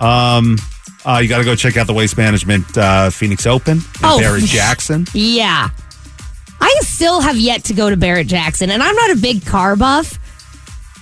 Um, 0.00 0.58
uh, 1.06 1.18
you 1.22 1.28
got 1.28 1.38
to 1.38 1.44
go 1.44 1.54
check 1.56 1.76
out 1.78 1.86
the 1.86 1.94
Waste 1.94 2.16
Management 2.18 2.76
uh, 2.76 3.08
Phoenix 3.10 3.46
Open. 3.46 3.80
Oh, 4.02 4.18
Barrett 4.18 4.44
Jackson. 4.46 5.06
Yeah. 5.14 5.70
I 6.60 6.74
still 6.80 7.20
have 7.20 7.36
yet 7.36 7.64
to 7.64 7.72
go 7.74 7.88
to 7.88 7.96
Barrett 7.96 8.26
Jackson, 8.26 8.70
and 8.70 8.82
I'm 8.82 8.94
not 8.94 9.10
a 9.12 9.16
big 9.16 9.46
car 9.46 9.74
buff 9.76 10.18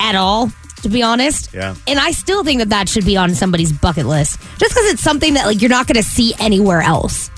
at 0.01 0.15
all, 0.15 0.53
to 0.83 0.89
be 0.89 1.03
honest. 1.03 1.53
Yeah. 1.53 1.75
And 1.89 1.99
I 1.99 2.13
still 2.13 2.45
think 2.45 2.61
that 2.61 2.69
that 2.69 2.89
should 2.89 3.05
be 3.05 3.17
on 3.17 3.35
somebody's 3.35 3.73
bucket 3.73 4.07
list, 4.07 4.39
just 4.59 4.73
because 4.75 4.93
it's 4.93 5.03
something 5.03 5.35
that 5.35 5.47
like 5.47 5.61
you're 5.61 5.71
not 5.71 5.87
going 5.87 5.97
to 5.97 6.03
see 6.09 6.35
anywhere 6.39 6.83
else. 6.83 7.31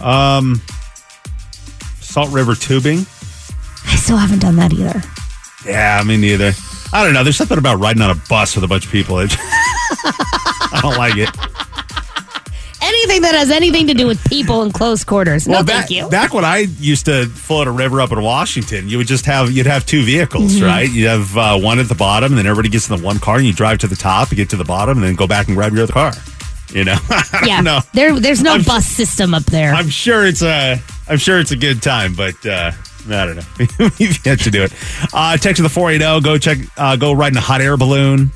Um, 0.00 0.60
Salt 2.10 2.30
River 2.32 2.54
Tubing. 2.54 2.98
I 3.86 3.96
still 3.96 4.16
haven't 4.16 4.40
done 4.40 4.56
that 4.56 4.72
either. 4.72 5.00
Yeah, 5.64 6.02
me 6.04 6.16
neither. 6.16 6.52
I 6.92 7.04
don't 7.04 7.14
know. 7.14 7.22
There's 7.22 7.36
something 7.36 7.58
about 7.58 7.78
riding 7.78 8.02
on 8.02 8.10
a 8.10 8.20
bus 8.28 8.54
with 8.56 8.64
a 8.64 8.68
bunch 8.68 8.84
of 8.86 8.92
people. 8.92 9.16
I 9.18 10.80
don't 10.82 10.96
like 10.96 11.16
it. 11.16 11.28
Anything 12.82 13.22
that 13.22 13.34
has 13.34 13.50
anything 13.50 13.86
to 13.88 13.94
do 13.94 14.06
with 14.06 14.22
people 14.24 14.62
in 14.62 14.72
close 14.72 15.04
quarters. 15.04 15.46
No, 15.46 15.62
back, 15.62 15.88
thank 15.88 15.90
you. 15.90 16.08
back 16.08 16.32
when 16.34 16.44
I 16.44 16.58
used 16.78 17.04
to 17.06 17.26
float 17.26 17.66
a 17.68 17.70
river 17.70 18.00
up 18.00 18.10
in 18.10 18.20
Washington, 18.22 18.88
you 18.88 18.98
would 18.98 19.06
just 19.06 19.26
have 19.26 19.50
you'd 19.52 19.66
have 19.66 19.84
two 19.86 20.02
vehicles, 20.02 20.54
Mm-hmm. 20.54 20.64
right? 20.64 20.90
You 20.90 21.06
have 21.08 21.36
uh, 21.36 21.58
one 21.58 21.78
at 21.78 21.88
the 21.88 21.94
bottom, 21.94 22.32
and 22.32 22.38
then 22.38 22.46
everybody 22.46 22.70
gets 22.70 22.88
in 22.90 22.96
the 22.96 23.02
one 23.04 23.18
car, 23.18 23.36
and 23.36 23.46
you 23.46 23.52
drive 23.52 23.78
to 23.78 23.86
the 23.86 23.96
top, 23.96 24.30
you 24.30 24.36
get 24.36 24.50
to 24.50 24.56
the 24.56 24.64
bottom, 24.64 24.98
and 24.98 25.06
then 25.06 25.14
go 25.14 25.26
back 25.26 25.46
and 25.48 25.56
grab 25.56 25.72
your 25.74 25.84
other 25.84 25.92
car. 25.92 26.12
You 26.72 26.84
know? 26.84 26.96
Yeah. 27.44 27.60
know. 27.60 27.80
There, 27.92 28.18
there's 28.18 28.42
no 28.42 28.52
I'm- 28.52 28.62
bus 28.62 28.86
system 28.86 29.34
up 29.34 29.44
there. 29.44 29.72
I'm 29.74 29.88
sure 29.90 30.26
it's 30.26 30.42
a 30.42 30.80
I'm 31.10 31.18
sure 31.18 31.38
it's 31.40 31.50
a 31.50 31.56
good 31.56 31.82
time, 31.82 32.14
but 32.14 32.34
uh, 32.46 32.70
I 33.10 33.26
don't 33.26 33.36
know. 33.36 33.88
You've 33.98 34.24
yet 34.24 34.38
to 34.40 34.50
do 34.50 34.62
it. 34.62 34.72
Uh, 35.12 35.36
text 35.36 35.56
to 35.56 35.62
the 35.62 35.68
480. 35.68 36.22
Go 36.24 36.38
check. 36.38 36.58
Uh, 36.76 36.96
go 36.96 37.12
ride 37.12 37.32
in 37.32 37.36
a 37.38 37.40
hot 37.42 37.60
air 37.60 37.76
balloon. 37.76 38.30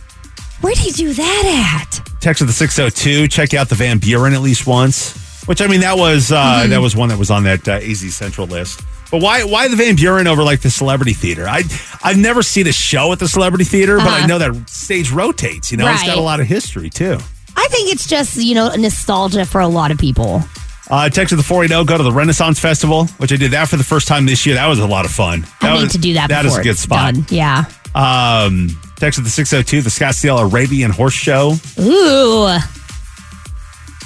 Where 0.61 0.75
do 0.75 0.83
you 0.83 0.93
do 0.93 1.13
that 1.15 1.87
at? 1.87 2.21
Text 2.21 2.39
to 2.41 2.45
the 2.47 2.53
602. 2.53 3.29
Check 3.29 3.55
out 3.55 3.69
the 3.69 3.75
Van 3.75 3.99
Buren 3.99 4.35
at 4.35 4.41
least 4.41 4.67
once. 4.67 5.21
Which 5.47 5.61
I 5.61 5.67
mean, 5.67 5.81
that 5.81 5.97
was 5.99 6.33
uh, 6.33 6.37
Mm-hmm. 6.63 6.71
that 6.71 6.81
was 6.81 6.97
one 6.97 7.11
that 7.11 7.19
was 7.19 7.31
on 7.31 7.45
that 7.45 7.69
uh, 7.69 7.73
AZ 7.73 8.01
Central 8.15 8.47
list. 8.47 8.81
But 9.11 9.21
why 9.23 9.45
why 9.45 9.69
the 9.69 9.77
Van 9.77 9.95
Buren 9.95 10.27
over 10.27 10.43
like 10.43 10.61
the 10.63 10.71
Celebrity 10.71 11.13
Theater? 11.13 11.47
I 11.47 11.63
I've 12.03 12.17
never 12.17 12.43
seen 12.43 12.67
a 12.67 12.73
show 12.73 13.13
at 13.13 13.19
the 13.19 13.29
Celebrity 13.29 13.65
Theater, 13.65 13.99
but 13.99 14.09
I 14.09 14.19
Uh-huh. 14.21 14.27
know 14.27 14.39
that 14.39 14.69
stage 14.71 15.11
rotates. 15.13 15.71
You 15.71 15.77
know, 15.77 15.87
it's 15.93 16.03
got 16.03 16.17
a 16.17 16.21
lot 16.23 16.41
of 16.41 16.47
history 16.47 16.89
too. 16.91 17.19
I 17.57 17.69
think 17.69 17.93
it's 17.93 18.07
just, 18.09 18.37
you 18.37 18.55
know, 18.55 18.75
nostalgia 18.75 19.45
for 19.45 19.61
a 19.61 19.69
lot 19.69 19.91
of 19.93 19.99
people. 19.99 20.43
Uh, 20.91 21.09
text 21.09 21.33
of 21.33 21.39
the 21.39 21.45
480, 21.45 21.87
go 21.87 21.97
to 21.97 22.03
the 22.05 22.13
Renaissance 22.13 22.59
Festival, 22.61 23.07
which 23.17 23.33
I 23.33 23.37
did 23.37 23.53
that 23.53 23.69
for 23.69 23.77
the 23.77 23.85
first 23.85 24.07
time 24.07 24.27
this 24.27 24.45
year. 24.45 24.55
That 24.57 24.67
was 24.67 24.79
a 24.79 24.87
lot 24.87 25.05
of 25.07 25.11
fun. 25.11 25.47
I 25.63 25.67
That 25.69 25.75
need 25.77 25.83
was- 25.85 25.93
to 25.93 25.99
do 25.99 26.15
that 26.15 26.29
That 26.29 26.45
is 26.45 26.57
a 26.57 26.63
good 26.63 26.79
spot. 26.79 27.15
done. 27.15 27.27
Yeah. 27.31 27.65
Um, 27.95 28.79
text 28.97 29.19
of 29.19 29.25
the 29.25 29.31
602, 29.31 29.81
the 29.83 29.89
Scottsdale 29.91 30.41
Arabian 30.43 30.91
Horse 30.91 31.15
Show. 31.15 31.57
Ooh. 31.81 32.59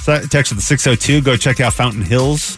So, 0.03 0.21
text 0.31 0.53
of 0.53 0.59
the 0.59 0.63
602, 0.63 1.21
go 1.21 1.37
check 1.37 1.59
out 1.61 1.75
Fountain 1.75 2.03
Hills. 2.03 2.57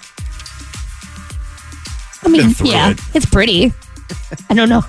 I 2.23 2.29
mean, 2.29 2.55
yeah, 2.63 2.91
it. 2.91 3.01
it's 3.15 3.27
pretty. 3.27 3.73
I 4.51 4.55
don't 4.55 4.69
know. 4.69 4.83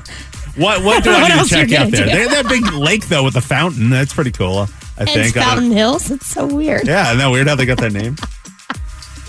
What 0.57 0.83
what 0.83 1.03
do 1.03 1.09
What 1.11 1.31
I 1.31 1.35
need 1.37 1.43
to 1.43 1.49
check 1.49 1.71
out 1.71 1.89
there? 1.91 2.05
do? 2.05 2.11
They 2.11 2.21
have 2.23 2.31
that 2.31 2.49
big 2.49 2.73
lake 2.73 3.07
though 3.07 3.23
with 3.23 3.35
the 3.35 3.41
fountain. 3.41 3.89
That's 3.89 4.13
pretty 4.13 4.31
cool. 4.31 4.67
I 4.97 5.01
And 5.01 5.09
think. 5.09 5.37
I 5.37 5.43
Fountain 5.45 5.71
Hills. 5.71 6.11
It's 6.11 6.27
so 6.27 6.45
weird. 6.45 6.85
Yeah, 6.87 7.05
isn't 7.07 7.19
that 7.19 7.29
weird 7.29 7.47
how 7.47 7.55
they 7.55 7.65
got 7.65 7.77
that 7.77 7.93
name? 7.93 8.17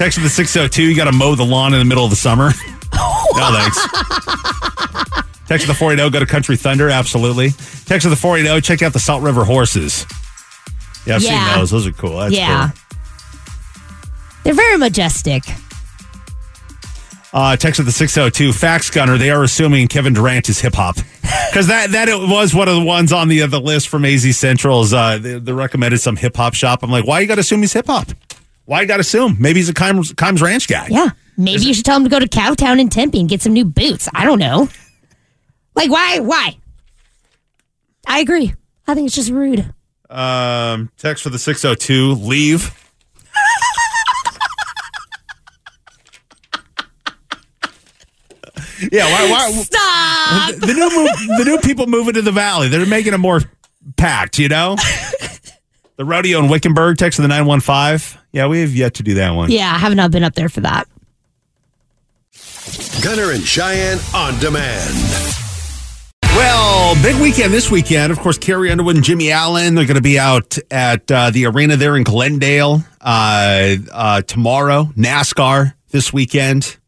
Text 0.02 0.18
of 0.18 0.24
the 0.24 0.30
602, 0.30 0.82
you 0.82 0.96
got 0.96 1.04
to 1.04 1.12
mow 1.12 1.36
the 1.36 1.44
lawn 1.44 1.72
in 1.74 1.78
the 1.78 1.84
middle 1.84 2.02
of 2.02 2.10
the 2.10 2.16
summer. 2.16 2.46
no, 2.92 3.50
thanks. 3.54 3.78
Text 5.46 5.62
of 5.62 5.68
the 5.68 5.76
480, 5.78 6.10
go 6.10 6.18
to 6.18 6.26
Country 6.26 6.56
Thunder. 6.56 6.90
Absolutely. 6.90 7.50
Text 7.86 8.04
of 8.04 8.10
the 8.10 8.16
480, 8.16 8.60
check 8.62 8.82
out 8.82 8.92
the 8.92 8.98
Salt 8.98 9.22
River 9.22 9.44
Horses. 9.44 10.04
Yeah, 11.06 11.14
I've 11.14 11.22
Yeah. 11.22 11.46
seen 11.50 11.60
those. 11.60 11.70
Those 11.70 11.86
are 11.86 11.92
cool. 11.92 12.18
That's 12.18 12.34
yeah. 12.34 12.70
cool. 12.70 12.98
They're 14.42 14.54
very 14.54 14.76
majestic. 14.76 15.44
Uh, 17.32 17.56
text 17.56 17.78
of 17.78 17.86
the 17.86 17.92
602, 17.92 18.52
Fax 18.52 18.90
Gunner, 18.90 19.16
they 19.16 19.30
are 19.30 19.44
assuming 19.44 19.86
Kevin 19.86 20.14
Durant 20.14 20.48
is 20.48 20.60
hip 20.60 20.74
hop. 20.74 20.96
Because 21.52 21.68
that, 21.68 21.92
that 21.92 22.08
it 22.08 22.18
was 22.18 22.52
one 22.52 22.66
of 22.66 22.74
the 22.74 22.82
ones 22.82 23.12
on 23.12 23.28
the, 23.28 23.46
the 23.46 23.60
list 23.60 23.88
from 23.88 24.04
AZ 24.04 24.36
Central's. 24.36 24.92
Uh, 24.92 25.18
they, 25.18 25.38
they 25.38 25.52
recommended 25.52 25.98
some 26.00 26.16
hip 26.16 26.36
hop 26.36 26.54
shop. 26.54 26.82
I'm 26.82 26.90
like, 26.90 27.06
why 27.06 27.20
you 27.20 27.28
got 27.28 27.36
to 27.36 27.42
assume 27.42 27.60
he's 27.60 27.72
hip 27.72 27.86
hop? 27.86 28.08
Why 28.64 28.80
you 28.82 28.86
got 28.86 28.96
to 28.96 29.00
assume? 29.00 29.36
Maybe 29.40 29.60
he's 29.60 29.68
a 29.68 29.74
Kimes, 29.74 30.12
Kimes 30.14 30.40
Ranch 30.40 30.68
guy. 30.68 30.86
Yeah. 30.88 31.10
Maybe 31.36 31.62
you 31.62 31.74
should 31.74 31.84
tell 31.84 31.96
him 31.96 32.04
to 32.04 32.10
go 32.10 32.18
to 32.20 32.28
Cowtown 32.28 32.80
in 32.80 32.88
Tempe 32.88 33.18
and 33.18 33.28
get 33.28 33.42
some 33.42 33.52
new 33.52 33.64
boots. 33.64 34.08
I 34.14 34.24
don't 34.24 34.38
know. 34.38 34.68
Like, 35.74 35.90
why? 35.90 36.20
Why? 36.20 36.56
I 38.06 38.20
agree. 38.20 38.54
I 38.86 38.94
think 38.94 39.06
it's 39.06 39.14
just 39.14 39.30
rude. 39.30 39.72
Um, 40.10 40.90
text 40.98 41.22
for 41.22 41.30
the 41.30 41.38
602, 41.38 42.12
leave. 42.12 42.78
yeah, 48.92 49.04
why, 49.04 49.30
why, 49.30 49.50
Stop. 49.52 50.54
the 50.56 50.74
new 50.74 50.90
move, 50.90 51.38
the 51.38 51.44
new 51.46 51.58
people 51.58 51.86
moving 51.86 52.14
to 52.14 52.22
the 52.22 52.32
valley. 52.32 52.68
They're 52.68 52.84
making 52.84 53.14
it 53.14 53.18
more 53.18 53.40
packed, 53.96 54.38
you 54.38 54.48
know. 54.48 54.76
the 55.96 56.04
rodeo 56.04 56.38
in 56.40 56.48
Wickenburg. 56.48 56.98
Text 56.98 57.16
to 57.16 57.22
the 57.22 57.28
nine 57.28 57.46
one 57.46 57.60
five. 57.60 58.18
Yeah, 58.32 58.46
we 58.46 58.60
have 58.62 58.74
yet 58.74 58.94
to 58.94 59.02
do 59.02 59.14
that 59.14 59.30
one. 59.30 59.50
Yeah, 59.50 59.72
I 59.72 59.78
have 59.78 59.94
not 59.94 60.10
been 60.10 60.24
up 60.24 60.34
there 60.34 60.48
for 60.48 60.60
that. 60.62 60.88
Gunner 63.02 63.30
and 63.32 63.42
Cheyenne 63.42 63.98
on 64.14 64.38
demand. 64.38 64.94
Well, 66.34 66.94
big 67.02 67.20
weekend 67.20 67.52
this 67.52 67.70
weekend. 67.70 68.10
Of 68.10 68.20
course, 68.20 68.38
Carrie 68.38 68.70
Underwood 68.70 68.96
and 68.96 69.04
Jimmy 69.04 69.30
Allen. 69.30 69.74
They're 69.74 69.84
going 69.84 69.96
to 69.96 70.00
be 70.00 70.18
out 70.18 70.56
at 70.70 71.10
uh, 71.10 71.30
the 71.30 71.44
arena 71.46 71.76
there 71.76 71.94
in 71.94 72.04
Glendale 72.04 72.82
uh, 73.02 73.76
uh, 73.92 74.22
tomorrow. 74.22 74.84
NASCAR 74.96 75.74
this 75.90 76.10
weekend. 76.12 76.78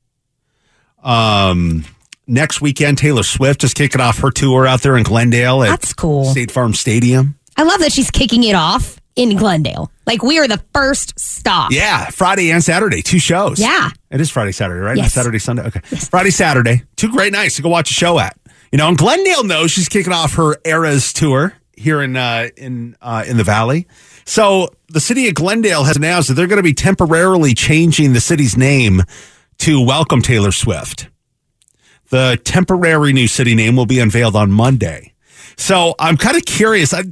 Um, 1.02 1.85
next 2.26 2.62
weekend, 2.62 2.96
Taylor 2.96 3.22
Swift 3.22 3.64
is 3.64 3.74
kicking 3.74 4.00
off 4.00 4.18
her 4.20 4.30
tour 4.30 4.66
out 4.66 4.80
there 4.80 4.96
in 4.96 5.02
Glendale 5.02 5.62
at 5.62 5.68
That's 5.68 5.92
cool. 5.92 6.24
State 6.24 6.50
Farm 6.50 6.72
Stadium. 6.72 7.38
I 7.57 7.64
love 7.64 7.80
that 7.80 7.92
she's 7.92 8.11
kicking 8.11 8.44
it 8.44 8.54
off 8.54 8.98
in 9.16 9.37
Glendale. 9.37 9.90
Like, 10.07 10.22
we 10.22 10.38
are 10.38 10.48
the 10.48 10.62
first 10.72 11.18
stop. 11.18 11.72
Yeah, 11.72 12.11
Friday 12.11 12.50
and 12.50 12.62
Saturday, 12.62 13.03
two 13.03 13.18
shows. 13.18 13.59
Yeah. 13.59 13.90
It 14.11 14.20
is 14.20 14.31
Friday, 14.31 14.53
Saturday, 14.53 14.81
right? 14.81 14.96
Yes. 14.96 15.12
Saturday, 15.12 15.38
Sunday. 15.38 15.64
Okay. 15.64 15.81
Friday, 15.81 16.31
Saturday. 16.31 16.83
Two 16.96 17.11
great 17.11 17.33
nights 17.33 17.57
to 17.57 17.62
go 17.62 17.68
watch 17.68 17.90
a 17.90 17.94
show 17.94 18.18
at. 18.18 18.37
You 18.72 18.79
know, 18.79 18.88
and 18.88 18.98
Glendale 18.98 19.44
knows 19.44 19.70
she's 19.70 19.88
kicking 19.88 20.12
off 20.12 20.35
her 20.35 20.57
Eras 20.64 21.12
tour 21.12 21.55
here 21.77 22.03
in 22.03 22.16
uh, 22.16 22.48
in 22.57 22.96
uh, 23.00 23.24
in 23.27 23.37
the 23.37 23.44
Valley. 23.44 23.87
So 24.24 24.70
the 24.88 25.00
city 25.00 25.29
of 25.29 25.35
Glendale 25.35 25.85
has 25.85 25.96
announced 25.96 26.29
that 26.29 26.35
they're 26.35 26.46
going 26.46 26.57
to 26.57 26.62
be 26.62 26.74
temporarily 26.74 27.55
changing 27.55 28.14
the 28.14 28.20
city's 28.20 28.57
name 28.57 29.03
to 29.59 29.81
welcome 29.81 30.22
Taylor 30.22 30.50
Swift. 30.50 31.09
The 32.11 32.40
temporary 32.44 33.12
new 33.12 33.29
city 33.29 33.55
name 33.55 33.77
will 33.77 33.87
be 33.87 34.00
unveiled 34.00 34.37
on 34.37 34.50
Monday. 34.50 35.14
So 35.57 35.94
I'm 35.98 36.16
kind 36.16 36.37
of 36.37 36.44
curious. 36.44 36.92
I, 36.92 37.05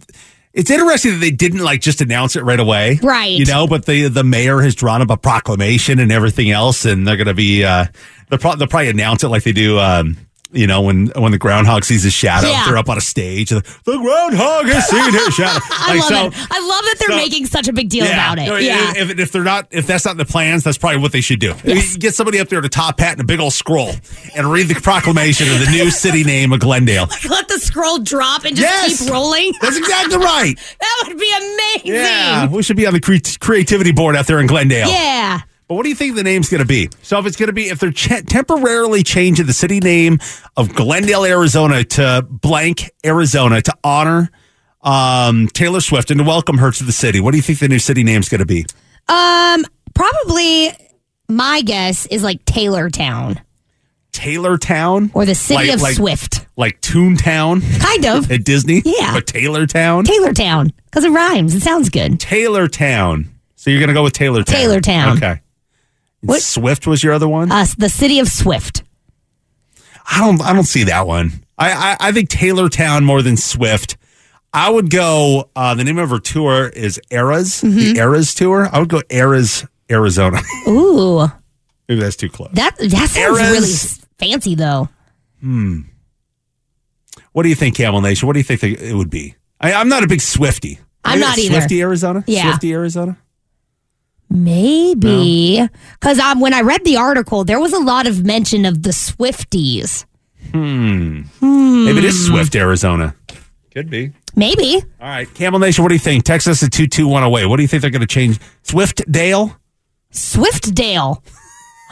it's 0.55 0.71
interesting 0.71 1.13
that 1.13 1.19
they 1.19 1.31
didn't 1.31 1.61
like 1.61 1.81
just 1.81 2.01
announce 2.01 2.37
it 2.37 2.45
right 2.45 2.61
away, 2.61 2.99
Right. 3.03 3.39
You 3.39 3.47
know, 3.47 3.67
but 3.67 3.87
the 3.87 4.09
the 4.09 4.25
mayor 4.25 4.61
has 4.61 4.75
drawn 4.75 5.01
up 5.03 5.11
a 5.11 5.17
proclamation 5.17 5.99
and 5.99 6.13
everything 6.13 6.51
else, 6.51 6.85
and 6.85 7.07
they're 7.07 7.17
going 7.17 7.27
to 7.27 7.35
be 7.35 7.65
uh, 7.65 7.87
they'll, 8.29 8.39
pro- 8.39 8.57
they'll 8.57 8.69
probably 8.69 8.91
announce 8.91 9.25
it 9.25 9.29
like 9.29 9.45
they 9.45 9.53
do. 9.53 9.79
Um, 9.79 10.17
you 10.53 10.67
know, 10.67 10.83
when 10.83 11.07
when 11.17 11.33
the 11.33 11.39
groundhog 11.39 11.85
sees 11.85 12.03
his 12.03 12.13
shadow, 12.13 12.49
Yeah. 12.49 12.65
they're 12.67 12.77
up 12.77 12.89
on 12.89 12.99
a 12.99 13.01
stage. 13.01 13.51
The 13.51 13.63
groundhog 13.85 14.67
has 14.67 14.87
seen 14.89 15.13
his 15.13 15.35
shadow. 15.35 15.61
I 15.71 15.95
Like, 15.99 16.11
love 16.11 16.35
so- 16.35 16.41
it. 16.41 16.47
I 16.51 16.61
love 16.61 16.85
that 16.85 16.97
they're 16.99 17.09
so- 17.11 17.17
making 17.17 17.47
such 17.47 17.69
a 17.69 17.73
big 17.73 17.89
deal 17.89 18.05
about 18.07 18.37
no, 18.39 18.57
it. 18.57 18.63
Yeah. 18.65 18.93
If, 18.97 19.19
if 19.19 19.33
they're 19.33 19.45
not, 19.45 19.69
if 19.71 19.87
that's 19.87 20.05
not 20.05 20.13
in 20.13 20.17
the 20.19 20.25
plans, 20.25 20.63
that's 20.65 20.79
probably 20.79 21.01
what 21.01 21.13
they 21.13 21.21
should 21.21 21.41
do. 21.41 21.55
Yes. 21.65 21.97
Get 21.97 22.15
somebody 22.15 22.39
up 22.41 22.49
there 22.49 22.59
with 22.59 22.67
a 22.67 22.69
top 22.69 23.01
hat 23.01 23.13
and 23.13 23.21
a 23.21 23.25
big 23.25 23.41
old 23.41 23.53
scroll 23.53 23.93
and 24.37 24.51
read 24.53 24.69
the 24.69 24.75
proclamation 24.75 25.49
of 25.53 25.59
the 25.61 25.71
new 25.71 25.91
city 25.91 26.25
name 26.25 26.53
of 26.53 26.61
Glendale. 26.61 27.07
Let 27.29 27.49
the 27.49 27.59
scroll 27.59 27.99
drop 27.99 28.45
and 28.45 28.55
just 28.57 28.61
Yes. 28.69 29.01
keep 29.03 29.11
rolling. 29.13 29.53
That's 29.61 29.77
exactly 29.77 30.17
right. 30.19 30.55
that 30.81 31.05
would 31.09 31.19
be 31.19 31.33
amazing. 31.37 31.95
Yeah, 31.95 32.49
we 32.49 32.63
should 32.63 32.77
be 32.77 32.87
on 32.87 32.93
the 32.93 33.01
cre- 33.01 33.17
creativity 33.41 33.93
board 33.93 34.17
out 34.17 34.27
there 34.27 34.41
in 34.41 34.47
Glendale. 34.47 34.89
Yeah. 34.89 35.41
But 35.73 35.77
what 35.77 35.85
do 35.85 35.89
you 35.89 35.95
think 35.95 36.17
the 36.17 36.23
name's 36.23 36.51
going 36.51 36.61
to 36.61 36.67
be? 36.67 36.91
So 37.01 37.19
if 37.19 37.25
it's 37.25 37.37
going 37.39 37.47
to 37.47 37.55
be, 37.55 37.71
if 37.71 37.81
they're 37.81 37.91
ch- 37.93 38.27
temporarily 38.27 39.03
changing 39.03 39.47
the 39.47 39.55
city 39.55 39.81
name 39.81 40.19
of 40.55 40.75
Glendale, 40.75 41.25
Arizona 41.25 41.83
to 41.83 42.27
blank 42.29 42.91
Arizona 43.07 43.63
to 43.63 43.75
honor 43.83 44.31
um, 44.83 45.49
Taylor 45.49 45.81
Swift 45.81 46.11
and 46.11 46.19
to 46.19 46.25
welcome 46.25 46.59
her 46.59 46.71
to 46.73 46.85
the 46.85 46.93
city, 46.93 47.21
what 47.21 47.31
do 47.31 47.39
you 47.39 47.43
think 47.43 47.59
the 47.59 47.69
new 47.69 47.79
city 47.79 48.05
name's 48.05 48.29
going 48.29 48.41
to 48.41 48.45
be? 48.45 48.67
Um, 49.09 49.65
probably 49.95 50.73
my 51.27 51.63
guess 51.63 52.05
is 52.05 52.23
like 52.23 52.45
Taylortown 52.45 53.41
Taylor 54.13 54.59
Town 54.59 55.11
or 55.15 55.25
the 55.25 55.35
city 55.35 55.69
Like- 55.69 55.75
of 55.77 55.81
like- 55.81 55.97
Swift. 55.97 56.47
like 56.55 56.83
Toontown 56.83 57.63
Kind 57.81 58.05
of. 58.05 58.31
at 58.31 58.45
Disney? 58.45 58.83
Yeah. 58.85 59.15
But 59.15 59.27
Taylor 59.27 59.67
Town? 59.67 60.05
Taylortown 60.05 60.75
because 60.85 61.05
it 61.05 61.11
rhymes. 61.13 61.55
It 61.55 61.63
sounds 61.63 61.89
good. 61.89 62.21
Taylor 62.21 62.69
Town. 62.69 63.31
So 63.57 63.71
you're 63.71 63.81
going 63.81 63.89
to 63.89 63.95
go 63.95 64.03
with 64.03 64.13
Taylor 64.13 64.43
Town. 64.43 64.55
Taylortown. 64.55 65.17
Okay. 65.17 65.41
What- 66.23 66.43
Swift 66.43 66.87
was 66.87 67.03
your 67.03 67.13
other 67.13 67.29
one? 67.29 67.51
Us, 67.53 67.75
the 67.75 67.89
city 67.89 68.19
of 68.21 68.29
Swift. 68.29 68.83
I 70.11 70.19
don't 70.21 70.41
I 70.43 70.53
don't 70.53 70.65
see 70.65 70.85
that 70.85 71.07
one. 71.07 71.45
I 71.59 71.73
I, 71.73 72.09
I 72.09 72.13
think 72.13 72.29
Taylor 72.29 72.69
Town 72.69 73.05
more 73.05 73.23
than 73.23 73.37
Swift. 73.37 73.97
I 74.53 74.69
would 74.69 74.91
go. 74.91 75.49
Uh, 75.57 75.75
the 75.75 75.85
name 75.85 75.99
of 75.99 76.11
her 76.11 76.19
tour 76.19 76.69
is 76.69 77.01
Eras, 77.11 77.63
Mm-hmm. 77.63 77.77
the 77.95 77.99
Eras 77.99 78.35
tour. 78.35 78.69
I 78.71 78.81
would 78.81 78.89
go 78.89 79.01
Eras, 79.11 79.65
Arizona. 79.91 80.41
Ooh, 80.69 81.27
Maybe 81.89 82.01
that's 82.01 82.17
too 82.17 82.29
close. 82.29 82.51
that 82.55 82.77
that 82.79 82.91
sounds 83.11 83.17
Eras. 83.17 83.41
really 83.41 84.07
fancy 84.19 84.55
though. 84.55 84.89
Hmm. 85.41 85.81
What 87.33 87.45
do 87.45 87.49
you 87.49 87.55
think, 87.55 87.77
Camel 87.77 88.01
Nation? 88.03 88.27
What 88.27 88.35
do 88.35 88.41
you 88.41 88.45
think 88.45 88.63
it 88.63 88.95
would 88.95 89.11
be? 89.11 89.35
I, 89.61 89.73
I'm 89.73 89.89
not 89.89 90.03
a 90.03 90.07
big 90.07 90.21
Swifty. 90.21 90.79
I'm 91.05 91.19
not 91.21 91.39
either. 91.39 91.55
Swifty, 91.55 91.81
Arizona. 91.81 92.23
Yeah. 92.27 92.43
Swifty, 92.51 92.73
Arizona. 92.75 93.17
Maybe 94.33 95.61
because 96.01 96.19
um, 96.19 96.41
when 96.41 96.55
I 96.55 96.63
read 96.63 96.85
the 96.85 96.97
article, 96.97 97.45
there 97.45 97.61
was 97.61 97.73
a 97.73 97.79
lot 97.81 98.07
of 98.07 98.25
mention 98.25 98.65
of 98.65 98.83
the 98.83 98.91
Swifties. 98.91 100.05
Maybe 100.53 101.29
Hmm. 101.41 101.85
Maybe 101.85 101.99
it 101.99 102.05
is 102.05 102.27
Swift, 102.27 102.55
Arizona. 102.57 103.15
Could 103.73 103.89
be. 103.89 104.13
Maybe 104.35 104.83
All 105.01 105.09
right, 105.09 105.33
Camel 105.35 105.61
Nation. 105.61 105.83
What 105.85 105.89
do 105.91 105.95
you 105.95 105.99
think? 106.01 106.25
Text 106.25 106.49
us 106.49 106.63
at 106.63 106.73
two 106.73 106.87
two 106.87 107.07
one 107.09 107.23
away. 107.23 107.47
What 107.47 107.57
do 107.57 107.63
you 107.63 107.69
think 107.69 107.83
they're 107.83 107.91
going 107.91 108.01
to 108.01 108.07
change? 108.07 108.39
Swift 108.63 109.03
Dale. 109.11 109.57
Swiftdale. 110.13 111.23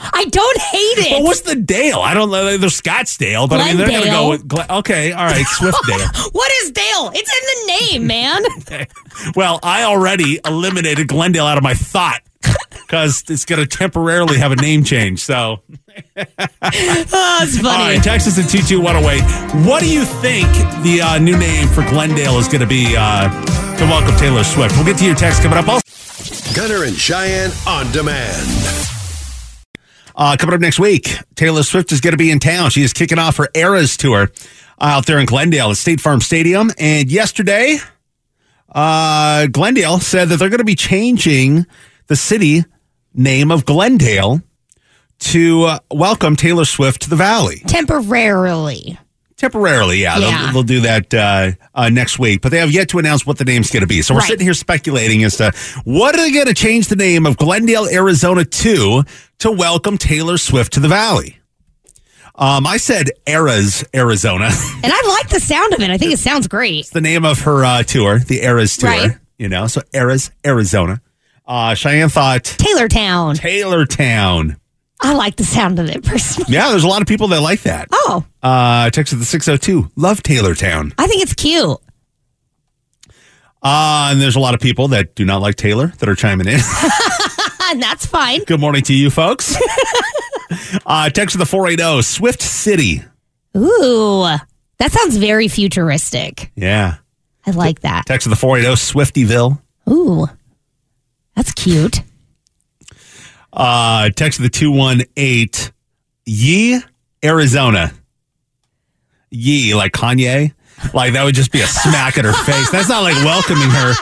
I 0.03 0.25
don't 0.25 0.59
hate 0.59 0.99
it. 0.99 1.13
Well, 1.13 1.25
what's 1.25 1.43
the 1.43 1.57
Dale? 1.57 1.99
I 1.99 2.15
don't 2.15 2.31
know. 2.31 2.57
They're 2.57 2.71
Scottsdale, 2.71 3.49
but 3.49 3.61
I 3.61 3.67
mean, 3.69 3.77
they're 3.77 3.89
going 3.89 4.05
to 4.05 4.09
go 4.09 4.31
with. 4.31 4.49
Gle- 4.49 4.79
okay, 4.79 5.13
all 5.13 5.27
right, 5.27 5.45
Swiftdale. 5.45 6.33
what 6.33 6.51
is 6.63 6.71
Dale? 6.71 7.11
It's 7.15 7.31
in 7.31 7.45
the 7.51 7.81
name, 7.93 8.07
man. 8.07 8.43
well, 9.37 9.61
I 9.63 9.83
already 9.83 10.41
eliminated 10.47 11.07
Glendale 11.09 11.45
out 11.45 11.59
of 11.59 11.63
my 11.63 11.75
thought 11.75 12.23
because 12.91 13.23
it's 13.29 13.45
going 13.45 13.61
to 13.61 13.69
temporarily 13.69 14.37
have 14.37 14.51
a 14.51 14.57
name 14.57 14.83
change. 14.83 15.21
So, 15.21 15.63
oh, 15.63 16.03
it's 16.17 17.13
all 17.15 17.47
funny. 17.47 17.63
right, 17.63 18.03
text 18.03 18.27
us 18.27 18.37
at 18.37 18.51
22108. 18.51 19.65
What 19.65 19.81
do 19.81 19.89
you 19.89 20.05
think 20.05 20.49
the 20.83 21.01
uh, 21.01 21.19
new 21.21 21.39
name 21.39 21.69
for 21.69 21.83
Glendale 21.83 22.39
is 22.39 22.49
going 22.49 22.63
to 22.63 22.67
be 22.67 22.97
uh, 22.99 23.29
to 23.77 23.85
welcome 23.85 24.17
Taylor 24.17 24.43
Swift? 24.43 24.75
We'll 24.75 24.85
get 24.87 24.99
to 24.99 25.05
your 25.05 25.15
text 25.15 25.41
coming 25.41 25.57
up. 25.57 25.69
Also, 25.69 26.53
Gunner 26.53 26.83
and 26.83 26.97
Cheyenne 26.97 27.53
on 27.65 27.93
demand. 27.93 28.45
Uh, 30.17 30.37
coming 30.37 30.57
up 30.57 30.61
next 30.61 30.81
week, 30.81 31.17
Taylor 31.37 31.63
Swift 31.63 31.93
is 31.93 32.01
going 32.01 32.13
to 32.13 32.19
be 32.19 32.33
in 32.33 32.41
town. 32.41 32.71
She 32.71 32.83
is 32.83 32.93
kicking 32.93 33.21
off 33.21 33.37
her 33.37 33.49
Eras 33.55 33.97
tour 33.97 34.33
out 34.81 35.07
there 35.07 35.21
in 35.21 35.27
Glendale 35.27 35.71
at 35.71 35.77
State 35.77 36.01
Farm 36.01 36.21
Stadium. 36.21 36.73
And 36.77 37.09
yesterday, 37.09 37.79
uh, 38.69 39.47
Glendale 39.47 40.01
said 40.01 40.29
that 40.31 40.41
they're 40.41 40.49
going 40.49 40.59
to 40.59 40.65
be 40.65 40.75
changing 40.75 41.67
the 42.09 42.17
city 42.17 42.65
name 43.15 43.51
of 43.51 43.65
Glendale 43.65 44.43
to 45.21 45.65
uh, 45.65 45.79
welcome 45.91 46.37
Taylor 46.37 46.65
Swift 46.65 47.03
to 47.03 47.11
the 47.11 47.17
Valley. 47.17 47.63
Temporarily. 47.67 48.99
Temporarily, 49.37 50.03
yeah. 50.03 50.19
Yeah. 50.19 50.43
They'll, 50.45 50.53
they'll 50.53 50.63
do 50.63 50.81
that 50.81 51.15
uh, 51.15 51.53
uh, 51.75 51.89
next 51.89 52.19
week, 52.19 52.43
but 52.43 52.51
they 52.51 52.59
have 52.59 52.71
yet 52.71 52.91
to 52.91 52.99
announce 52.99 53.25
what 53.27 53.39
the 53.39 53.45
name's 53.45 53.71
going 53.71 53.81
to 53.83 53.87
be. 53.87 54.03
So 54.03 54.15
we're 54.15 54.21
Right. 54.21 54.29
sitting 54.29 54.45
here 54.47 54.55
speculating 54.55 55.25
as 55.25 55.37
to 55.39 55.53
what 55.85 56.15
are 56.15 56.19
they 56.23 56.31
going 56.31 56.47
to 56.47 56.55
change 56.55 56.89
the 56.89 56.97
name 56.97 57.25
of 57.27 57.37
Glendale, 57.39 57.87
Arizona 57.89 58.45
to 58.45 59.03
to 59.39 59.51
welcome 59.51 59.97
Taylor 59.97 60.37
Swift 60.37 60.75
to 60.75 60.81
the 60.81 60.89
Valley. 60.89 61.39
Um, 62.35 62.67
I 62.67 62.77
said 62.79 63.11
Eras, 63.27 63.85
Arizona. 63.95 64.51
And 64.83 64.93
I 64.95 65.09
like 65.09 65.29
the 65.29 65.41
sound 65.41 65.75
of 65.75 65.81
it. 65.81 65.91
I 65.91 65.99
think 65.99 66.13
it 66.13 66.19
sounds 66.19 66.47
great. 66.49 66.87
the 66.87 67.01
name 67.03 67.25
of 67.27 67.41
her 67.41 67.65
uh, 67.65 67.83
tour, 67.83 68.19
the 68.19 68.43
Eras 68.43 68.77
tour. 68.79 68.89
Right. 68.91 69.11
You 69.39 69.49
know, 69.49 69.67
so 69.67 69.83
Eras, 69.93 70.31
Arizona. 70.47 71.01
Uh, 71.51 71.75
Cheyenne 71.75 72.09
thought 72.09 72.45
Taylor 72.45 72.87
Town. 72.87 73.35
Taylor 73.35 73.85
Town. 73.85 74.57
I 75.03 75.15
like 75.15 75.35
the 75.35 75.43
sound 75.45 75.81
of 75.81 75.89
it 75.91 76.05
personally. 76.05 76.53
Yeah, 76.53 76.69
there's 76.71 76.85
a 76.85 76.89
lot 76.89 77.03
of 77.03 77.09
people 77.09 77.27
that 77.29 77.41
like 77.41 77.63
that. 77.63 77.89
Oh, 77.91 78.25
Uh, 78.41 78.89
text 78.91 79.19
the 79.19 79.25
602. 79.25 79.91
Love 79.97 80.23
Taylor 80.23 80.55
Town. 80.55 80.93
I 80.97 81.09
think 81.09 81.23
it's 81.23 81.35
cute. 81.35 81.77
Uh, 83.63 84.09
and 84.13 84.21
there's 84.21 84.37
a 84.37 84.41
lot 84.41 84.55
of 84.55 84.61
people 84.61 84.89
that 84.89 85.15
do 85.17 85.25
not 85.25 85.43
like 85.43 85.57
Taylor 85.57 85.89
that 85.99 86.09
are 86.09 86.15
chiming 86.15 86.47
in. 86.47 86.61
And 87.63 87.83
that's 87.83 88.07
fine. 88.07 88.45
Good 88.45 88.61
morning 88.61 88.83
to 88.83 88.95
you 88.95 89.11
folks. 89.11 89.57
uh, 90.87 91.11
text 91.11 91.33
to 91.33 91.39
the 91.39 91.47
480 91.47 92.03
Swift 92.03 92.43
City. 92.43 93.03
Ooh, 93.57 94.23
that 94.79 94.93
sounds 94.93 95.17
very 95.17 95.49
futuristic. 95.49 96.53
Yeah. 96.55 96.97
I 97.45 97.51
like 97.51 97.81
that. 97.81 98.07
Text 98.07 98.25
to 98.25 98.29
the 98.31 98.37
480 98.37 98.77
Swiftyville. 98.77 99.61
Ooh, 99.91 100.27
that's 101.41 101.53
cute. 101.53 102.03
Uh, 103.53 104.11
text 104.11 104.41
the 104.43 104.51
218 104.51 105.73
Yee, 106.27 106.81
Arizona. 107.25 107.93
Yee, 109.31 109.75
like 109.75 109.93
Kanye. 109.93 110.53
Like 110.95 111.15
that 111.15 111.25
would 111.25 111.35
just 111.35 111.51
be 111.51 111.61
a 111.63 111.67
smack 111.67 112.19
at 112.19 112.25
her 112.27 112.33
face. 112.33 112.71
That's 112.71 112.89
not 112.91 113.03
like 113.03 113.15
welcoming 113.25 113.69
her. 113.71 113.95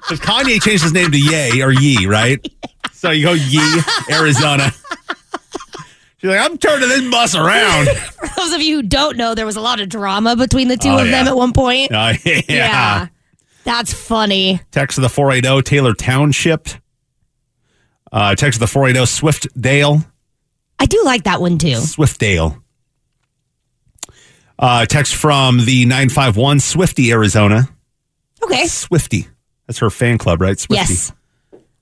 Because 0.00 0.20
Kanye 0.20 0.62
changed 0.62 0.82
his 0.82 0.92
name 0.92 1.10
to 1.12 1.18
Ye 1.18 1.62
or 1.62 1.70
Yee, 1.72 2.06
right? 2.06 2.44
So 2.92 3.10
you 3.10 3.24
go 3.24 3.32
Yee, 3.32 3.80
Arizona. 4.10 4.70
She's 6.18 6.30
like, 6.30 6.40
I'm 6.40 6.56
turning 6.56 6.88
this 6.88 7.10
bus 7.10 7.34
around. 7.34 7.88
For 7.98 8.28
those 8.40 8.52
of 8.54 8.62
you 8.62 8.76
who 8.76 8.82
don't 8.82 9.16
know, 9.18 9.34
there 9.34 9.44
was 9.46 9.56
a 9.56 9.60
lot 9.60 9.78
of 9.80 9.90
drama 9.90 10.36
between 10.36 10.68
the 10.68 10.76
two 10.78 10.88
Oh, 10.88 10.98
of 10.98 11.04
them 11.04 11.26
yeah. 11.26 11.30
at 11.30 11.36
one 11.36 11.52
point. 11.52 11.92
Uh, 11.92 12.14
yeah. 12.48 13.08
That's 13.64 13.92
funny. 13.92 14.60
Text 14.70 14.96
to 14.96 15.00
the 15.00 15.08
480 15.08 15.62
Taylor 15.62 15.94
Township. 15.94 16.68
Uh, 18.12 18.34
text 18.34 18.56
to 18.56 18.60
the 18.60 18.66
480 18.66 19.06
Swiftdale. 19.06 20.04
I 20.78 20.86
do 20.86 21.02
like 21.04 21.24
that 21.24 21.40
one 21.40 21.58
too. 21.58 21.68
Swiftdale. 21.76 22.60
Uh, 24.58 24.86
text 24.86 25.14
from 25.14 25.64
the 25.64 25.84
951 25.86 26.60
Swifty, 26.60 27.10
Arizona. 27.10 27.68
Okay. 28.42 28.66
Swifty. 28.66 29.26
That's 29.66 29.78
her 29.78 29.90
fan 29.90 30.18
club, 30.18 30.40
right? 30.40 30.58
Swifty. 30.58 30.92
Yes. 30.92 31.12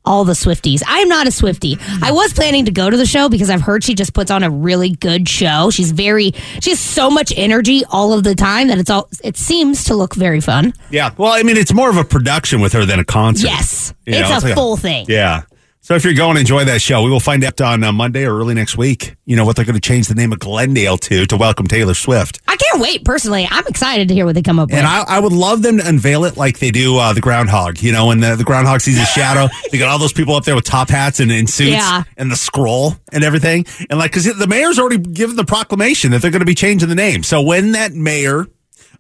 All 0.05 0.25
the 0.25 0.33
Swifties. 0.33 0.83
I'm 0.87 1.09
not 1.09 1.27
a 1.27 1.31
Swifty. 1.31 1.77
I 2.03 2.11
was 2.13 2.33
planning 2.33 2.65
to 2.65 2.73
go 2.73 2.91
to 2.91 2.97
the 2.97 3.07
show 3.07 3.29
because 3.29 3.51
I've 3.51 3.61
heard 3.61 3.85
she 3.85 3.95
just 3.95 4.15
puts 4.15 4.31
on 4.31 4.43
a 4.43 4.51
really 4.51 4.91
good 4.91 5.29
show. 5.29 5.71
She's 5.71 5.93
very, 5.93 6.33
she 6.61 6.71
has 6.71 6.81
so 6.81 7.09
much 7.09 7.33
energy 7.37 7.85
all 7.91 8.13
of 8.13 8.25
the 8.25 8.35
time 8.35 8.69
that 8.69 8.79
it's 8.79 8.91
all, 8.91 9.09
it 9.23 9.37
seems 9.37 9.85
to 9.85 9.95
look 9.95 10.15
very 10.15 10.41
fun. 10.41 10.75
Yeah. 10.91 11.11
Well, 11.17 11.33
I 11.33 11.43
mean, 11.45 11.57
it's 11.57 11.73
more 11.73 11.89
of 11.89 11.97
a 11.97 12.05
production 12.05 12.61
with 12.61 12.73
her 12.73 12.85
than 12.85 12.99
a 12.99 13.05
concert. 13.05 13.47
Yes. 13.47 13.95
You 14.07 14.15
it's 14.15 14.29
know, 14.29 14.39
a 14.39 14.41
like 14.41 14.55
full 14.55 14.77
thing. 14.77 15.07
Yeah. 15.09 15.43
So 15.85 15.97
if 15.97 16.05
you're 16.05 16.15
going, 16.15 16.35
to 16.35 16.41
enjoy 16.41 16.65
that 16.67 16.81
show. 16.81 17.03
We 17.03 17.11
will 17.11 17.19
find 17.19 17.43
out 17.43 17.61
on 17.61 17.83
uh, 17.83 17.91
Monday 17.91 18.25
or 18.25 18.39
early 18.39 18.55
next 18.55 18.79
week. 18.79 19.17
You 19.25 19.35
know 19.35 19.45
what 19.45 19.57
they're 19.57 19.65
going 19.65 19.75
to 19.75 19.81
change 19.81 20.07
the 20.07 20.15
name 20.15 20.33
of 20.33 20.39
Glendale 20.39 20.97
to 20.99 21.27
to 21.27 21.37
welcome 21.37 21.67
Taylor 21.67 21.95
Swift. 21.95 22.41
I 22.47 22.55
can't 22.55 22.81
wait 22.81 23.05
personally. 23.05 23.49
I'm 23.51 23.67
excited 23.67 24.07
to 24.07 24.15
hear 24.15 24.25
what 24.25 24.37
they 24.37 24.43
come 24.43 24.61
up 24.61 24.69
with. 24.69 24.79
And 24.79 24.87
I, 24.87 25.03
I 25.03 25.19
would 25.19 25.33
love 25.33 25.63
them 25.63 25.79
to 25.79 25.89
unveil 25.89 26.25
it 26.25 26.37
like 26.37 26.61
they 26.61 26.71
do 26.71 26.99
uh, 26.99 27.13
the 27.15 27.21
groundhog. 27.21 27.83
You 27.83 27.91
know, 27.91 28.07
when 28.07 28.21
the, 28.21 28.37
the 28.37 28.45
groundhog 28.45 28.81
sees 28.81 28.97
his 28.97 29.09
shadow, 29.09 29.49
they 29.73 29.79
got 29.79 29.89
all 29.89 29.99
those 29.99 30.13
people 30.13 30.37
up 30.37 30.45
there 30.45 30.55
with 30.55 30.65
top 30.65 30.89
hats 30.89 31.19
and 31.19 31.33
in 31.33 31.49
suits 31.49 31.71
Yeah. 31.73 32.05
and 32.17 32.31
the 32.31 32.37
scroll 32.37 32.95
and 33.11 33.25
everything. 33.25 33.67
And 33.91 33.99
like, 33.99 34.13
because 34.13 34.27
the 34.39 34.47
mayor's 34.47 34.79
already 34.79 34.99
given 34.99 35.35
the 35.35 35.45
proclamation 35.45 36.13
that 36.13 36.23
they're 36.23 36.31
going 36.31 36.41
to 36.41 36.47
be 36.47 36.55
changing 36.55 36.91
the 36.91 36.95
name. 36.95 37.25
So 37.25 37.43
when 37.43 37.73
that 37.73 37.93
mayor 37.93 38.47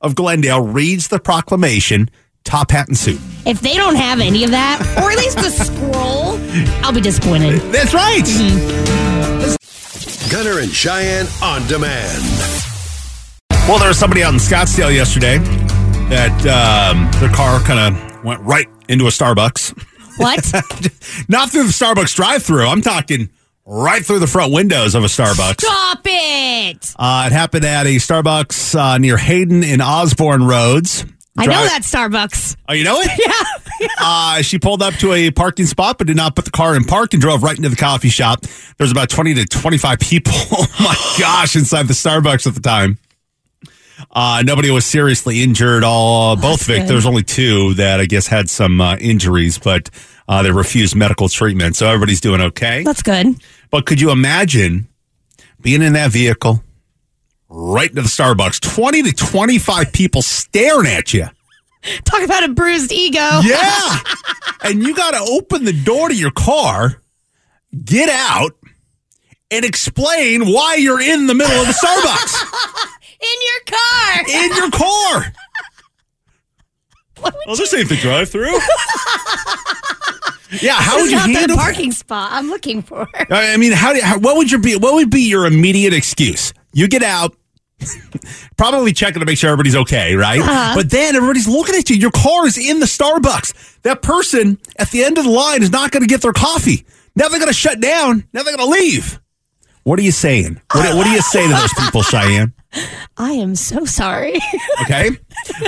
of 0.01 0.16
Glendale 0.16 0.62
reads 0.66 1.07
the 1.07 1.21
proclamation, 1.21 2.11
top 2.44 2.70
hat 2.70 2.88
and 2.88 2.96
suit. 2.96 3.20
if 3.46 3.61
they 3.61 3.74
don't 3.74 3.96
have 3.96 4.20
any 4.20 4.44
of 4.44 4.50
that, 4.50 4.81
or 5.02 5.11
at 5.11 5.18
least 5.18 5.37
the 5.38 5.50
scroll, 5.50 6.38
I'll 6.85 6.92
be 6.92 7.00
disappointed. 7.00 7.61
That's 7.72 7.94
right. 7.94 8.26
Gunner 10.31 10.61
and 10.61 10.70
Cheyenne 10.72 11.26
on 11.42 11.66
demand. 11.68 12.22
Well, 13.68 13.78
there 13.78 13.88
was 13.88 13.98
somebody 13.98 14.22
out 14.22 14.33
in 14.33 14.38
Scottsdale 14.40 14.94
yesterday 14.94 15.38
that 16.09 16.33
um, 16.46 17.11
their 17.20 17.31
car 17.31 17.61
kind 17.61 17.94
of 17.96 18.24
went 18.24 18.40
right 18.40 18.66
into 18.88 19.05
a 19.07 19.11
Starbucks. 19.11 19.76
What? 20.16 20.44
Not 21.28 21.50
through 21.50 21.64
the 21.64 21.68
Starbucks 21.72 22.14
drive-through. 22.16 22.66
I'm 22.66 22.83
talking 22.83 23.28
right 23.64 24.05
through 24.05 24.18
the 24.18 24.26
front 24.26 24.52
windows 24.52 24.94
of 24.94 25.05
a 25.05 25.07
Starbucks. 25.07 25.61
Stop 25.61 26.00
it! 26.05 26.94
Uh, 26.98 27.24
it 27.26 27.33
happened 27.33 27.64
at 27.64 27.87
a 27.87 27.96
Starbucks 27.96 28.74
uh, 28.78 28.98
near 28.98 29.16
Hayden 29.16 29.62
and 29.64 29.81
Osborne 29.83 30.44
Roads. 30.46 31.05
I 31.37 31.47
know 31.47 31.62
that 31.64 31.83
Starbucks. 31.83 32.57
Oh, 32.68 32.73
you 32.75 32.85
know 32.85 33.01
it? 33.01 33.11
Yeah. 33.18 33.88
Uh, 33.99 34.42
she 34.42 34.61
pulled 34.61 34.81
up 34.81 34.95
to 34.95 35.12
a 35.12 35.33
parking 35.33 35.66
spot, 35.66 35.99
but 35.99 36.07
did 36.07 36.16
not 36.16 36.37
put 36.37 36.45
the 36.45 36.53
car 36.53 36.77
in 36.77 36.85
park 36.85 37.14
and 37.14 37.21
drove 37.21 37.42
right 37.42 37.57
into 37.57 37.68
the 37.68 37.75
coffee 37.75 38.11
shop. 38.11 38.42
There 38.42 38.85
was 38.85 38.92
about 38.92 39.11
20 39.11 39.35
to 39.35 39.45
25 39.47 39.99
people. 39.99 40.33
Oh 40.53 40.66
my 40.79 40.95
gosh, 41.18 41.57
inside 41.57 41.88
the 41.88 41.95
Starbucks 41.95 42.47
at 42.47 42.55
the 42.55 42.61
time. 42.61 42.99
Uh, 44.12 44.42
nobody 44.47 44.71
was 44.71 44.87
seriously 44.87 45.42
injured. 45.42 45.83
All 45.83 46.37
both 46.37 46.61
good. 46.61 46.75
victims. 46.75 46.90
There's 46.90 47.07
only 47.07 47.23
two 47.25 47.75
that 47.75 47.99
I 47.99 48.07
guess 48.07 48.29
had 48.29 48.49
some 48.49 48.81
uh, 48.81 48.97
injuries, 48.97 49.59
but 49.59 49.90
uh, 50.29 50.42
they 50.42 50.53
refused 50.53 50.95
medical 50.95 51.29
treatment. 51.29 51.75
So 51.75 51.88
everybody's 51.88 52.21
doing 52.21 52.40
okay. 52.40 52.85
That's 52.85 53.03
good. 53.03 53.42
But 53.71 53.87
could 53.87 54.01
you 54.01 54.11
imagine 54.12 54.87
being 55.61 55.83
in 55.83 55.95
that 55.95 56.12
vehicle 56.12 56.62
right 57.55 57.88
into 57.91 58.03
the 58.03 58.09
Starbucks, 58.09 58.61
20 58.61 59.03
to 59.05 59.12
25 59.12 59.93
people 59.93 60.23
staring 60.23 60.87
at 60.87 61.12
you? 61.12 61.27
Talk 62.05 62.23
about 62.23 62.45
a 62.45 62.49
bruised 62.49 62.93
ego. 62.93 63.41
Yeah. 63.45 63.99
and 64.65 64.83
you 64.83 64.95
got 64.95 65.12
to 65.12 65.31
open 65.33 65.65
the 65.65 65.73
door 65.73 66.09
to 66.09 66.15
your 66.17 66.31
car, 66.31 67.01
get 67.85 68.09
out, 68.09 68.53
and 69.51 69.65
explain 69.65 70.47
why 70.47 70.77
you're 70.77 71.01
in 71.01 71.27
the 71.27 71.35
middle 71.35 71.61
of 71.61 71.67
the 71.67 71.73
Starbucks 71.75 72.88
In 73.21 73.38
your 73.47 73.79
car. 73.79 74.43
in 74.45 74.57
your 74.57 74.71
car. 74.71 75.33
Oh, 77.47 77.55
this 77.55 77.73
ain't 77.75 77.88
the 77.88 77.97
drive 77.97 78.29
through. 78.31 78.53
yeah, 80.61 80.75
how 80.75 80.97
This 80.97 81.03
would 81.03 81.05
is 81.05 81.11
you 81.12 81.17
not 81.19 81.27
the 81.29 81.35
handle 81.35 81.57
parking 81.57 81.93
spot 81.93 82.31
I'm 82.33 82.49
looking 82.49 82.83
for. 82.83 83.07
I 83.31 83.57
mean, 83.59 83.73
how, 83.73 83.93
do, 83.93 84.01
how 84.01 84.19
what 84.19 84.37
would 84.37 84.51
your 84.51 84.61
be 84.61 84.75
what 84.77 84.95
would 84.95 85.11
be 85.11 85.23
your 85.29 85.47
immediate 85.47 85.93
excuse? 85.95 86.53
You 86.73 86.88
get 86.88 87.03
out, 87.05 87.37
probably 88.57 88.92
checking 88.92 89.21
to 89.21 89.27
make 89.27 89.38
sure 89.38 89.51
everybody's 89.51 89.77
okay, 89.77 90.14
right? 90.14 90.40
Uh-huh. 90.40 90.75
But 90.75 90.90
then 90.90 91.16
everybody's 91.16 91.49
looking 91.49 91.75
at 91.75 91.88
you. 91.90 91.97
Your 91.97 92.11
car 92.11 92.47
is 92.47 92.59
in 92.59 92.81
the 92.81 92.87
Starbucks. 92.87 93.81
That 93.83 94.03
person 94.03 94.59
at 94.79 94.90
the 94.90 95.05
end 95.05 95.18
of 95.18 95.25
the 95.25 95.31
line 95.31 95.62
is 95.62 95.71
not 95.71 95.90
going 95.90 96.03
to 96.03 96.09
get 96.09 96.23
their 96.23 96.33
coffee. 96.33 96.85
Now 97.14 97.29
they're 97.29 97.38
going 97.40 97.51
to 97.51 97.55
shut 97.55 97.81
down. 97.81 98.25
Now 98.33 98.42
they're 98.42 98.57
going 98.57 98.71
to 98.73 98.79
leave. 98.81 99.21
What 99.85 99.99
are 99.99 100.03
you 100.03 100.12
saying? 100.12 100.61
What, 100.73 100.95
what 100.97 101.05
do 101.05 101.11
you 101.11 101.21
say 101.23 101.42
to 101.42 101.53
those 101.53 101.75
people, 101.79 102.03
Cheyenne? 102.03 102.53
I 103.16 103.33
am 103.33 103.55
so 103.55 103.85
sorry. 103.85 104.38
Okay, 104.83 105.11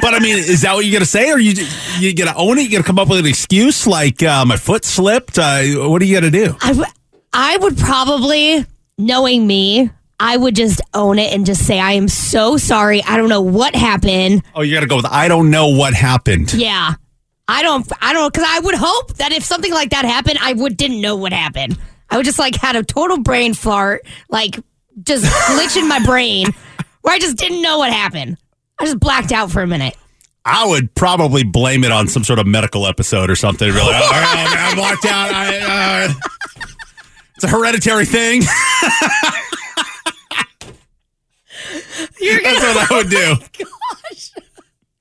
but 0.00 0.12
I 0.12 0.18
mean, 0.18 0.38
is 0.38 0.62
that 0.62 0.74
what 0.74 0.84
you're 0.84 0.92
going 0.92 1.00
to 1.02 1.06
say, 1.06 1.30
or 1.30 1.38
you 1.38 1.52
you 1.98 2.14
going 2.14 2.28
to 2.28 2.34
own 2.34 2.58
it? 2.58 2.62
You're 2.62 2.70
going 2.70 2.82
to 2.82 2.86
come 2.86 2.98
up 2.98 3.08
with 3.08 3.20
an 3.20 3.26
excuse 3.26 3.86
like 3.86 4.22
uh, 4.24 4.44
my 4.44 4.56
foot 4.56 4.84
slipped? 4.84 5.38
Uh, 5.38 5.62
what 5.88 6.02
are 6.02 6.04
you 6.04 6.20
going 6.20 6.32
to 6.32 6.46
do? 6.46 6.56
I, 6.60 6.68
w- 6.68 6.86
I 7.32 7.56
would 7.58 7.78
probably, 7.78 8.66
knowing 8.98 9.46
me, 9.46 9.90
I 10.20 10.36
would 10.36 10.54
just 10.54 10.80
own 10.92 11.18
it 11.18 11.32
and 11.32 11.44
just 11.44 11.66
say, 11.66 11.78
I 11.80 11.92
am 11.92 12.08
so 12.08 12.56
sorry. 12.56 13.02
I 13.02 13.16
don't 13.16 13.28
know 13.28 13.40
what 13.40 13.74
happened. 13.74 14.42
Oh, 14.54 14.62
you 14.62 14.74
got 14.74 14.80
to 14.80 14.86
go 14.86 14.96
with 14.96 15.06
I 15.06 15.28
don't 15.28 15.50
know 15.50 15.68
what 15.68 15.94
happened. 15.94 16.52
Yeah. 16.54 16.94
I 17.46 17.62
don't, 17.62 17.86
I 18.00 18.12
don't, 18.14 18.32
because 18.32 18.48
I 18.48 18.60
would 18.60 18.74
hope 18.74 19.14
that 19.18 19.32
if 19.32 19.42
something 19.44 19.72
like 19.72 19.90
that 19.90 20.04
happened, 20.04 20.38
I 20.40 20.54
would 20.54 20.76
didn't 20.76 21.00
know 21.00 21.16
what 21.16 21.32
happened. 21.32 21.76
I 22.08 22.16
would 22.16 22.24
just 22.24 22.38
like 22.38 22.54
had 22.54 22.76
a 22.76 22.82
total 22.82 23.18
brain 23.20 23.52
fart, 23.54 24.06
like 24.30 24.58
just 25.02 25.24
glitch 25.24 25.76
in 25.76 25.88
my 25.88 26.02
brain 26.04 26.46
where 27.02 27.14
I 27.14 27.18
just 27.18 27.36
didn't 27.36 27.60
know 27.60 27.78
what 27.78 27.92
happened. 27.92 28.38
I 28.80 28.84
just 28.86 28.98
blacked 28.98 29.32
out 29.32 29.50
for 29.50 29.60
a 29.62 29.66
minute. 29.66 29.94
I 30.46 30.66
would 30.66 30.94
probably 30.94 31.42
blame 31.42 31.84
it 31.84 31.92
on 31.92 32.06
some 32.08 32.22
sort 32.24 32.38
of 32.38 32.46
medical 32.46 32.86
episode 32.86 33.30
or 33.30 33.36
something. 33.36 33.68
Really, 33.68 33.80
all 33.94 34.10
right, 34.10 34.70
I'm 34.70 34.76
blocked 34.76 35.04
out. 35.06 35.30
I, 35.32 36.06
uh, 36.06 36.12
It's 37.36 37.44
a 37.44 37.48
hereditary 37.48 38.06
thing. 38.06 38.42
You're 42.20 42.42
That's 42.42 42.60
what 42.60 42.90
I 42.92 42.96
would 42.96 43.10
do. 43.10 43.64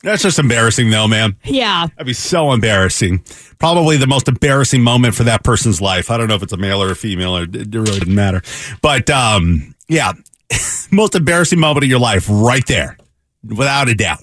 That's 0.04 0.22
just 0.22 0.38
embarrassing, 0.38 0.90
though, 0.90 1.08
man. 1.08 1.38
Yeah. 1.46 1.88
That'd 1.88 2.08
be 2.08 2.14
so 2.14 2.52
embarrassing. 2.52 3.24
Probably 3.58 3.96
the 3.96 4.08
most 4.08 4.28
embarrassing 4.28 4.82
moment 4.84 5.16
for 5.16 5.24
that 5.24 5.46
person's 5.46 5.80
life. 5.80 6.12
I 6.12 6.18
don't 6.18 6.28
know 6.28 6.36
if 6.36 6.44
it's 6.44 6.52
a 6.52 6.58
male 6.58 6.84
or 6.84 6.92
a 6.92 6.96
female, 6.96 7.38
or 7.38 7.44
it 7.44 7.74
really 7.74 8.00
doesn't 8.00 8.14
matter. 8.14 8.42
But 8.82 9.10
um, 9.10 9.74
yeah, 9.88 10.12
most 10.92 11.16
embarrassing 11.16 11.58
moment 11.60 11.86
of 11.86 11.90
your 11.90 12.00
life, 12.00 12.26
right 12.30 12.66
there, 12.68 12.98
without 13.46 13.88
a 13.88 13.96
doubt. 13.96 14.20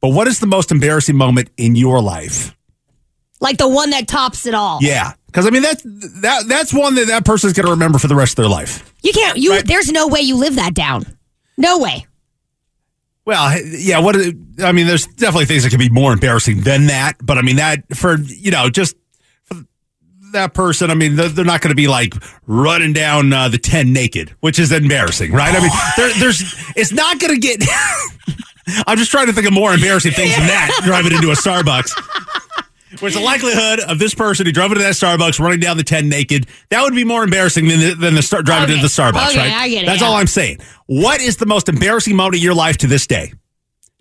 But 0.00 0.10
what 0.10 0.28
is 0.28 0.38
the 0.38 0.46
most 0.46 0.70
embarrassing 0.70 1.16
moment 1.16 1.50
in 1.56 1.74
your 1.74 2.00
life? 2.00 2.56
Like 3.40 3.58
the 3.58 3.68
one 3.68 3.90
that 3.90 4.06
tops 4.06 4.46
it 4.46 4.54
all. 4.54 4.78
Yeah, 4.80 5.14
because 5.26 5.44
I 5.46 5.50
mean 5.50 5.62
that's 5.62 5.82
that 5.82 6.44
that's 6.46 6.72
one 6.72 6.94
that 6.96 7.08
that 7.08 7.24
person's 7.24 7.54
going 7.54 7.64
to 7.66 7.72
remember 7.72 7.98
for 7.98 8.06
the 8.06 8.14
rest 8.14 8.32
of 8.38 8.44
their 8.44 8.50
life. 8.50 8.94
You 9.02 9.12
can't, 9.12 9.38
you, 9.38 9.50
Right. 9.52 9.66
there's 9.66 9.90
no 9.90 10.06
way 10.08 10.20
you 10.20 10.36
live 10.36 10.54
that 10.56 10.74
down. 10.74 11.04
No 11.60 11.78
way. 11.78 12.06
Well, 13.26 13.60
yeah. 13.62 14.00
What 14.00 14.16
I 14.16 14.72
mean, 14.72 14.86
there's 14.86 15.06
definitely 15.06 15.44
things 15.44 15.62
that 15.64 15.70
can 15.70 15.78
be 15.78 15.90
more 15.90 16.12
embarrassing 16.12 16.62
than 16.62 16.86
that. 16.86 17.14
But 17.22 17.36
I 17.36 17.42
mean, 17.42 17.56
that 17.56 17.84
for 17.94 18.16
you 18.16 18.50
know, 18.50 18.70
just 18.70 18.96
for 19.44 19.62
that 20.32 20.54
person. 20.54 20.90
I 20.90 20.94
mean, 20.94 21.16
they're, 21.16 21.28
they're 21.28 21.44
not 21.44 21.60
going 21.60 21.70
to 21.70 21.76
be 21.76 21.86
like 21.86 22.14
running 22.46 22.94
down 22.94 23.30
uh, 23.32 23.48
the 23.48 23.58
ten 23.58 23.92
naked, 23.92 24.34
which 24.40 24.58
is 24.58 24.72
embarrassing, 24.72 25.32
right? 25.32 25.54
I 25.54 25.60
mean, 25.60 25.70
there, 25.98 26.12
there's 26.18 26.40
it's 26.76 26.92
not 26.92 27.20
going 27.20 27.34
to 27.34 27.38
get. 27.38 27.62
I'm 28.86 28.96
just 28.96 29.10
trying 29.10 29.26
to 29.26 29.34
think 29.34 29.46
of 29.46 29.52
more 29.52 29.74
embarrassing 29.74 30.12
things 30.12 30.34
than 30.36 30.46
that. 30.46 30.80
Driving 30.84 31.12
into 31.12 31.30
a 31.30 31.34
Starbucks. 31.34 31.92
Where's 32.98 33.14
the 33.14 33.20
likelihood 33.20 33.80
of 33.80 33.98
this 34.00 34.14
person 34.14 34.46
who 34.46 34.52
drove 34.52 34.72
into 34.72 34.82
that 34.82 34.94
Starbucks 34.94 35.38
running 35.38 35.60
down 35.60 35.76
the 35.76 35.84
10 35.84 36.08
naked? 36.08 36.46
That 36.70 36.82
would 36.82 36.94
be 36.94 37.04
more 37.04 37.22
embarrassing 37.22 37.68
than 37.68 37.78
the, 37.78 37.94
than 37.94 38.14
the 38.16 38.22
start 38.22 38.44
driving 38.44 38.70
Okay. 38.70 38.76
to 38.76 38.82
the 38.82 38.88
Starbucks, 38.88 39.28
Okay, 39.28 39.38
right? 39.38 39.52
I 39.52 39.68
get 39.68 39.84
it, 39.84 39.86
That's 39.86 40.00
yeah. 40.00 40.08
all 40.08 40.14
I'm 40.14 40.26
saying. 40.26 40.58
What 40.86 41.20
is 41.20 41.36
the 41.36 41.46
most 41.46 41.68
embarrassing 41.68 42.16
moment 42.16 42.36
of 42.36 42.42
your 42.42 42.54
life 42.54 42.78
to 42.78 42.88
this 42.88 43.06
day? 43.06 43.32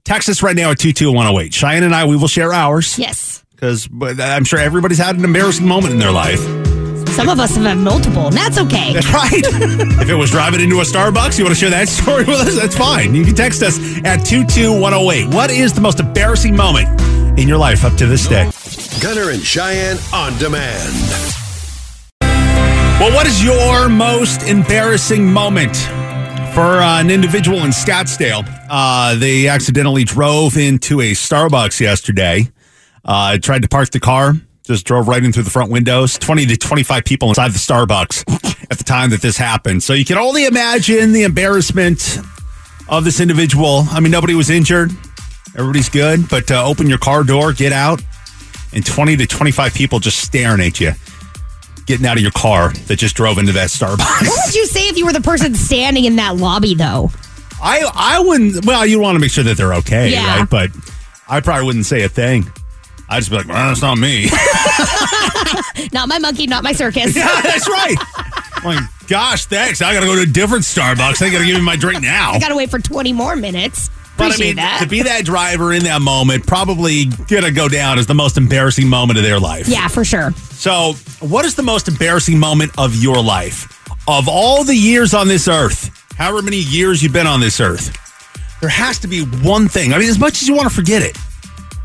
Text 0.06 0.28
us 0.28 0.42
right 0.42 0.56
now 0.56 0.72
at 0.72 0.80
22108. 0.80 1.54
Cheyenne 1.54 1.84
and 1.84 1.94
I, 1.94 2.06
we 2.06 2.16
will 2.18 2.28
share 2.28 2.52
ours 2.52 2.98
Yes. 2.98 3.44
because 3.52 3.88
I'm 3.94 4.44
sure 4.46 4.58
everybody's 4.58 4.98
had 4.98 5.16
an 5.18 5.24
embarrassing 5.24 5.68
moment 5.68 5.94
in 5.94 6.00
their 6.00 6.12
life. 6.12 6.40
Some 7.10 7.28
of 7.30 7.40
us 7.40 7.56
have 7.58 7.66
had 7.66 7.78
multiple, 7.78 8.28
and 8.28 8.36
that's 8.36 8.58
okay. 8.58 8.94
That's 8.94 9.08
right. 9.14 9.30
if 10.02 10.10
it 10.10 10.16
was 10.16 10.32
driving 10.32 10.62
into 10.62 10.80
a 10.80 10.84
Starbucks, 10.84 11.38
you 11.38 11.44
want 11.44 11.56
to 11.56 11.60
share 11.60 11.70
that 11.70 11.88
story 11.90 12.24
with 12.24 12.40
us? 12.40 12.56
That's 12.56 12.78
fine. 12.78 13.14
You 13.14 13.24
can 13.26 13.36
text 13.36 13.62
us 13.62 13.78
at 14.04 14.26
22108. 14.26 15.34
What 15.34 15.52
is 15.52 15.74
the 15.74 15.82
most 15.82 16.00
embarrassing 16.00 16.56
moment 16.56 16.88
in 17.38 17.48
your 17.48 17.58
life 17.58 17.84
up 17.86 17.96
to 17.98 18.06
this 18.06 18.28
day? 18.28 18.50
Gunner 19.02 19.32
and 19.32 19.42
Cheyenne 19.44 19.98
on 20.14 20.38
demand. 20.38 20.94
Well, 23.00 23.14
what 23.14 23.28
is 23.28 23.44
your 23.44 23.88
most 23.88 24.44
embarrassing 24.44 25.32
moment? 25.32 25.76
For 26.54 26.80
uh, 26.80 27.00
an 27.00 27.10
individual 27.10 27.60
in 27.60 27.72
Scottsdale, 27.72 28.44
uh, 28.70 29.16
they 29.16 29.48
accidentally 29.48 30.04
drove 30.04 30.58
into 30.58 31.00
a 31.00 31.12
Starbucks 31.12 31.80
yesterday. 31.80 32.52
Uh, 33.06 33.38
tried 33.38 33.62
to 33.62 33.70
park 33.70 33.92
the 33.92 34.00
car, 34.00 34.34
just 34.64 34.86
drove 34.86 35.08
right 35.08 35.24
in 35.24 35.32
through 35.32 35.44
the 35.44 35.50
front 35.50 35.72
windows. 35.72 36.18
20 36.18 36.48
to 36.48 36.58
25 36.58 37.06
people 37.06 37.30
inside 37.30 37.52
the 37.52 37.60
Starbucks 37.60 38.66
at 38.70 38.78
the 38.78 38.84
time 38.84 39.12
that 39.12 39.22
this 39.22 39.38
happened. 39.38 39.82
So 39.82 39.94
you 39.94 40.04
can 40.04 40.18
only 40.18 40.46
imagine 40.46 41.14
the 41.14 41.24
embarrassment 41.24 42.20
of 42.90 43.06
this 43.06 43.20
individual. 43.20 43.86
I 43.92 44.00
mean, 44.00 44.12
nobody 44.12 44.36
was 44.36 44.50
injured. 44.50 44.92
Everybody's 45.58 45.90
good. 45.90 46.30
But 46.30 46.50
uh, 46.52 46.66
open 46.66 46.88
your 46.88 46.98
car 47.00 47.24
door, 47.24 47.54
get 47.54 47.74
out, 47.74 48.02
and 48.74 48.86
20 48.86 49.18
to 49.18 49.26
25 49.28 49.74
people 49.74 50.00
just 50.00 50.20
staring 50.20 50.62
at 50.62 50.80
you 50.80 50.92
getting 51.86 52.06
out 52.06 52.18
of 52.18 52.22
your 52.22 52.32
car 52.34 52.72
that 52.86 52.98
just 52.98 53.16
drove 53.16 53.40
into 53.40 53.52
that 53.52 53.68
Starbucks. 53.70 54.28
What 54.28 54.40
would 54.46 54.54
you 54.56 54.68
say 54.68 54.82
if 54.90 54.96
you 54.98 55.08
were 55.08 55.14
the 55.14 55.22
person 55.22 55.56
standing 55.56 56.06
in 56.06 56.18
that 56.18 56.36
lobby, 56.38 56.76
though? 56.76 57.10
I 57.62 57.84
I 57.94 58.20
wouldn't. 58.20 58.64
Well, 58.66 58.86
you 58.86 59.00
want 59.00 59.16
to 59.16 59.20
make 59.20 59.32
sure 59.32 59.44
that 59.44 59.58
they're 59.58 59.74
okay, 59.76 60.12
Yeah. 60.12 60.38
right? 60.40 60.50
But 60.50 60.70
I 61.28 61.42
probably 61.42 61.66
wouldn't 61.66 61.88
say 61.88 62.04
a 62.04 62.10
thing. 62.10 62.46
I'd 63.10 63.20
just 63.22 63.32
be 63.32 63.38
like, 63.38 63.48
well, 63.48 63.70
that's 63.70 63.82
not 63.82 63.98
me. 63.98 64.30
Not 65.94 66.08
my 66.10 66.20
monkey, 66.20 66.46
not 66.46 66.64
my 66.64 66.74
circus. 66.74 67.16
yeah, 67.16 67.42
that's 67.42 67.68
right. 67.68 67.96
Like, 68.64 68.84
gosh, 69.08 69.46
thanks. 69.46 69.82
I 69.82 69.94
got 69.94 70.02
to 70.02 70.06
go 70.06 70.16
to 70.18 70.22
a 70.24 70.26
different 70.26 70.66
Starbucks. 70.66 71.22
I 71.26 71.30
got 71.32 71.40
to 71.40 71.46
give 71.46 71.56
me 71.56 71.62
my 71.62 71.78
drink 71.78 72.02
now. 72.04 72.32
I 72.34 72.40
gotta 72.40 72.58
wait 72.58 72.70
for 72.70 72.78
20 72.78 73.14
more 73.14 73.38
minutes. 73.38 73.90
But 74.20 74.34
I 74.34 74.38
mean, 74.38 74.56
that. 74.58 74.80
to 74.82 74.88
be 74.88 75.04
that 75.04 75.26
driver 75.26 75.74
in 75.74 75.84
that 75.84 76.02
moment, 76.02 76.46
probably 76.46 77.06
gonna 77.06 77.52
go 77.52 77.68
down 77.68 78.00
as 78.00 78.08
the 78.08 78.14
most 78.14 78.38
embarrassing 78.38 78.88
moment 78.88 79.18
of 79.18 79.24
their 79.26 79.40
life. 79.40 79.68
yeah, 79.68 79.88
for 79.88 80.04
sure. 80.04 80.32
So, 80.52 80.94
what 81.20 81.46
is 81.46 81.56
the 81.56 81.64
most 81.64 81.88
embarrassing 81.88 82.38
moment 82.38 82.72
of 82.78 82.96
your 82.96 83.22
life? 83.22 83.76
Of 84.08 84.28
all 84.28 84.64
the 84.64 84.76
years 84.76 85.14
on 85.14 85.28
this 85.28 85.48
earth, 85.48 85.90
however 86.18 86.42
many 86.42 86.58
years 86.58 87.02
you've 87.02 87.14
been 87.14 87.28
on 87.28 87.40
this 87.40 87.60
earth, 87.60 87.96
there 88.60 88.70
has 88.70 89.00
to 89.00 89.08
be 89.08 89.22
one 89.22 89.68
thing. 89.68 89.94
I 89.94 90.00
mean, 90.00 90.10
as 90.10 90.20
much 90.20 90.42
as 90.42 90.48
you 90.48 90.56
want 90.56 90.68
to 90.68 90.76
forget 90.76 91.02
it, 91.02 91.18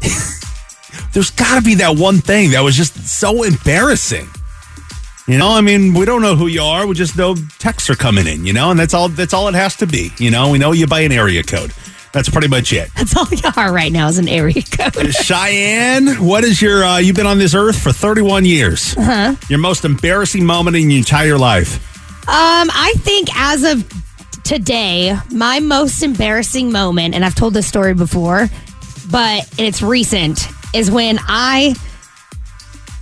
there's 1.12 1.30
got 1.30 1.56
to 1.56 1.62
be 1.62 1.76
that 1.76 1.96
one 1.96 2.18
thing 2.18 2.50
that 2.50 2.60
was 2.60 2.76
just 2.76 2.96
so 3.06 3.42
embarrassing. 3.42 4.28
You 5.26 5.38
know, 5.38 5.48
I 5.48 5.62
mean, 5.62 5.94
we 5.94 6.04
don't 6.04 6.20
know 6.20 6.36
who 6.36 6.48
you 6.48 6.62
are. 6.62 6.86
We 6.86 6.94
just 6.94 7.16
know 7.16 7.34
texts 7.58 7.88
are 7.88 7.94
coming 7.94 8.26
in, 8.26 8.44
you 8.44 8.52
know, 8.52 8.70
and 8.70 8.78
that's 8.78 8.92
all 8.92 9.08
that's 9.08 9.32
all 9.32 9.48
it 9.48 9.54
has 9.54 9.74
to 9.76 9.86
be. 9.86 10.10
You 10.18 10.30
know, 10.30 10.50
we 10.50 10.58
know 10.58 10.72
you 10.72 10.86
by 10.86 11.00
an 11.00 11.12
area 11.12 11.42
code. 11.42 11.72
That's 12.14 12.28
pretty 12.28 12.46
much 12.46 12.72
it. 12.72 12.90
That's 12.94 13.16
all 13.16 13.26
you 13.28 13.50
are 13.56 13.72
right 13.72 13.90
now 13.90 14.06
is 14.06 14.18
an 14.18 14.28
area 14.28 14.62
code. 14.62 15.12
Cheyenne, 15.12 16.24
what 16.24 16.44
is 16.44 16.62
your? 16.62 16.84
Uh, 16.84 16.98
you've 16.98 17.16
been 17.16 17.26
on 17.26 17.38
this 17.38 17.56
earth 17.56 17.76
for 17.76 17.90
31 17.92 18.44
years. 18.44 18.96
Uh-huh. 18.96 19.34
Your 19.48 19.58
most 19.58 19.84
embarrassing 19.84 20.46
moment 20.46 20.76
in 20.76 20.90
your 20.90 20.98
entire 20.98 21.36
life. 21.36 21.74
Um, 22.28 22.70
I 22.72 22.94
think 22.98 23.28
as 23.36 23.64
of 23.64 23.84
today, 24.44 25.18
my 25.32 25.58
most 25.58 26.04
embarrassing 26.04 26.70
moment, 26.70 27.16
and 27.16 27.24
I've 27.24 27.34
told 27.34 27.52
this 27.52 27.66
story 27.66 27.94
before, 27.94 28.48
but 29.10 29.52
it's 29.58 29.82
recent, 29.82 30.46
is 30.72 30.92
when 30.92 31.18
I 31.20 31.74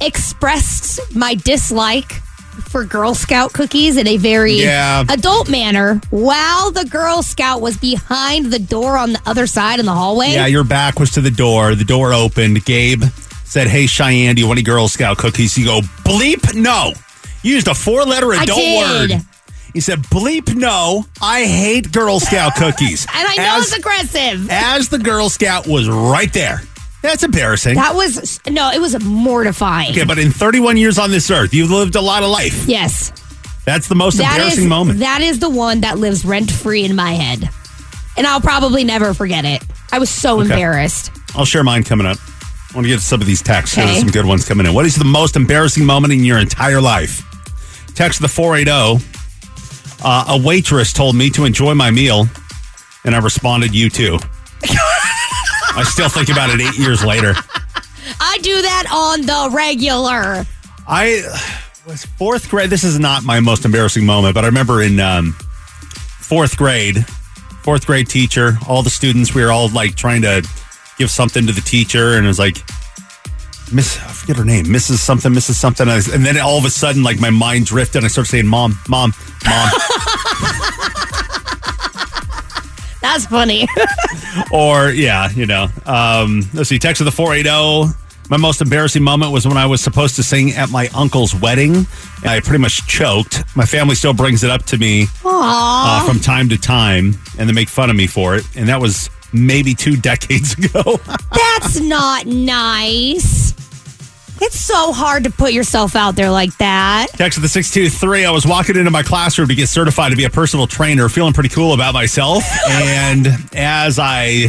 expressed 0.00 1.14
my 1.14 1.34
dislike 1.34 2.22
for 2.68 2.84
Girl 2.84 3.14
Scout 3.14 3.52
cookies 3.52 3.96
in 3.96 4.06
a 4.06 4.16
very 4.16 4.54
Yeah. 4.54 5.04
adult 5.08 5.48
manner 5.48 6.00
while 6.10 6.70
the 6.70 6.84
Girl 6.84 7.22
Scout 7.22 7.60
was 7.60 7.76
behind 7.76 8.52
the 8.52 8.58
door 8.58 8.96
on 8.96 9.12
the 9.14 9.20
other 9.26 9.46
side 9.46 9.80
in 9.80 9.86
the 9.86 9.92
hallway. 9.92 10.32
Yeah, 10.32 10.46
your 10.46 10.64
back 10.64 10.98
was 11.00 11.10
to 11.12 11.20
the 11.20 11.30
door. 11.30 11.74
The 11.74 11.84
door 11.84 12.12
opened. 12.12 12.64
Gabe 12.64 13.04
said, 13.44 13.68
"Hey, 13.68 13.86
Cheyenne, 13.86 14.34
do 14.34 14.40
you 14.40 14.46
want 14.46 14.58
any 14.58 14.64
Girl 14.64 14.88
Scout 14.88 15.18
cookies?" 15.18 15.56
You 15.58 15.64
go, 15.66 15.80
"Bleep, 16.04 16.54
no." 16.54 16.92
You 17.42 17.54
used 17.54 17.68
a 17.68 17.74
four-letter 17.74 18.32
I 18.32 18.42
adult 18.44 18.58
did. 18.58 19.10
word. 19.10 19.22
He 19.74 19.80
said, 19.80 20.02
"Bleep, 20.04 20.54
no. 20.54 21.06
I 21.20 21.44
hate 21.44 21.90
Girl 21.92 22.20
Scout 22.20 22.54
cookies." 22.56 23.06
And 23.14 23.26
I 23.28 23.36
know 23.36 23.56
as, 23.58 23.68
it's 23.68 23.76
aggressive. 23.78 24.50
as 24.50 24.88
the 24.88 24.98
Girl 24.98 25.28
Scout 25.28 25.66
was 25.66 25.88
right 25.88 26.32
there. 26.32 26.62
That's 27.02 27.22
embarrassing. 27.24 27.74
That 27.74 27.94
was 27.94 28.40
no, 28.48 28.70
it 28.70 28.80
was 28.80 29.02
mortifying. 29.04 29.90
okay, 29.90 30.04
but 30.04 30.18
in 30.18 30.30
31 30.30 30.76
years 30.76 30.98
on 30.98 31.10
this 31.10 31.30
earth, 31.30 31.52
you've 31.52 31.70
lived 31.70 31.96
a 31.96 32.00
lot 32.00 32.22
of 32.22 32.30
life. 32.30 32.66
Yes. 32.66 33.12
That's 33.64 33.88
the 33.88 33.94
most 33.94 34.18
That 34.18 34.32
embarrassing 34.32 34.64
is 34.64 34.68
moment. 34.68 34.98
that 35.00 35.20
is 35.20 35.38
the 35.38 35.50
one 35.50 35.80
that 35.82 35.98
lives 35.98 36.24
rent 36.24 36.50
free 36.50 36.84
in 36.84 36.96
my 36.96 37.12
head, 37.12 37.48
and 38.16 38.26
I'll 38.26 38.40
probably 38.40 38.82
never 38.84 39.14
forget 39.14 39.44
it. 39.44 39.62
I 39.92 39.98
was 39.98 40.10
so 40.10 40.40
embarrassed. 40.40 41.10
I'll 41.34 41.44
share 41.44 41.62
mine 41.64 41.82
coming 41.84 42.06
up. 42.06 42.18
I 42.18 42.74
want 42.74 42.84
to 42.86 42.88
get 42.88 42.96
to 42.96 43.04
some 43.04 43.20
of 43.20 43.26
these 43.26 43.42
texts. 43.42 43.76
There's 43.76 43.98
some 44.00 44.10
good 44.10 44.24
ones 44.26 44.46
coming 44.48 44.66
in. 44.66 44.72
What 44.74 44.86
is 44.86 44.96
the 44.96 45.04
most 45.04 45.36
embarrassing 45.36 45.84
moment 45.84 46.12
in 46.12 46.24
your 46.24 46.38
entire 46.38 46.80
life? 46.80 47.22
Text 47.94 48.20
the 48.20 48.28
480. 48.28 49.04
Uh, 50.04 50.24
a 50.28 50.38
waitress 50.44 50.92
told 50.92 51.14
me 51.14 51.30
to 51.30 51.44
enjoy 51.44 51.74
my 51.74 51.90
meal, 51.90 52.26
and 53.04 53.14
I 53.14 53.18
responded, 53.18 53.74
You 53.74 53.90
too. 53.90 54.18
I 55.74 55.84
still 55.84 56.08
think 56.08 56.28
about 56.28 56.50
it 56.50 56.60
eight 56.60 56.78
years 56.78 57.04
later. 57.04 57.34
I 58.20 58.38
do 58.42 58.60
that 58.62 58.86
on 58.92 59.22
the 59.22 59.56
regular. 59.56 60.44
I 60.86 61.22
was 61.86 62.04
fourth 62.04 62.48
grade. 62.50 62.70
This 62.70 62.84
is 62.84 62.98
not 62.98 63.24
my 63.24 63.40
most 63.40 63.64
embarrassing 63.64 64.04
moment, 64.04 64.34
but 64.34 64.44
I 64.44 64.48
remember 64.48 64.82
in 64.82 65.00
um, 65.00 65.32
fourth 66.20 66.56
grade, 66.56 67.06
fourth 67.62 67.86
grade 67.86 68.08
teacher, 68.08 68.58
all 68.68 68.82
the 68.82 68.90
students, 68.90 69.34
we 69.34 69.42
were 69.42 69.50
all 69.50 69.68
like 69.70 69.94
trying 69.96 70.22
to 70.22 70.46
give 70.98 71.10
something 71.10 71.46
to 71.46 71.52
the 71.52 71.60
teacher, 71.60 72.14
and 72.16 72.24
it 72.24 72.28
was 72.28 72.38
like, 72.38 72.58
Miss, 73.72 73.98
I 74.02 74.12
forget 74.12 74.36
her 74.36 74.44
name, 74.44 74.66
Mrs. 74.66 74.98
something, 74.98 75.32
Mrs. 75.32 75.54
something. 75.54 75.88
And 75.88 76.06
And 76.08 76.26
then 76.26 76.38
all 76.38 76.58
of 76.58 76.66
a 76.66 76.70
sudden, 76.70 77.02
like 77.02 77.18
my 77.18 77.30
mind 77.30 77.66
drifted, 77.66 77.98
and 77.98 78.04
I 78.04 78.08
started 78.08 78.30
saying, 78.30 78.46
Mom, 78.46 78.78
Mom, 78.88 79.14
Mom. 79.46 79.70
That's 83.02 83.26
funny. 83.26 83.68
or, 84.52 84.90
yeah, 84.90 85.30
you 85.30 85.44
know. 85.46 85.68
Um, 85.84 86.42
let's 86.54 86.68
see, 86.68 86.78
text 86.78 87.00
of 87.00 87.04
the 87.04 87.10
480. 87.12 87.92
My 88.30 88.36
most 88.36 88.62
embarrassing 88.62 89.02
moment 89.02 89.32
was 89.32 89.46
when 89.46 89.56
I 89.58 89.66
was 89.66 89.82
supposed 89.82 90.16
to 90.16 90.22
sing 90.22 90.52
at 90.52 90.70
my 90.70 90.88
uncle's 90.94 91.34
wedding. 91.34 91.74
And 91.74 92.30
I 92.30 92.40
pretty 92.40 92.62
much 92.62 92.86
choked. 92.86 93.42
My 93.56 93.66
family 93.66 93.94
still 93.96 94.14
brings 94.14 94.44
it 94.44 94.50
up 94.50 94.62
to 94.66 94.78
me 94.78 95.06
uh, 95.24 96.06
from 96.06 96.20
time 96.20 96.48
to 96.50 96.58
time, 96.58 97.14
and 97.38 97.48
they 97.48 97.52
make 97.52 97.68
fun 97.68 97.90
of 97.90 97.96
me 97.96 98.06
for 98.06 98.36
it. 98.36 98.44
And 98.56 98.68
that 98.68 98.80
was 98.80 99.10
maybe 99.32 99.74
two 99.74 99.96
decades 100.00 100.54
ago. 100.54 100.98
That's 101.32 101.80
not 101.80 102.26
nice. 102.26 103.52
It's 104.44 104.58
so 104.58 104.92
hard 104.92 105.22
to 105.24 105.30
put 105.30 105.52
yourself 105.52 105.94
out 105.94 106.16
there 106.16 106.30
like 106.30 106.56
that. 106.58 107.06
Text 107.14 107.38
of 107.38 107.42
the 107.42 107.48
623. 107.48 108.24
I 108.24 108.30
was 108.32 108.44
walking 108.44 108.76
into 108.76 108.90
my 108.90 109.04
classroom 109.04 109.46
to 109.48 109.54
get 109.54 109.68
certified 109.68 110.10
to 110.10 110.16
be 110.16 110.24
a 110.24 110.30
personal 110.30 110.66
trainer, 110.66 111.08
feeling 111.08 111.32
pretty 111.32 111.48
cool 111.48 111.74
about 111.74 111.94
myself. 111.94 112.42
and 112.68 113.28
as 113.54 114.00
I 114.00 114.48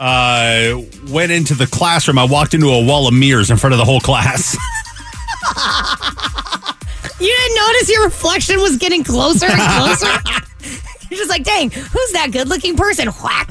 uh, 0.00 0.80
went 1.08 1.30
into 1.30 1.54
the 1.54 1.68
classroom, 1.68 2.18
I 2.18 2.24
walked 2.24 2.52
into 2.52 2.68
a 2.68 2.84
wall 2.84 3.06
of 3.06 3.14
mirrors 3.14 3.50
in 3.50 3.56
front 3.56 3.74
of 3.74 3.78
the 3.78 3.84
whole 3.84 4.00
class. 4.00 4.56
You 7.20 7.34
didn't 7.34 7.56
notice 7.56 7.90
your 7.90 8.04
reflection 8.04 8.60
was 8.60 8.76
getting 8.76 9.04
closer 9.04 9.46
and 9.48 9.60
closer. 9.60 10.06
You're 11.10 11.18
just 11.18 11.30
like, 11.30 11.44
dang, 11.44 11.70
who's 11.70 12.12
that 12.12 12.30
good 12.32 12.48
looking 12.48 12.76
person? 12.76 13.08
Whack. 13.08 13.50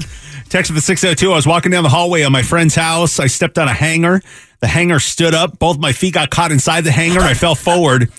Text 0.50 0.70
of 0.70 0.76
the 0.76 0.82
602. 0.82 1.32
I 1.32 1.34
was 1.34 1.46
walking 1.46 1.72
down 1.72 1.82
the 1.82 1.88
hallway 1.88 2.22
of 2.22 2.30
my 2.30 2.42
friend's 2.42 2.74
house. 2.74 3.18
I 3.18 3.26
stepped 3.26 3.58
on 3.58 3.66
a 3.66 3.72
hanger. 3.72 4.20
The 4.64 4.68
hanger 4.68 4.98
stood 4.98 5.34
up. 5.34 5.58
Both 5.58 5.76
my 5.76 5.92
feet 5.92 6.14
got 6.14 6.30
caught 6.30 6.50
inside 6.50 6.84
the 6.84 6.90
hanger. 6.90 7.20
and 7.20 7.28
I 7.28 7.34
fell 7.34 7.54
forward 7.54 8.10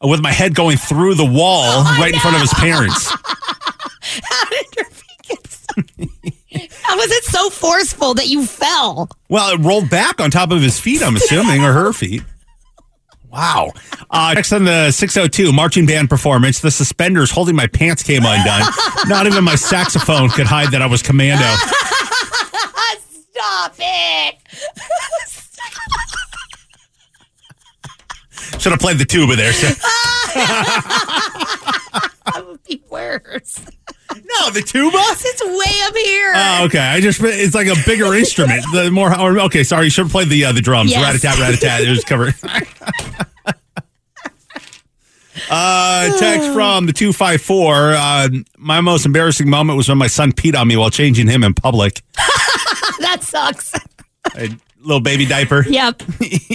with 0.00 0.22
my 0.22 0.32
head 0.32 0.54
going 0.54 0.78
through 0.78 1.16
the 1.16 1.26
wall 1.26 1.84
right 2.00 2.14
in 2.14 2.18
front 2.20 2.36
of 2.36 2.40
his 2.40 2.54
parents. 2.54 3.10
How 4.00 4.48
did 4.48 4.66
your 4.78 4.86
feet 4.86 5.22
get 5.28 5.46
so? 5.46 5.74
How 6.84 6.96
was 6.96 7.10
it 7.10 7.24
so 7.24 7.50
forceful 7.50 8.14
that 8.14 8.28
you 8.28 8.46
fell? 8.46 9.10
Well, 9.28 9.52
it 9.52 9.60
rolled 9.60 9.90
back 9.90 10.22
on 10.22 10.30
top 10.30 10.52
of 10.52 10.62
his 10.62 10.80
feet, 10.80 11.02
I'm 11.02 11.16
assuming, 11.16 11.62
or 11.62 11.74
her 11.74 11.92
feet. 11.92 12.22
Wow. 13.30 13.72
Uh, 14.08 14.32
next 14.34 14.54
on 14.54 14.64
the 14.64 14.92
602 14.92 15.52
marching 15.52 15.84
band 15.84 16.08
performance, 16.08 16.60
the 16.60 16.70
suspenders 16.70 17.30
holding 17.30 17.56
my 17.56 17.66
pants 17.66 18.02
came 18.02 18.22
undone. 18.24 18.62
Not 19.06 19.26
even 19.26 19.44
my 19.44 19.54
saxophone 19.54 20.30
could 20.30 20.46
hide 20.46 20.70
that 20.70 20.80
I 20.80 20.86
was 20.86 21.02
commando. 21.02 21.44
Stop 23.32 23.74
it. 23.78 24.39
Should 28.60 28.72
have 28.72 28.80
played 28.80 28.98
the 28.98 29.04
tuba 29.04 29.36
there. 29.36 29.52
So. 29.52 29.68
That 32.32 32.46
would 32.46 32.62
be 32.62 32.80
worse. 32.88 33.60
No, 34.14 34.50
the 34.50 34.62
tuba? 34.62 34.98
It's 34.98 35.44
way 35.44 35.80
up 35.86 35.96
here. 35.96 36.32
Oh, 36.34 36.64
okay. 36.66 36.78
I 36.78 37.00
just 37.00 37.20
it's 37.22 37.54
like 37.54 37.66
a 37.66 37.74
bigger 37.86 38.14
instrument. 38.14 38.62
The 38.72 38.90
more 38.90 39.12
or, 39.18 39.40
okay, 39.40 39.64
sorry, 39.64 39.84
you 39.86 39.90
should 39.90 40.04
have 40.06 40.12
played 40.12 40.28
the 40.28 40.44
uh, 40.44 40.52
the 40.52 40.60
drums. 40.60 40.90
Yes. 40.90 41.02
Rat 41.02 41.16
a 41.16 41.20
tat, 41.20 41.38
rat 41.38 41.54
a 41.54 41.56
tat. 41.56 41.80
It 41.82 41.90
was 41.90 42.04
covered. 42.04 42.34
uh, 45.50 46.18
text 46.18 46.52
from 46.52 46.86
the 46.86 46.92
two 46.92 47.12
five 47.12 47.40
four. 47.40 47.94
Uh, 47.94 48.28
my 48.58 48.80
most 48.80 49.06
embarrassing 49.06 49.50
moment 49.50 49.76
was 49.76 49.88
when 49.88 49.98
my 49.98 50.06
son 50.06 50.30
peed 50.32 50.56
on 50.56 50.68
me 50.68 50.76
while 50.76 50.90
changing 50.90 51.26
him 51.26 51.42
in 51.42 51.52
public. 51.54 52.02
that 53.00 53.18
sucks. 53.22 53.72
A 54.36 54.50
little 54.80 55.00
baby 55.00 55.26
diaper. 55.26 55.64
Yep. 55.68 56.02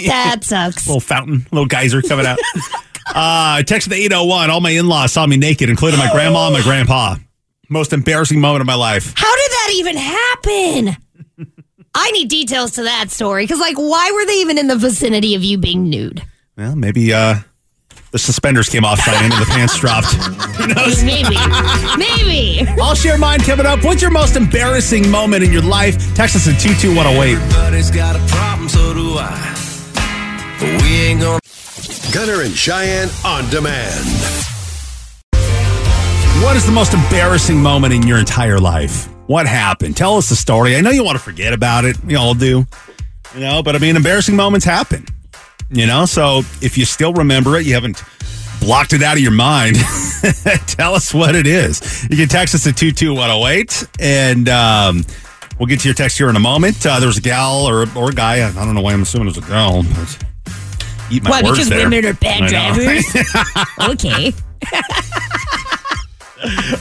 That 0.07 0.43
sucks. 0.43 0.87
little 0.87 0.99
fountain, 0.99 1.45
little 1.51 1.65
geyser 1.65 2.01
coming 2.01 2.25
out. 2.25 2.37
uh, 3.15 3.63
text 3.63 3.89
the 3.89 3.95
801. 3.95 4.49
All 4.51 4.61
my 4.61 4.69
in 4.71 4.87
laws 4.87 5.13
saw 5.13 5.25
me 5.25 5.37
naked, 5.37 5.69
including 5.69 5.99
my 5.99 6.11
grandma 6.11 6.45
and 6.47 6.53
my 6.53 6.61
grandpa. 6.61 7.15
Most 7.69 7.93
embarrassing 7.93 8.39
moment 8.39 8.61
of 8.61 8.67
my 8.67 8.75
life. 8.75 9.13
How 9.15 9.33
did 9.35 9.51
that 9.51 9.71
even 9.75 9.97
happen? 9.97 10.97
I 11.95 12.11
need 12.11 12.27
details 12.27 12.71
to 12.71 12.83
that 12.83 13.09
story 13.09 13.43
because, 13.45 13.59
like, 13.59 13.77
why 13.77 14.11
were 14.13 14.25
they 14.25 14.41
even 14.41 14.57
in 14.57 14.67
the 14.67 14.75
vicinity 14.75 15.33
of 15.33 15.43
you 15.43 15.57
being 15.57 15.89
nude? 15.89 16.21
Well, 16.57 16.75
maybe 16.75 17.13
uh, 17.13 17.35
the 18.15 18.19
suspenders 18.19 18.69
came 18.69 18.85
off 18.85 18.97
Cheyenne 19.01 19.29
and 19.29 19.41
the 19.41 19.45
pants 19.45 19.77
dropped. 19.77 20.13
Who 20.55 20.67
knows? 20.67 21.03
Maybe. 21.03 21.35
Maybe. 21.97 22.65
I'll 22.81 22.95
share 22.95 23.17
mine 23.17 23.41
coming 23.41 23.65
up. 23.65 23.83
What's 23.83 24.01
your 24.01 24.09
most 24.09 24.37
embarrassing 24.37 25.11
moment 25.11 25.43
in 25.43 25.51
your 25.51 25.61
life? 25.61 26.15
Text 26.15 26.37
us 26.37 26.47
at 26.47 26.57
22108. 26.61 27.35
Everybody's 27.35 27.91
got 27.91 28.15
a 28.15 28.25
problem, 28.33 28.69
so 28.69 28.93
do 28.93 29.15
I. 29.17 30.55
But 30.61 30.81
we 30.81 30.95
ain't 30.95 31.19
gonna. 31.19 31.41
Gunner 32.13 32.41
and 32.43 32.55
Cheyenne 32.55 33.09
on 33.25 33.49
demand. 33.49 34.05
What 36.41 36.55
is 36.55 36.65
the 36.65 36.71
most 36.71 36.93
embarrassing 36.93 37.61
moment 37.61 37.93
in 37.93 38.07
your 38.07 38.17
entire 38.17 38.59
life? 38.59 39.09
What 39.27 39.45
happened? 39.45 39.97
Tell 39.97 40.15
us 40.15 40.29
the 40.29 40.37
story. 40.37 40.77
I 40.77 40.79
know 40.79 40.91
you 40.91 41.03
want 41.03 41.17
to 41.17 41.23
forget 41.23 41.51
about 41.51 41.83
it. 41.83 42.01
We 42.05 42.15
all 42.15 42.33
do. 42.33 42.65
You 43.33 43.39
know, 43.41 43.61
but 43.61 43.75
I 43.75 43.79
mean, 43.79 43.97
embarrassing 43.97 44.37
moments 44.37 44.65
happen. 44.65 45.05
You 45.71 45.87
know, 45.87 46.05
so 46.05 46.39
if 46.61 46.77
you 46.77 46.85
still 46.85 47.13
remember 47.13 47.57
it, 47.57 47.65
you 47.65 47.73
haven't 47.73 48.01
blocked 48.59 48.93
it 48.93 49.01
out 49.03 49.13
of 49.17 49.19
your 49.23 49.31
mind, 49.31 49.75
tell 50.67 50.95
us 50.95 51.13
what 51.13 51.35
it 51.35 51.47
is. 51.47 52.03
You 52.09 52.15
can 52.17 52.27
text 52.27 52.55
us 52.55 52.65
at 52.67 52.77
22108 52.77 53.87
and 53.99 54.47
um, 54.49 55.03
we'll 55.59 55.67
get 55.67 55.79
to 55.81 55.87
your 55.87 55.95
text 55.95 56.17
here 56.17 56.29
in 56.29 56.35
a 56.35 56.39
moment. 56.39 56.85
Uh, 56.85 56.99
there 56.99 57.07
was 57.07 57.17
a 57.17 57.21
gal 57.21 57.65
or, 57.65 57.85
or 57.97 58.09
a 58.11 58.13
guy. 58.13 58.47
I 58.47 58.51
don't 58.53 58.75
know 58.75 58.81
why 58.81 58.93
I'm 58.93 59.01
assuming 59.01 59.27
it 59.27 59.35
was 59.35 59.43
a 59.43 59.47
girl, 59.47 59.83
but 59.83 60.23
eat 61.11 61.23
my 61.23 61.29
Why? 61.31 61.41
words 61.41 61.57
Because 61.57 61.69
there. 61.69 61.89
women 61.89 62.05
are 62.05 62.13
bad 62.13 62.49
drivers? 62.49 63.05
okay. 63.89 64.33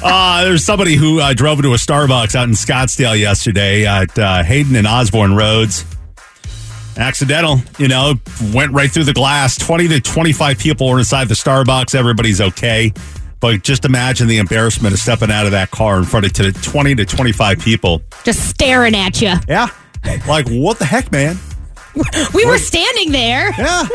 Uh, 0.03 0.45
there's 0.45 0.62
somebody 0.64 0.95
who 0.95 1.20
uh, 1.20 1.32
drove 1.32 1.59
into 1.59 1.72
a 1.72 1.76
Starbucks 1.76 2.35
out 2.35 2.49
in 2.49 2.55
Scottsdale 2.55 3.18
yesterday 3.18 3.87
at 3.87 4.18
uh, 4.18 4.43
Hayden 4.43 4.76
and 4.76 4.87
Osborne 4.87 5.35
Roads. 5.35 5.85
Accidental, 6.97 7.59
you 7.79 7.89
know, 7.89 8.15
went 8.53 8.73
right 8.73 8.91
through 8.91 9.05
the 9.05 9.13
glass. 9.13 9.59
20 9.59 9.89
to 9.89 10.01
25 10.01 10.59
people 10.59 10.89
were 10.89 10.99
inside 10.99 11.29
the 11.29 11.35
Starbucks. 11.35 11.95
Everybody's 11.95 12.41
okay. 12.41 12.93
But 13.41 13.63
just 13.63 13.85
imagine 13.85 14.29
the 14.29 14.39
embarrassment 14.39 14.95
of 14.95 15.01
stepping 15.01 15.31
out 15.31 15.45
of 15.45 15.53
that 15.53 15.71
car 15.71 15.99
in 15.99 16.05
front 16.05 16.25
of 16.27 16.33
to 16.35 16.53
20 16.53 16.95
to 16.95 17.05
25 17.05 17.59
people. 17.59 18.01
Just 18.25 18.49
staring 18.49 18.95
at 18.95 19.21
you. 19.21 19.35
Yeah. 19.49 19.69
Like, 20.27 20.49
what 20.49 20.79
the 20.79 20.85
heck, 20.85 21.11
man? 21.11 21.37
We 22.35 22.47
were 22.47 22.59
standing 22.59 23.13
there. 23.13 23.53
Yeah. 23.59 23.87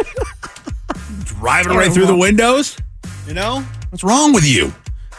Driving 1.23 1.75
right 1.75 1.91
through 1.91 2.05
the 2.05 2.15
windows. 2.15 2.77
You 3.27 3.33
know? 3.33 3.61
What's 3.89 4.03
wrong 4.03 4.33
with 4.33 4.45
you? 4.45 4.73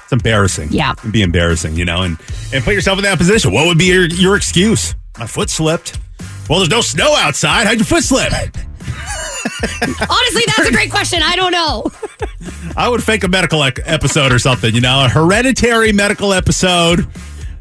It's 0.05 0.13
embarrassing. 0.13 0.69
Yeah. 0.71 0.93
It'd 0.99 1.13
be 1.13 1.23
embarrassing, 1.23 1.75
you 1.77 1.85
know, 1.85 2.03
and, 2.03 2.19
and 2.53 2.63
put 2.65 2.75
yourself 2.75 2.99
in 2.99 3.05
that 3.05 3.19
position. 3.19 3.53
What 3.53 3.67
would 3.67 3.79
be 3.79 3.87
your, 3.87 4.07
your 4.07 4.37
excuse? 4.37 4.95
My 5.19 5.27
foot 5.27 5.51
slipped. 5.51 5.99
Well, 6.51 6.59
there's 6.59 6.69
no 6.69 6.81
snow 6.81 7.15
outside. 7.15 7.69
How'd 7.69 7.77
your 7.77 7.85
foot 7.85 8.03
slip? 8.03 8.33
Honestly, 8.33 10.43
that's 10.49 10.69
a 10.69 10.73
great 10.73 10.91
question. 10.91 11.23
I 11.23 11.37
don't 11.37 11.53
know. 11.53 11.87
I 12.77 12.89
would 12.89 13.05
fake 13.05 13.23
a 13.23 13.29
medical 13.29 13.63
episode 13.63 14.33
or 14.33 14.41
something, 14.41 14.75
you 14.75 14.81
know, 14.81 15.05
a 15.05 15.09
hereditary 15.09 15.93
medical 15.93 16.33
episode. 16.33 17.07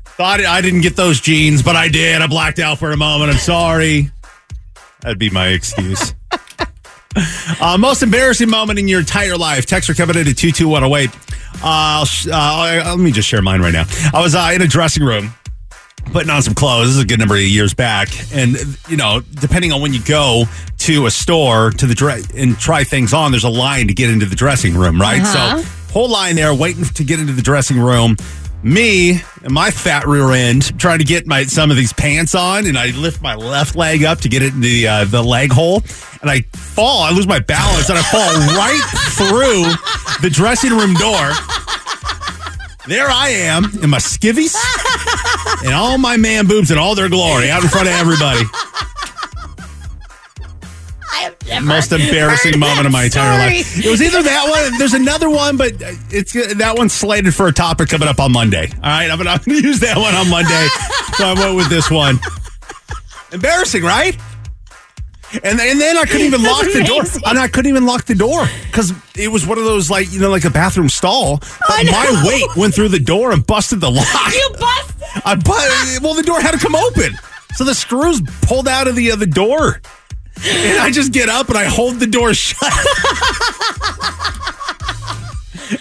Thought 0.05 0.43
I 0.43 0.59
didn't 0.61 0.81
get 0.81 0.95
those 0.95 1.21
genes, 1.21 1.61
but 1.61 1.75
I 1.75 1.87
did. 1.87 2.19
I 2.19 2.25
blacked 2.25 2.57
out 2.57 2.79
for 2.79 2.91
a 2.91 2.97
moment. 2.97 3.29
I'm 3.29 3.37
sorry. 3.37 4.09
That'd 5.01 5.19
be 5.19 5.29
my 5.29 5.49
excuse. 5.49 6.15
uh, 7.61 7.77
most 7.77 8.01
embarrassing 8.01 8.49
moment 8.49 8.79
in 8.79 8.87
your 8.87 9.01
entire 9.01 9.37
life. 9.37 9.67
Text 9.67 9.91
are 9.91 9.93
coming 9.93 10.17
in 10.17 10.27
at 10.27 10.35
22108. 10.35 11.11
Uh, 11.61 12.05
uh, 12.33 12.83
let 12.87 12.97
me 12.97 13.11
just 13.11 13.29
share 13.29 13.43
mine 13.43 13.61
right 13.61 13.73
now. 13.73 13.85
I 14.15 14.21
was 14.23 14.33
uh, 14.33 14.49
in 14.51 14.63
a 14.63 14.67
dressing 14.67 15.03
room 15.03 15.31
putting 16.11 16.29
on 16.29 16.41
some 16.41 16.53
clothes. 16.53 16.87
This 16.87 16.95
is 16.97 17.03
a 17.03 17.05
good 17.05 17.19
number 17.19 17.35
of 17.35 17.41
years 17.41 17.73
back. 17.73 18.09
And, 18.33 18.57
you 18.87 18.97
know, 18.97 19.21
depending 19.21 19.71
on 19.71 19.81
when 19.81 19.93
you 19.93 20.01
go 20.03 20.45
to 20.79 21.05
a 21.05 21.11
store 21.11 21.71
to 21.71 21.85
the 21.85 21.95
dre- 21.95 22.23
and 22.35 22.57
try 22.57 22.83
things 22.83 23.13
on, 23.13 23.31
there's 23.31 23.43
a 23.43 23.49
line 23.49 23.87
to 23.87 23.93
get 23.93 24.09
into 24.09 24.25
the 24.25 24.35
dressing 24.35 24.75
room, 24.75 24.99
right? 24.99 25.21
Uh-huh. 25.21 25.61
So, 25.61 25.93
whole 25.93 26.09
line 26.09 26.35
there 26.35 26.53
waiting 26.53 26.83
to 26.83 27.03
get 27.03 27.19
into 27.19 27.33
the 27.33 27.41
dressing 27.41 27.79
room. 27.79 28.15
Me 28.61 29.21
and 29.43 29.53
my 29.53 29.71
fat 29.71 30.05
rear 30.05 30.31
end 30.31 30.77
trying 30.77 30.99
to 30.99 31.05
get 31.05 31.25
my 31.25 31.45
some 31.45 31.71
of 31.71 31.77
these 31.77 31.93
pants 31.93 32.35
on, 32.35 32.67
and 32.67 32.77
I 32.77 32.87
lift 32.87 33.21
my 33.21 33.35
left 33.35 33.77
leg 33.77 34.03
up 34.03 34.19
to 34.21 34.29
get 34.29 34.41
it 34.41 34.53
in 34.53 34.59
the 34.59 34.85
uh, 34.85 35.05
the 35.05 35.23
leg 35.23 35.53
hole, 35.53 35.81
and 36.21 36.29
I 36.29 36.41
fall. 36.41 37.03
I 37.03 37.11
lose 37.11 37.25
my 37.25 37.39
balance, 37.39 37.87
and 37.87 37.97
I 37.97 38.01
fall 38.01 38.33
right 38.57 38.83
through 39.15 40.21
the 40.21 40.29
dressing 40.29 40.71
room 40.71 40.93
door. 40.95 41.31
There 42.85 43.07
I 43.07 43.29
am 43.29 43.65
in 43.81 43.89
my 43.89 43.99
skivvies 43.99 44.57
and 45.63 45.73
all 45.73 45.97
my 45.97 46.17
man 46.17 46.47
boobs 46.47 46.71
in 46.71 46.77
all 46.77 46.95
their 46.95 47.09
glory 47.09 47.49
out 47.49 47.63
in 47.63 47.69
front 47.69 47.87
of 47.87 47.93
everybody. 47.95 48.41
I 51.11 51.23
have 51.23 51.35
never 51.47 51.65
Most 51.65 51.91
embarrassing 51.91 52.57
moment 52.59 52.85
of 52.85 52.91
my 52.93 53.05
entire 53.05 53.37
story. 53.39 53.57
life. 53.57 53.85
It 53.85 53.89
was 53.89 54.01
either 54.01 54.21
that 54.23 54.47
one. 54.49 54.77
There's 54.77 54.93
another 54.93 55.29
one, 55.29 55.57
but 55.57 55.73
it's 56.09 56.33
that 56.33 56.75
one's 56.77 56.93
slated 56.93 57.33
for 57.35 57.47
a 57.47 57.51
topic 57.53 57.89
coming 57.89 58.07
up 58.07 58.19
on 58.19 58.31
Monday. 58.31 58.69
All 58.75 58.79
right, 58.89 59.09
I'm 59.11 59.17
gonna, 59.17 59.31
I'm 59.31 59.39
gonna 59.45 59.59
use 59.59 59.79
that 59.81 59.97
one 59.97 60.13
on 60.15 60.29
Monday. 60.29 60.67
so 61.17 61.25
I 61.25 61.33
went 61.33 61.55
with 61.57 61.69
this 61.69 61.89
one. 61.91 62.19
Embarrassing, 63.31 63.83
right? 63.83 64.17
And 65.31 65.59
and 65.59 65.79
then 65.79 65.97
I 65.97 66.05
couldn't 66.05 66.25
even 66.25 66.43
lock 66.43 66.63
the 66.63 66.83
door. 66.83 67.03
And 67.25 67.37
I 67.37 67.47
couldn't 67.47 67.69
even 67.69 67.85
lock 67.85 68.05
the 68.05 68.15
door 68.15 68.47
because 68.67 68.93
it 69.15 69.27
was 69.27 69.45
one 69.45 69.57
of 69.57 69.63
those 69.63 69.89
like 69.89 70.11
you 70.11 70.19
know 70.19 70.29
like 70.31 70.45
a 70.45 70.49
bathroom 70.49 70.89
stall. 70.89 71.37
But 71.67 71.85
my 71.85 72.23
weight 72.25 72.55
went 72.55 72.73
through 72.73 72.89
the 72.89 72.99
door 72.99 73.31
and 73.31 73.45
busted 73.45 73.79
the 73.79 73.91
lock. 73.91 74.33
You 74.33 74.49
busted. 74.59 74.95
I 75.25 75.35
but 75.35 76.03
well, 76.03 76.13
the 76.13 76.23
door 76.23 76.41
had 76.41 76.51
to 76.51 76.59
come 76.59 76.75
open, 76.75 77.13
so 77.55 77.63
the 77.63 77.75
screws 77.75 78.21
pulled 78.41 78.67
out 78.67 78.87
of 78.87 78.95
the 78.95 79.11
uh, 79.11 79.15
the 79.15 79.25
door, 79.27 79.81
and 80.45 80.79
I 80.79 80.89
just 80.91 81.11
get 81.13 81.29
up 81.29 81.49
and 81.49 81.57
I 81.57 81.65
hold 81.65 81.99
the 81.99 82.07
door 82.07 82.33
shut. 82.35 82.71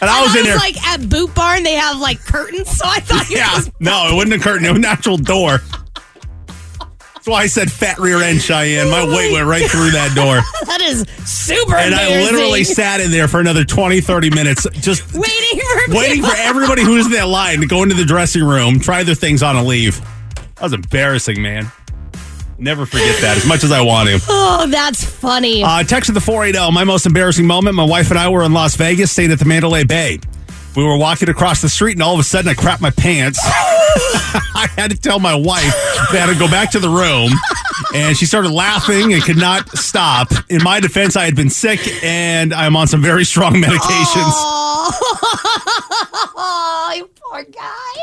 and 0.01 0.11
I 0.11 0.23
was 0.23 0.37
in 0.37 0.45
there. 0.45 0.57
like 0.57 0.83
at 0.87 1.09
Boot 1.09 1.35
Barn, 1.35 1.63
they 1.63 1.75
have 1.75 1.99
like 1.99 2.21
curtains, 2.21 2.71
so 2.71 2.85
I 2.87 3.01
thought 3.01 3.29
you 3.31 3.37
yeah, 3.39 3.55
was 3.55 3.71
no, 3.81 4.09
it 4.11 4.15
wasn't 4.15 4.35
a 4.35 4.39
curtain; 4.39 4.67
it 4.67 4.71
was 4.71 4.79
an 4.79 4.85
actual 4.85 5.17
door. 5.17 5.61
Why 7.29 7.43
I 7.43 7.47
said 7.47 7.71
fat 7.71 7.99
rear 7.99 8.23
end 8.23 8.41
Cheyenne. 8.43 8.91
My 8.91 9.05
weight 9.07 9.33
went 9.33 9.47
right 9.47 9.69
through 9.71 9.91
that 9.93 10.15
door. 10.15 10.41
That 10.69 10.83
is 10.83 11.07
super 11.25 11.77
And 11.77 11.95
I 11.95 12.21
literally 12.23 12.63
sat 12.63 13.01
in 13.01 13.11
there 13.11 13.27
for 13.27 13.41
another 13.41 13.65
20, 13.65 14.01
30 14.03 14.31
minutes, 14.31 14.67
just 14.75 15.03
waiting 15.15 15.61
for 15.89 15.95
waiting 15.95 16.23
for 16.23 16.35
everybody 16.37 16.83
who's 16.83 17.07
in 17.07 17.13
that 17.13 17.27
line 17.27 17.61
to 17.61 17.67
go 17.67 17.83
into 17.83 17.95
the 17.95 18.05
dressing 18.05 18.45
room, 18.45 18.79
try 18.79 19.03
their 19.03 19.15
things 19.15 19.43
on, 19.43 19.57
and 19.57 19.67
leave. 19.67 19.99
That 20.57 20.63
was 20.63 20.73
embarrassing, 20.75 21.41
man. 21.41 21.73
Never 22.59 22.87
forget 22.87 23.21
that 23.23 23.37
as 23.37 23.47
much 23.47 23.65
as 23.65 23.73
I 23.73 23.81
want 23.81 24.09
to. 24.09 24.21
Oh, 24.29 24.67
that's 24.69 25.05
funny. 25.05 25.63
Uh, 25.63 25.83
text 25.85 26.09
to 26.09 26.13
the 26.13 26.21
480. 26.21 26.73
My 26.73 26.85
most 26.85 27.07
embarrassing 27.07 27.47
moment. 27.47 27.77
My 27.77 27.85
wife 27.85 28.11
and 28.11 28.19
I 28.19 28.29
were 28.29 28.43
in 28.43 28.53
Las 28.53 28.77
Vegas, 28.77 29.11
staying 29.13 29.33
at 29.33 29.39
the 29.39 29.45
Mandalay 29.45 29.85
Bay. 29.85 30.19
We 30.77 30.85
were 30.85 30.97
walking 30.97 31.29
across 31.29 31.61
the 31.61 31.69
street, 31.69 31.93
and 31.95 32.03
all 32.03 32.15
of 32.15 32.21
a 32.21 32.25
sudden, 32.25 32.49
I 32.49 32.55
crapped 32.55 32.81
my 32.81 32.91
pants. 32.91 33.41
I 33.45 34.69
had 34.77 34.91
to 34.91 34.97
tell 34.97 35.19
my 35.19 35.35
wife 35.35 35.75
that 36.13 36.15
I 36.15 36.27
had 36.27 36.33
to 36.33 36.39
go 36.39 36.49
back 36.49 36.71
to 36.73 36.79
the 36.79 36.89
room, 36.89 37.33
and 37.95 38.17
she 38.17 38.27
started 38.27 38.51
laughing 38.51 39.13
and 39.13 39.23
could 39.23 39.37
not 39.39 39.69
stop. 39.77 40.31
In 40.49 40.63
my 40.63 40.79
defense, 40.81 41.17
I 41.17 41.25
had 41.25 41.35
been 41.35 41.51
sick, 41.51 41.81
and 42.05 42.55
I'm 42.55 42.77
on 42.77 42.87
some 42.87 43.03
very 43.03 43.25
strong 43.25 43.55
medications. 43.55 44.33
Oh, 46.37 46.93
you 46.97 47.11
poor 47.17 47.43
guy. 47.45 47.95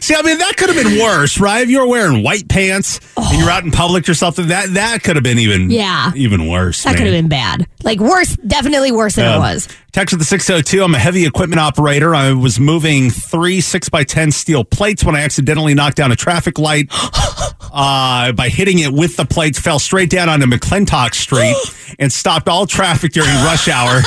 See, 0.00 0.14
I 0.14 0.22
mean, 0.22 0.38
that 0.38 0.56
could 0.56 0.70
have 0.70 0.82
been 0.84 0.98
worse, 1.00 1.38
right? 1.38 1.62
If 1.62 1.68
you 1.70 1.80
were 1.80 1.86
wearing 1.86 2.22
white 2.22 2.48
pants 2.48 3.00
and 3.16 3.38
you're 3.38 3.50
out 3.50 3.64
in 3.64 3.70
public 3.70 4.08
or 4.08 4.14
something, 4.14 4.48
that 4.48 4.74
that 4.74 5.02
could 5.02 5.16
have 5.16 5.22
been 5.22 5.38
even 5.38 5.70
Yeah. 5.70 6.12
even 6.14 6.48
worse. 6.48 6.82
That 6.84 6.96
could 6.96 7.06
have 7.06 7.14
been 7.14 7.28
bad. 7.28 7.66
Like 7.82 8.00
worse, 8.00 8.34
definitely 8.46 8.92
worse 8.92 9.16
than 9.16 9.26
it 9.26 9.34
Um, 9.34 9.40
was. 9.40 9.68
Text 9.92 10.12
with 10.12 10.20
the 10.20 10.24
602. 10.26 10.82
I'm 10.82 10.94
a 10.94 10.98
heavy 10.98 11.24
equipment 11.26 11.60
operator. 11.60 12.14
I 12.14 12.32
was 12.32 12.58
moving 12.58 13.10
three 13.10 13.60
6 13.60 13.88
by 13.90 14.02
10 14.04 14.32
steel 14.32 14.64
plates 14.64 15.04
when 15.04 15.14
I 15.14 15.20
accidentally 15.20 15.74
knocked 15.74 15.96
down 15.98 16.10
a 16.10 16.16
traffic 16.16 16.58
light. 16.58 16.88
uh, 17.72 18.32
by 18.32 18.48
hitting 18.48 18.78
it 18.78 18.92
with 18.92 19.16
the 19.16 19.24
plates, 19.24 19.58
fell 19.58 19.78
straight 19.78 20.10
down 20.10 20.28
onto 20.28 20.46
McClintock 20.46 21.14
Street 21.14 21.56
and 21.98 22.12
stopped 22.12 22.48
all 22.48 22.66
traffic 22.66 23.12
during 23.12 23.34
rush 23.44 23.68
hour. 23.68 24.00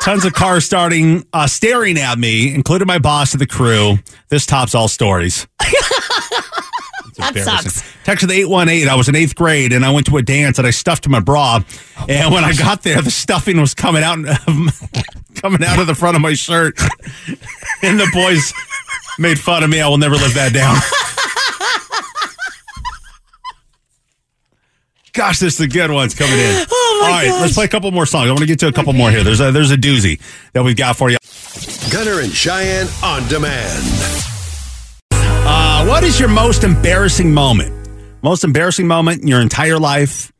Tons 0.00 0.24
of 0.24 0.32
cars 0.34 0.64
starting, 0.64 1.26
uh, 1.32 1.46
staring 1.46 1.98
at 1.98 2.18
me, 2.18 2.54
including 2.54 2.86
my 2.86 2.98
boss 2.98 3.32
and 3.32 3.40
the 3.40 3.46
crew. 3.46 3.98
This 4.28 4.46
tops 4.46 4.74
all 4.74 4.88
stories. 4.88 5.46
That 7.16 7.34
sucks. 7.38 7.82
Text 8.04 8.24
with 8.24 8.30
818. 8.30 8.88
I 8.88 8.94
was 8.94 9.08
in 9.08 9.16
eighth 9.16 9.34
grade 9.34 9.72
and 9.72 9.84
I 9.84 9.90
went 9.90 10.06
to 10.06 10.16
a 10.16 10.22
dance 10.22 10.58
and 10.58 10.66
I 10.66 10.70
stuffed 10.70 11.08
my 11.08 11.20
bra. 11.20 11.60
And 12.08 12.32
when 12.32 12.44
I 12.44 12.52
got 12.58 12.82
there, 12.82 13.00
the 13.00 13.10
stuffing 13.10 13.60
was 13.60 13.74
coming 13.74 14.02
out, 14.02 14.18
coming 15.34 15.64
out 15.64 15.78
of 15.78 15.86
the 15.86 15.94
front 15.94 16.16
of 16.16 16.22
my 16.22 16.34
shirt. 16.34 16.78
And 17.82 17.98
the 17.98 18.08
boys 18.12 18.52
made 19.18 19.38
fun 19.38 19.62
of 19.62 19.70
me. 19.70 19.80
I 19.80 19.88
will 19.88 19.98
never 19.98 20.16
live 20.16 20.34
that 20.34 20.52
down. 20.52 20.76
Gosh, 25.16 25.38
there's 25.38 25.56
the 25.56 25.66
good 25.66 25.90
ones 25.90 26.14
coming 26.14 26.38
in. 26.38 26.66
Oh 26.98 26.98
my 27.02 27.06
All 27.08 27.12
right, 27.12 27.28
gosh. 27.28 27.40
let's 27.42 27.54
play 27.54 27.64
a 27.66 27.68
couple 27.68 27.90
more 27.90 28.06
songs. 28.06 28.26
I 28.28 28.30
want 28.30 28.40
to 28.40 28.46
get 28.46 28.58
to 28.60 28.68
a 28.68 28.72
couple 28.72 28.92
more 28.94 29.10
here. 29.10 29.22
There's 29.22 29.40
a 29.40 29.52
there's 29.52 29.70
a 29.70 29.76
doozy 29.76 30.18
that 30.54 30.64
we've 30.64 30.76
got 30.76 30.96
for 30.96 31.10
you. 31.10 31.18
Gunner 31.92 32.20
and 32.22 32.32
Cheyenne 32.32 32.86
on 33.02 33.28
demand. 33.28 33.82
Uh, 35.12 35.84
what 35.86 36.04
is 36.04 36.18
your 36.18 36.28
most 36.30 36.64
embarrassing 36.64 37.34
moment? 37.34 37.88
Most 38.22 38.44
embarrassing 38.44 38.86
moment 38.86 39.20
in 39.22 39.28
your 39.28 39.40
entire 39.42 39.78
life? 39.78 40.32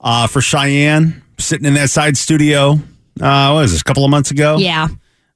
Uh, 0.00 0.26
for 0.26 0.42
Cheyenne, 0.42 1.22
sitting 1.38 1.66
in 1.66 1.74
that 1.74 1.88
side 1.90 2.16
studio. 2.18 2.72
Uh, 3.20 3.50
what 3.52 3.62
was 3.62 3.72
this? 3.72 3.80
A 3.80 3.84
couple 3.84 4.04
of 4.04 4.10
months 4.10 4.30
ago. 4.30 4.58
Yeah. 4.58 4.88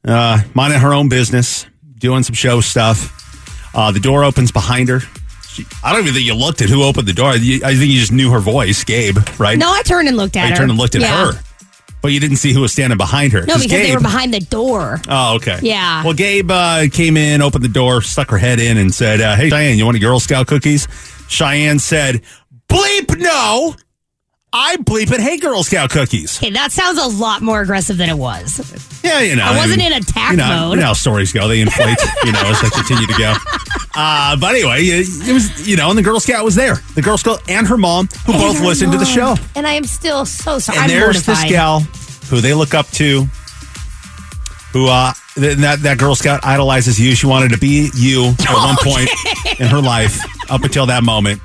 Uh, 0.06 0.42
minding 0.54 0.80
her 0.80 0.92
own 0.92 1.08
business, 1.08 1.66
doing 1.98 2.22
some 2.22 2.34
show 2.34 2.60
stuff. 2.60 3.14
Uh, 3.74 3.90
the 3.90 4.00
door 4.00 4.22
opens 4.24 4.52
behind 4.52 4.88
her. 4.90 5.00
I 5.82 5.92
don't 5.92 6.02
even 6.02 6.14
think 6.14 6.26
you 6.26 6.34
looked 6.34 6.62
at 6.62 6.68
who 6.68 6.82
opened 6.82 7.06
the 7.08 7.12
door. 7.12 7.30
I 7.30 7.38
think 7.38 7.62
you 7.90 7.98
just 7.98 8.12
knew 8.12 8.30
her 8.30 8.40
voice, 8.40 8.84
Gabe. 8.84 9.18
Right? 9.38 9.58
No, 9.58 9.70
I 9.72 9.82
turned 9.82 10.08
and 10.08 10.16
looked 10.16 10.36
at 10.36 10.46
I 10.46 10.50
her. 10.50 10.56
turned 10.56 10.70
and 10.70 10.78
looked 10.78 10.94
at 10.94 11.00
Yeah. 11.02 11.32
her, 11.32 11.40
but 12.02 12.12
you 12.12 12.20
didn't 12.20 12.36
see 12.36 12.52
who 12.52 12.60
was 12.60 12.72
standing 12.72 12.96
behind 12.96 13.32
her. 13.32 13.40
No, 13.46 13.54
because 13.58 13.70
they 13.70 13.94
were 13.94 14.00
behind 14.00 14.32
the 14.34 14.40
door. 14.40 15.00
Oh, 15.08 15.36
okay. 15.36 15.58
Yeah. 15.62 16.04
Well, 16.04 16.14
Gabe 16.14 16.50
uh, 16.50 16.86
came 16.92 17.16
in, 17.16 17.42
opened 17.42 17.64
the 17.64 17.68
door, 17.68 18.02
stuck 18.02 18.30
her 18.30 18.38
head 18.38 18.60
in, 18.60 18.76
and 18.76 18.94
said, 18.94 19.20
uh, 19.20 19.34
"Hey, 19.36 19.50
Cheyenne, 19.50 19.78
you 19.78 19.84
want 19.84 19.96
a 19.96 20.00
Girl 20.00 20.20
Scout 20.20 20.46
cookies?" 20.46 20.86
Cheyenne 21.28 21.78
said, 21.78 22.22
"Bleep 22.68 23.18
no." 23.18 23.74
I 24.52 24.76
bleep 24.78 25.12
it. 25.12 25.20
Hey, 25.20 25.36
Girl 25.36 25.62
Scout 25.62 25.90
cookies. 25.90 26.38
Okay, 26.38 26.50
that 26.52 26.72
sounds 26.72 26.98
a 26.98 27.06
lot 27.06 27.42
more 27.42 27.60
aggressive 27.60 27.98
than 27.98 28.08
it 28.08 28.16
was. 28.16 29.02
Yeah, 29.04 29.20
you 29.20 29.36
know. 29.36 29.44
I 29.44 29.56
wasn't 29.56 29.82
in 29.82 29.92
attack 29.92 30.32
you 30.32 30.36
know, 30.38 30.48
mode. 30.48 30.70
You 30.74 30.80
know 30.80 30.86
how 30.86 30.92
stories 30.94 31.32
go. 31.32 31.48
They 31.48 31.60
inflate, 31.60 31.98
you 32.24 32.32
know, 32.32 32.42
as 32.44 32.60
they 32.62 32.70
continue 32.70 33.06
to 33.06 33.18
go. 33.18 33.34
Uh, 33.94 34.36
but 34.36 34.54
anyway, 34.54 34.80
it, 34.84 35.06
it 35.28 35.32
was, 35.32 35.68
you 35.68 35.76
know, 35.76 35.90
and 35.90 35.98
the 35.98 36.02
Girl 36.02 36.18
Scout 36.18 36.44
was 36.44 36.54
there. 36.54 36.76
The 36.94 37.02
Girl 37.02 37.18
Scout 37.18 37.42
and 37.48 37.66
her 37.66 37.76
mom, 37.76 38.08
who 38.24 38.32
And 38.32 38.40
both 38.40 38.60
listened 38.60 38.92
to 38.92 38.98
the 38.98 39.04
show. 39.04 39.36
And 39.54 39.66
I 39.66 39.72
am 39.72 39.84
still 39.84 40.24
so 40.24 40.58
sorry. 40.58 40.78
And 40.78 40.84
I'm 40.84 40.98
there's 40.98 41.26
mortified. 41.26 41.36
this 41.36 41.50
gal 41.50 41.80
who 42.30 42.40
they 42.40 42.54
look 42.54 42.72
up 42.72 42.86
to, 42.92 43.24
who 44.72 44.88
uh, 44.88 45.12
that 45.36 45.78
that 45.82 45.98
Girl 45.98 46.14
Scout 46.14 46.44
idolizes 46.44 46.98
you. 46.98 47.14
She 47.14 47.26
wanted 47.26 47.50
to 47.50 47.58
be 47.58 47.90
you 47.94 48.28
at 48.40 48.54
one 48.54 48.76
point 48.82 49.10
in 49.60 49.66
her 49.66 49.80
life 49.80 50.18
up 50.50 50.62
until 50.62 50.86
that 50.86 51.04
moment. 51.04 51.42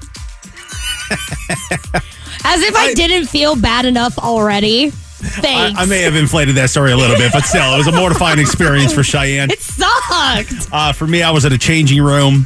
As 2.43 2.61
if 2.61 2.75
I, 2.75 2.93
didn't 2.93 3.27
feel 3.27 3.55
bad 3.55 3.85
enough 3.85 4.17
already. 4.17 4.87
I, 4.87 4.89
Thanks. 4.89 5.79
I 5.79 5.85
may 5.85 6.01
have 6.01 6.15
inflated 6.15 6.55
that 6.55 6.69
story 6.69 6.91
a 6.91 6.97
little 6.97 7.15
bit, 7.15 7.31
but 7.31 7.43
still, 7.45 7.73
it 7.73 7.77
was 7.77 7.87
a 7.87 7.93
mortifying 7.93 8.39
experience 8.39 8.93
for 8.93 9.03
Cheyenne. 9.03 9.49
it 9.51 9.61
sucked. 9.61 10.69
Uh, 10.71 10.91
for 10.91 11.07
me, 11.07 11.21
I 11.23 11.31
was 11.31 11.45
at 11.45 11.53
a 11.53 11.57
changing 11.57 12.01
room. 12.01 12.45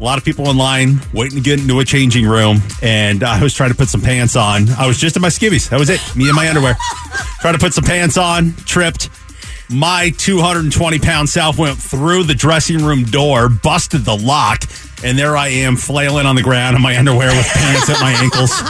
A 0.00 0.04
lot 0.04 0.16
of 0.16 0.24
people 0.24 0.48
in 0.48 0.56
line 0.56 1.00
waiting 1.12 1.36
to 1.36 1.42
get 1.42 1.60
into 1.60 1.80
a 1.80 1.84
changing 1.84 2.24
room, 2.24 2.58
and 2.82 3.24
I 3.24 3.42
was 3.42 3.52
trying 3.52 3.70
to 3.70 3.76
put 3.76 3.88
some 3.88 4.00
pants 4.00 4.36
on. 4.36 4.68
I 4.70 4.86
was 4.86 4.96
just 4.96 5.16
in 5.16 5.22
my 5.22 5.28
skivvies. 5.28 5.68
That 5.70 5.78
was 5.78 5.90
it. 5.90 6.00
Me 6.16 6.28
and 6.28 6.36
my 6.36 6.48
underwear. 6.48 6.76
trying 7.40 7.54
to 7.54 7.60
put 7.60 7.74
some 7.74 7.84
pants 7.84 8.16
on, 8.16 8.54
tripped. 8.64 9.10
My 9.70 10.10
220 10.16 10.98
pound 10.98 11.28
self 11.28 11.58
went 11.58 11.76
through 11.76 12.24
the 12.24 12.34
dressing 12.34 12.82
room 12.82 13.04
door, 13.04 13.50
busted 13.50 14.02
the 14.02 14.16
lock, 14.16 14.62
and 15.04 15.18
there 15.18 15.36
I 15.36 15.48
am 15.48 15.76
flailing 15.76 16.24
on 16.24 16.36
the 16.36 16.42
ground 16.42 16.74
in 16.74 16.82
my 16.82 16.96
underwear 16.96 17.28
with 17.28 17.46
pants 17.46 17.90
at 17.90 18.00
my 18.00 18.12
ankles. 18.12 18.50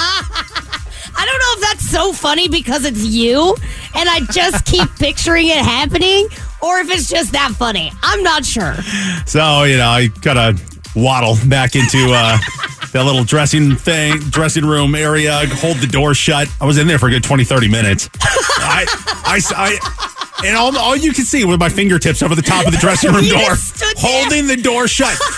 I 1.21 1.25
don't 1.25 1.39
know 1.39 1.55
if 1.55 1.61
that's 1.61 1.89
so 1.89 2.13
funny 2.13 2.49
because 2.49 2.85
it's 2.85 3.05
you 3.05 3.55
and 3.95 4.09
I 4.09 4.21
just 4.33 4.65
keep 4.65 4.89
picturing 4.99 5.49
it 5.49 5.59
happening 5.59 6.29
or 6.61 6.79
if 6.79 6.91
it's 6.91 7.09
just 7.09 7.33
that 7.33 7.53
funny. 7.57 7.93
I'm 8.03 8.23
not 8.23 8.45
sure. 8.45 8.75
So, 9.27 9.65
you 9.65 9.77
know, 9.77 9.89
I 9.89 10.09
gotta 10.21 10.61
waddle 10.97 11.37
back 11.47 11.77
into 11.77 12.11
uh, 12.11 12.39
that 12.93 13.05
little 13.05 13.25
dressing 13.25 13.77
thing, 13.77 14.19
dressing 14.31 14.65
room 14.65 14.97
area, 14.97 15.47
hold 15.47 15.77
the 15.77 15.87
door 15.87 16.15
shut. 16.15 16.49
I 16.61 16.67
was 16.67 16.79
in 16.79 16.89
there 16.89 16.99
for 16.99 17.07
a 17.07 17.11
good 17.11 17.25
20, 17.25 17.45
30 17.45 17.69
minutes. 17.69 18.09
I, 18.21 18.87
I, 19.25 19.41
I, 19.51 20.18
and 20.45 20.57
all, 20.57 20.77
all 20.79 20.97
you 20.97 21.13
can 21.13 21.25
see 21.25 21.45
were 21.45 21.57
my 21.59 21.69
fingertips 21.69 22.23
over 22.23 22.35
the 22.35 22.43
top 22.43 22.67
of 22.67 22.73
the 22.73 22.79
dressing 22.79 23.13
room 23.13 23.25
You 23.25 23.33
door, 23.33 23.41
just 23.41 23.77
stood 23.77 23.97
there. 23.97 24.23
holding 24.23 24.47
the 24.47 24.57
door 24.57 24.89
shut. 24.89 25.17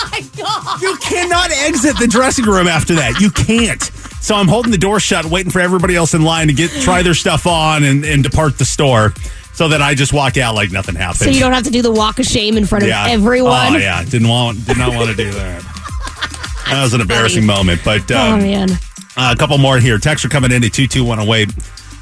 Oh 0.00 0.10
my 0.12 0.20
God. 0.36 0.80
You 0.82 0.96
cannot 0.98 1.50
exit 1.50 1.98
the 1.98 2.06
dressing 2.06 2.44
room 2.44 2.66
after 2.68 2.94
that. 2.96 3.20
You 3.20 3.30
can't. 3.30 3.82
So 4.20 4.34
I'm 4.34 4.48
holding 4.48 4.70
the 4.72 4.78
door 4.78 5.00
shut, 5.00 5.24
waiting 5.24 5.50
for 5.50 5.60
everybody 5.60 5.96
else 5.96 6.14
in 6.14 6.22
line 6.22 6.48
to 6.48 6.52
get 6.52 6.70
try 6.82 7.02
their 7.02 7.14
stuff 7.14 7.46
on 7.46 7.84
and, 7.84 8.04
and 8.04 8.22
depart 8.22 8.58
the 8.58 8.64
store, 8.64 9.12
so 9.54 9.68
that 9.68 9.80
I 9.82 9.94
just 9.94 10.12
walk 10.12 10.36
out 10.36 10.54
like 10.54 10.70
nothing 10.72 10.94
happened. 10.94 11.18
So 11.20 11.30
you 11.30 11.40
don't 11.40 11.52
have 11.52 11.64
to 11.64 11.70
do 11.70 11.82
the 11.82 11.90
walk 11.92 12.18
of 12.18 12.26
shame 12.26 12.56
in 12.56 12.66
front 12.66 12.84
of 12.84 12.90
everyone. 12.90 13.74
Oh 13.74 13.76
yeah, 13.76 14.04
didn't 14.04 14.28
want 14.28 14.64
did 14.66 14.78
not 14.78 14.94
want 14.94 15.10
to 15.10 15.16
do 15.16 15.30
that. 15.32 15.62
That 16.68 16.82
was 16.82 16.92
an 16.92 17.00
embarrassing 17.00 17.46
moment, 17.46 17.80
but 17.84 18.10
Oh 18.10 18.32
um, 18.34 18.40
man. 18.42 18.70
uh, 19.16 19.32
a 19.34 19.36
couple 19.36 19.56
more 19.58 19.78
here. 19.78 19.96
Text 19.98 20.24
are 20.24 20.28
coming 20.28 20.52
in 20.52 20.62
at 20.64 20.72
22108. 20.72 21.48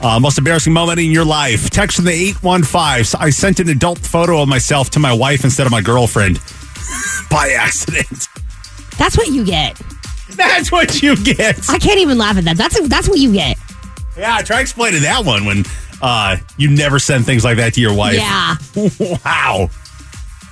Uh, 0.01 0.20
most 0.20 0.36
embarrassing 0.38 0.72
moment 0.72 0.99
in 0.99 1.11
your 1.11 1.24
life. 1.24 1.70
Text 1.70 1.97
from 1.97 2.05
the 2.05 2.12
815. 2.12 3.20
I 3.20 3.30
sent 3.30 3.61
an 3.61 3.68
adult 3.68 3.99
photo 3.99 4.42
of 4.42 4.49
myself 4.49 4.90
to 4.90 4.99
my 4.99 5.12
wife 5.12 5.44
instead 5.44 5.66
of 5.66 5.72
my 5.72 5.80
girlfriend 5.80 6.38
by 7.30 7.57
accident. 7.59 8.28
That's 8.99 9.16
what 9.16 9.28
you 9.28 9.44
get. 9.44 9.80
That's 10.30 10.70
what 10.70 11.03
you 11.03 11.16
get. 11.16 11.68
I 11.70 11.78
can't 11.78 12.01
even 12.01 12.18
laugh 12.18 12.36
at 12.36 12.44
that. 12.44 12.57
That's 12.57 12.88
that's 12.88 13.09
what 13.09 13.18
you 13.18 13.32
get. 13.32 13.57
Yeah, 14.16 14.38
try 14.38 14.61
explaining 14.61 15.03
that 15.03 15.24
one 15.24 15.44
when 15.44 15.64
uh, 16.03 16.36
you 16.57 16.70
never 16.70 16.99
send 16.99 17.24
things 17.24 17.44
like 17.44 17.57
that 17.59 17.74
to 17.74 17.80
your 17.80 17.94
wife. 17.94 18.16
Yeah. 18.16 18.57
wow. 19.24 19.70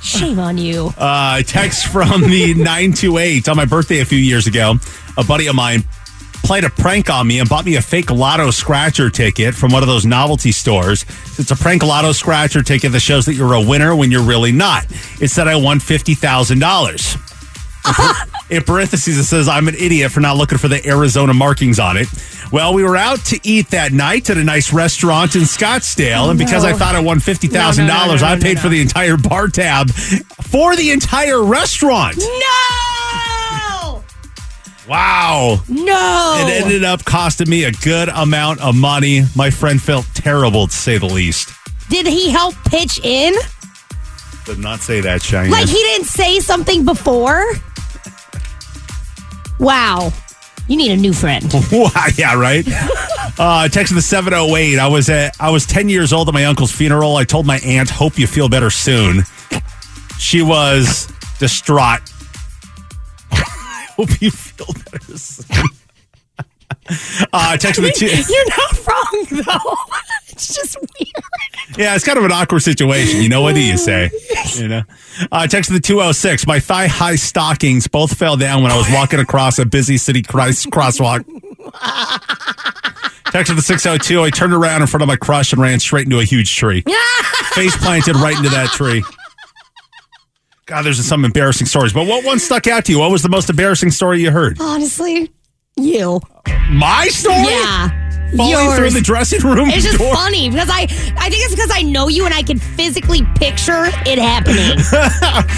Shame 0.03 0.39
on 0.39 0.59
you. 0.59 0.93
Uh, 0.99 1.43
text 1.43 1.87
from 1.87 2.21
the 2.23 2.53
928 2.55 3.49
on 3.49 3.57
my 3.57 3.65
birthday 3.65 4.01
a 4.01 4.05
few 4.05 4.19
years 4.19 4.47
ago. 4.47 4.75
A 5.17 5.25
buddy 5.25 5.47
of 5.47 5.55
mine 5.55 5.85
played 6.45 6.65
a 6.65 6.71
prank 6.71 7.09
on 7.11 7.27
me 7.27 7.41
and 7.41 7.49
bought 7.49 7.65
me 7.65 7.77
a 7.77 7.83
fake 7.83 8.11
lotto 8.11 8.51
scratcher 8.51 9.09
ticket 9.09 9.55
from 9.55 9.73
one 9.73 9.83
of 9.83 9.89
those 9.89 10.05
novelty 10.05 10.53
stores. 10.53 11.05
It's 11.39 11.51
a 11.51 11.57
prank 11.57 11.83
lotto 11.83 12.13
scratcher 12.13 12.63
ticket 12.63 12.93
that 12.93 13.01
shows 13.01 13.25
that 13.27 13.35
you're 13.35 13.55
a 13.55 13.63
winner 13.63 13.97
when 13.97 14.11
you're 14.11 14.23
really 14.23 14.53
not. 14.53 14.85
It 15.21 15.29
said 15.29 15.49
I 15.49 15.57
won 15.57 15.79
$50,000. 15.79 17.31
In 18.51 18.63
parentheses, 18.63 19.19
it 19.19 19.25
says 19.25 19.49
I'm 19.49 19.69
an 19.69 19.75
idiot 19.75 20.13
for 20.13 20.21
not 20.21 20.37
looking 20.37 20.59
for 20.59 20.69
the 20.69 20.87
Arizona 20.87 21.33
markings 21.35 21.79
on 21.79 21.97
it. 21.97 22.09
Well, 22.53 22.75
we 22.75 22.85
were 22.85 22.97
out 22.97 23.19
to 23.27 23.41
eat 23.43 23.71
that 23.71 23.93
night 23.93 24.29
at 24.31 24.37
a 24.37 24.45
nice 24.45 24.73
restaurant 24.73 25.35
in 25.35 25.43
Scottsdale, 25.43 26.31
and 26.31 26.39
because 26.39 26.65
I 26.65 26.73
thought 26.73 26.95
I 26.95 27.01
won 27.01 27.21
fifty 27.21 27.49
thousand 27.49 27.87
No, 27.87 27.93
no, 27.93 27.99
no, 27.99 28.05
dollars, 28.07 28.23
no, 28.23 28.29
I 28.29 28.35
no, 28.37 28.41
paid 28.41 28.61
for 28.61 28.69
the 28.69 28.81
entire 28.81 29.17
bar 29.17 29.49
tab 29.49 29.91
for 29.91 30.77
the 30.77 30.93
entire 30.93 31.43
restaurant. 31.43 32.17
No. 32.19 33.04
Wow. 34.89 35.61
No. 35.69 36.47
It 36.47 36.63
ended 36.63 36.85
up 36.85 37.05
costing 37.05 37.49
me 37.49 37.65
a 37.65 37.73
good 37.73 38.09
amount 38.09 38.61
of 38.61 38.75
money. 38.75 39.23
My 39.35 39.51
friend 39.51 39.81
felt 39.81 40.07
terrible 40.15 40.67
to 40.67 40.73
say 40.73 40.99
the 40.99 41.07
least. 41.07 41.51
Did 41.89 42.07
he 42.07 42.31
help 42.31 42.55
pitch 42.67 43.01
in? 43.03 43.35
Did 44.45 44.59
not 44.59 44.81
say 44.81 45.01
that, 45.01 45.23
Cheyenne. 45.23 45.51
Like 45.51 45.69
he 45.69 45.75
didn't 45.75 46.07
say 46.07 46.41
something 46.41 46.85
before? 46.85 47.45
Wow. 49.59 50.13
You 50.69 50.77
need 50.77 50.93
a 50.93 50.97
new 50.97 51.13
friend. 51.13 51.53
yeah, 52.17 52.35
right. 52.35 52.67
Uh, 53.37 53.67
text 53.67 53.93
the 53.93 54.01
seven 54.01 54.33
oh 54.33 54.55
eight. 54.55 54.79
I 54.79 54.87
was 54.87 55.11
at 55.11 55.35
I 55.41 55.51
was 55.51 55.67
ten 55.67 55.89
years 55.89 56.13
old 56.13 56.29
at 56.29 56.35
my 56.35 56.45
uncle's 56.45 56.71
funeral. 56.71 57.17
I 57.17 57.25
told 57.25 57.47
my 57.47 57.59
aunt, 57.65 57.91
"Hope 57.91 58.17
you 58.17 58.29
feel 58.29 58.49
better 58.49 58.71
soon." 58.71 59.25
She 60.21 60.41
was 60.41 61.13
distraught. 61.41 62.01
Hope 63.33 64.23
you 64.23 64.31
better 64.59 65.19
soon. 65.19 65.67
Uh, 67.33 67.57
text 67.57 67.81
the 67.81 67.91
two. 67.91 68.07
You're 68.07 68.49
not 68.51 68.87
wrong 68.87 69.27
though. 69.47 69.77
It's 70.35 70.53
just 70.53 70.77
weird. 70.77 71.79
Yeah, 71.79 71.95
it's 71.95 72.05
kind 72.05 72.19
of 72.19 72.25
an 72.25 72.33
awkward 72.33 72.59
situation. 72.61 73.23
You 73.23 73.29
know 73.29 73.41
what 73.41 73.55
do 73.55 73.61
you 73.63 73.79
say? 73.79 74.11
You 74.57 74.67
know. 74.67 74.83
Uh, 75.31 75.47
text 75.47 75.71
the 75.71 75.79
two 75.79 76.01
oh 76.03 76.11
six. 76.11 76.45
My 76.45 76.59
thigh 76.59 76.89
high 76.89 77.15
stockings 77.15 77.87
both 77.87 78.19
fell 78.19 78.37
down 78.37 78.65
when 78.65 78.73
I 78.73 78.77
was 78.77 78.89
walking 78.91 79.21
across 79.21 79.61
a 79.61 79.65
busy 79.65 79.97
city 79.97 80.23
cross- 80.23 80.67
crosswalk. 80.67 81.25
Text 83.31 83.55
the 83.55 83.63
six 83.63 83.87
oh 83.87 83.97
two. 83.97 84.23
I 84.23 84.31
turned 84.31 84.53
around 84.53 84.81
in 84.83 84.89
front 84.89 85.03
of 85.03 85.07
my 85.07 85.15
crush 85.17 85.53
and 85.53 85.63
ran 85.63 85.79
straight 85.79 86.07
into 86.07 86.19
a 86.19 86.25
huge 86.25 86.57
tree. 86.57 86.83
Face 87.53 87.77
planted 87.77 88.17
right 88.17 88.37
into 88.37 88.51
that 88.51 88.71
tree. 88.73 89.05
God, 90.67 90.83
there's 90.85 91.05
some 91.05 91.25
embarrassing 91.25 91.67
stories. 91.67 91.93
But 91.93 92.07
what 92.07 92.25
one 92.25 92.39
stuck 92.39 92.67
out 92.67 92.87
to 92.87 92.93
you? 92.93 92.99
What 92.99 93.11
was 93.11 93.23
the 93.23 93.29
most 93.29 93.51
embarrassing 93.51 93.91
story 93.91 94.23
you 94.23 94.31
heard? 94.31 94.59
Honestly, 94.61 95.31
you. 95.77 96.21
My 96.71 97.07
story? 97.09 97.37
Yeah. 97.37 98.01
Falling 98.35 98.51
Yours. 98.51 98.77
through 98.79 98.91
the 98.91 99.01
dressing 99.03 99.41
room 99.43 99.69
It's 99.69 99.85
just 99.85 99.99
door. 99.99 100.13
funny 100.15 100.49
because 100.49 100.69
I 100.71 100.83
I 101.19 101.29
think 101.31 101.45
it's 101.45 101.55
because 101.55 101.71
I 101.73 101.83
know 101.83 102.09
you 102.09 102.25
and 102.25 102.35
I 102.35 102.43
can 102.43 102.59
physically 102.59 103.21
picture 103.37 103.85
it 104.07 104.19
happening. 104.19 104.79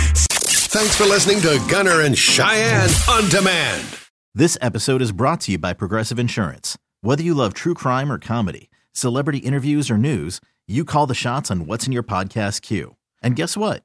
Thanks 0.69 0.97
for 0.97 1.05
listening 1.05 1.41
to 1.43 1.65
Gunner 1.71 2.03
and 2.03 2.19
Cheyenne 2.19 2.91
on 3.09 3.29
demand. 3.31 3.87
This 4.35 4.59
episode 4.61 5.01
is 5.01 5.13
brought 5.13 5.41
to 5.43 5.53
you 5.53 5.59
by 5.59 5.73
Progressive 5.73 6.19
Insurance. 6.19 6.77
Whether 7.01 7.23
you 7.23 7.33
love 7.35 7.55
true 7.55 7.73
crime 7.73 8.13
or 8.13 8.19
comedy, 8.19 8.69
celebrity 8.93 9.39
interviews 9.39 9.91
or 9.91 9.97
news, 9.97 10.41
you 10.67 10.85
call 10.85 11.07
the 11.07 11.15
shots 11.15 11.51
on 11.51 11.67
what's 11.67 11.87
in 11.87 11.93
your 11.93 12.03
podcast 12.03 12.61
queue. 12.61 12.97
And 13.23 13.37
guess 13.37 13.57
what? 13.57 13.85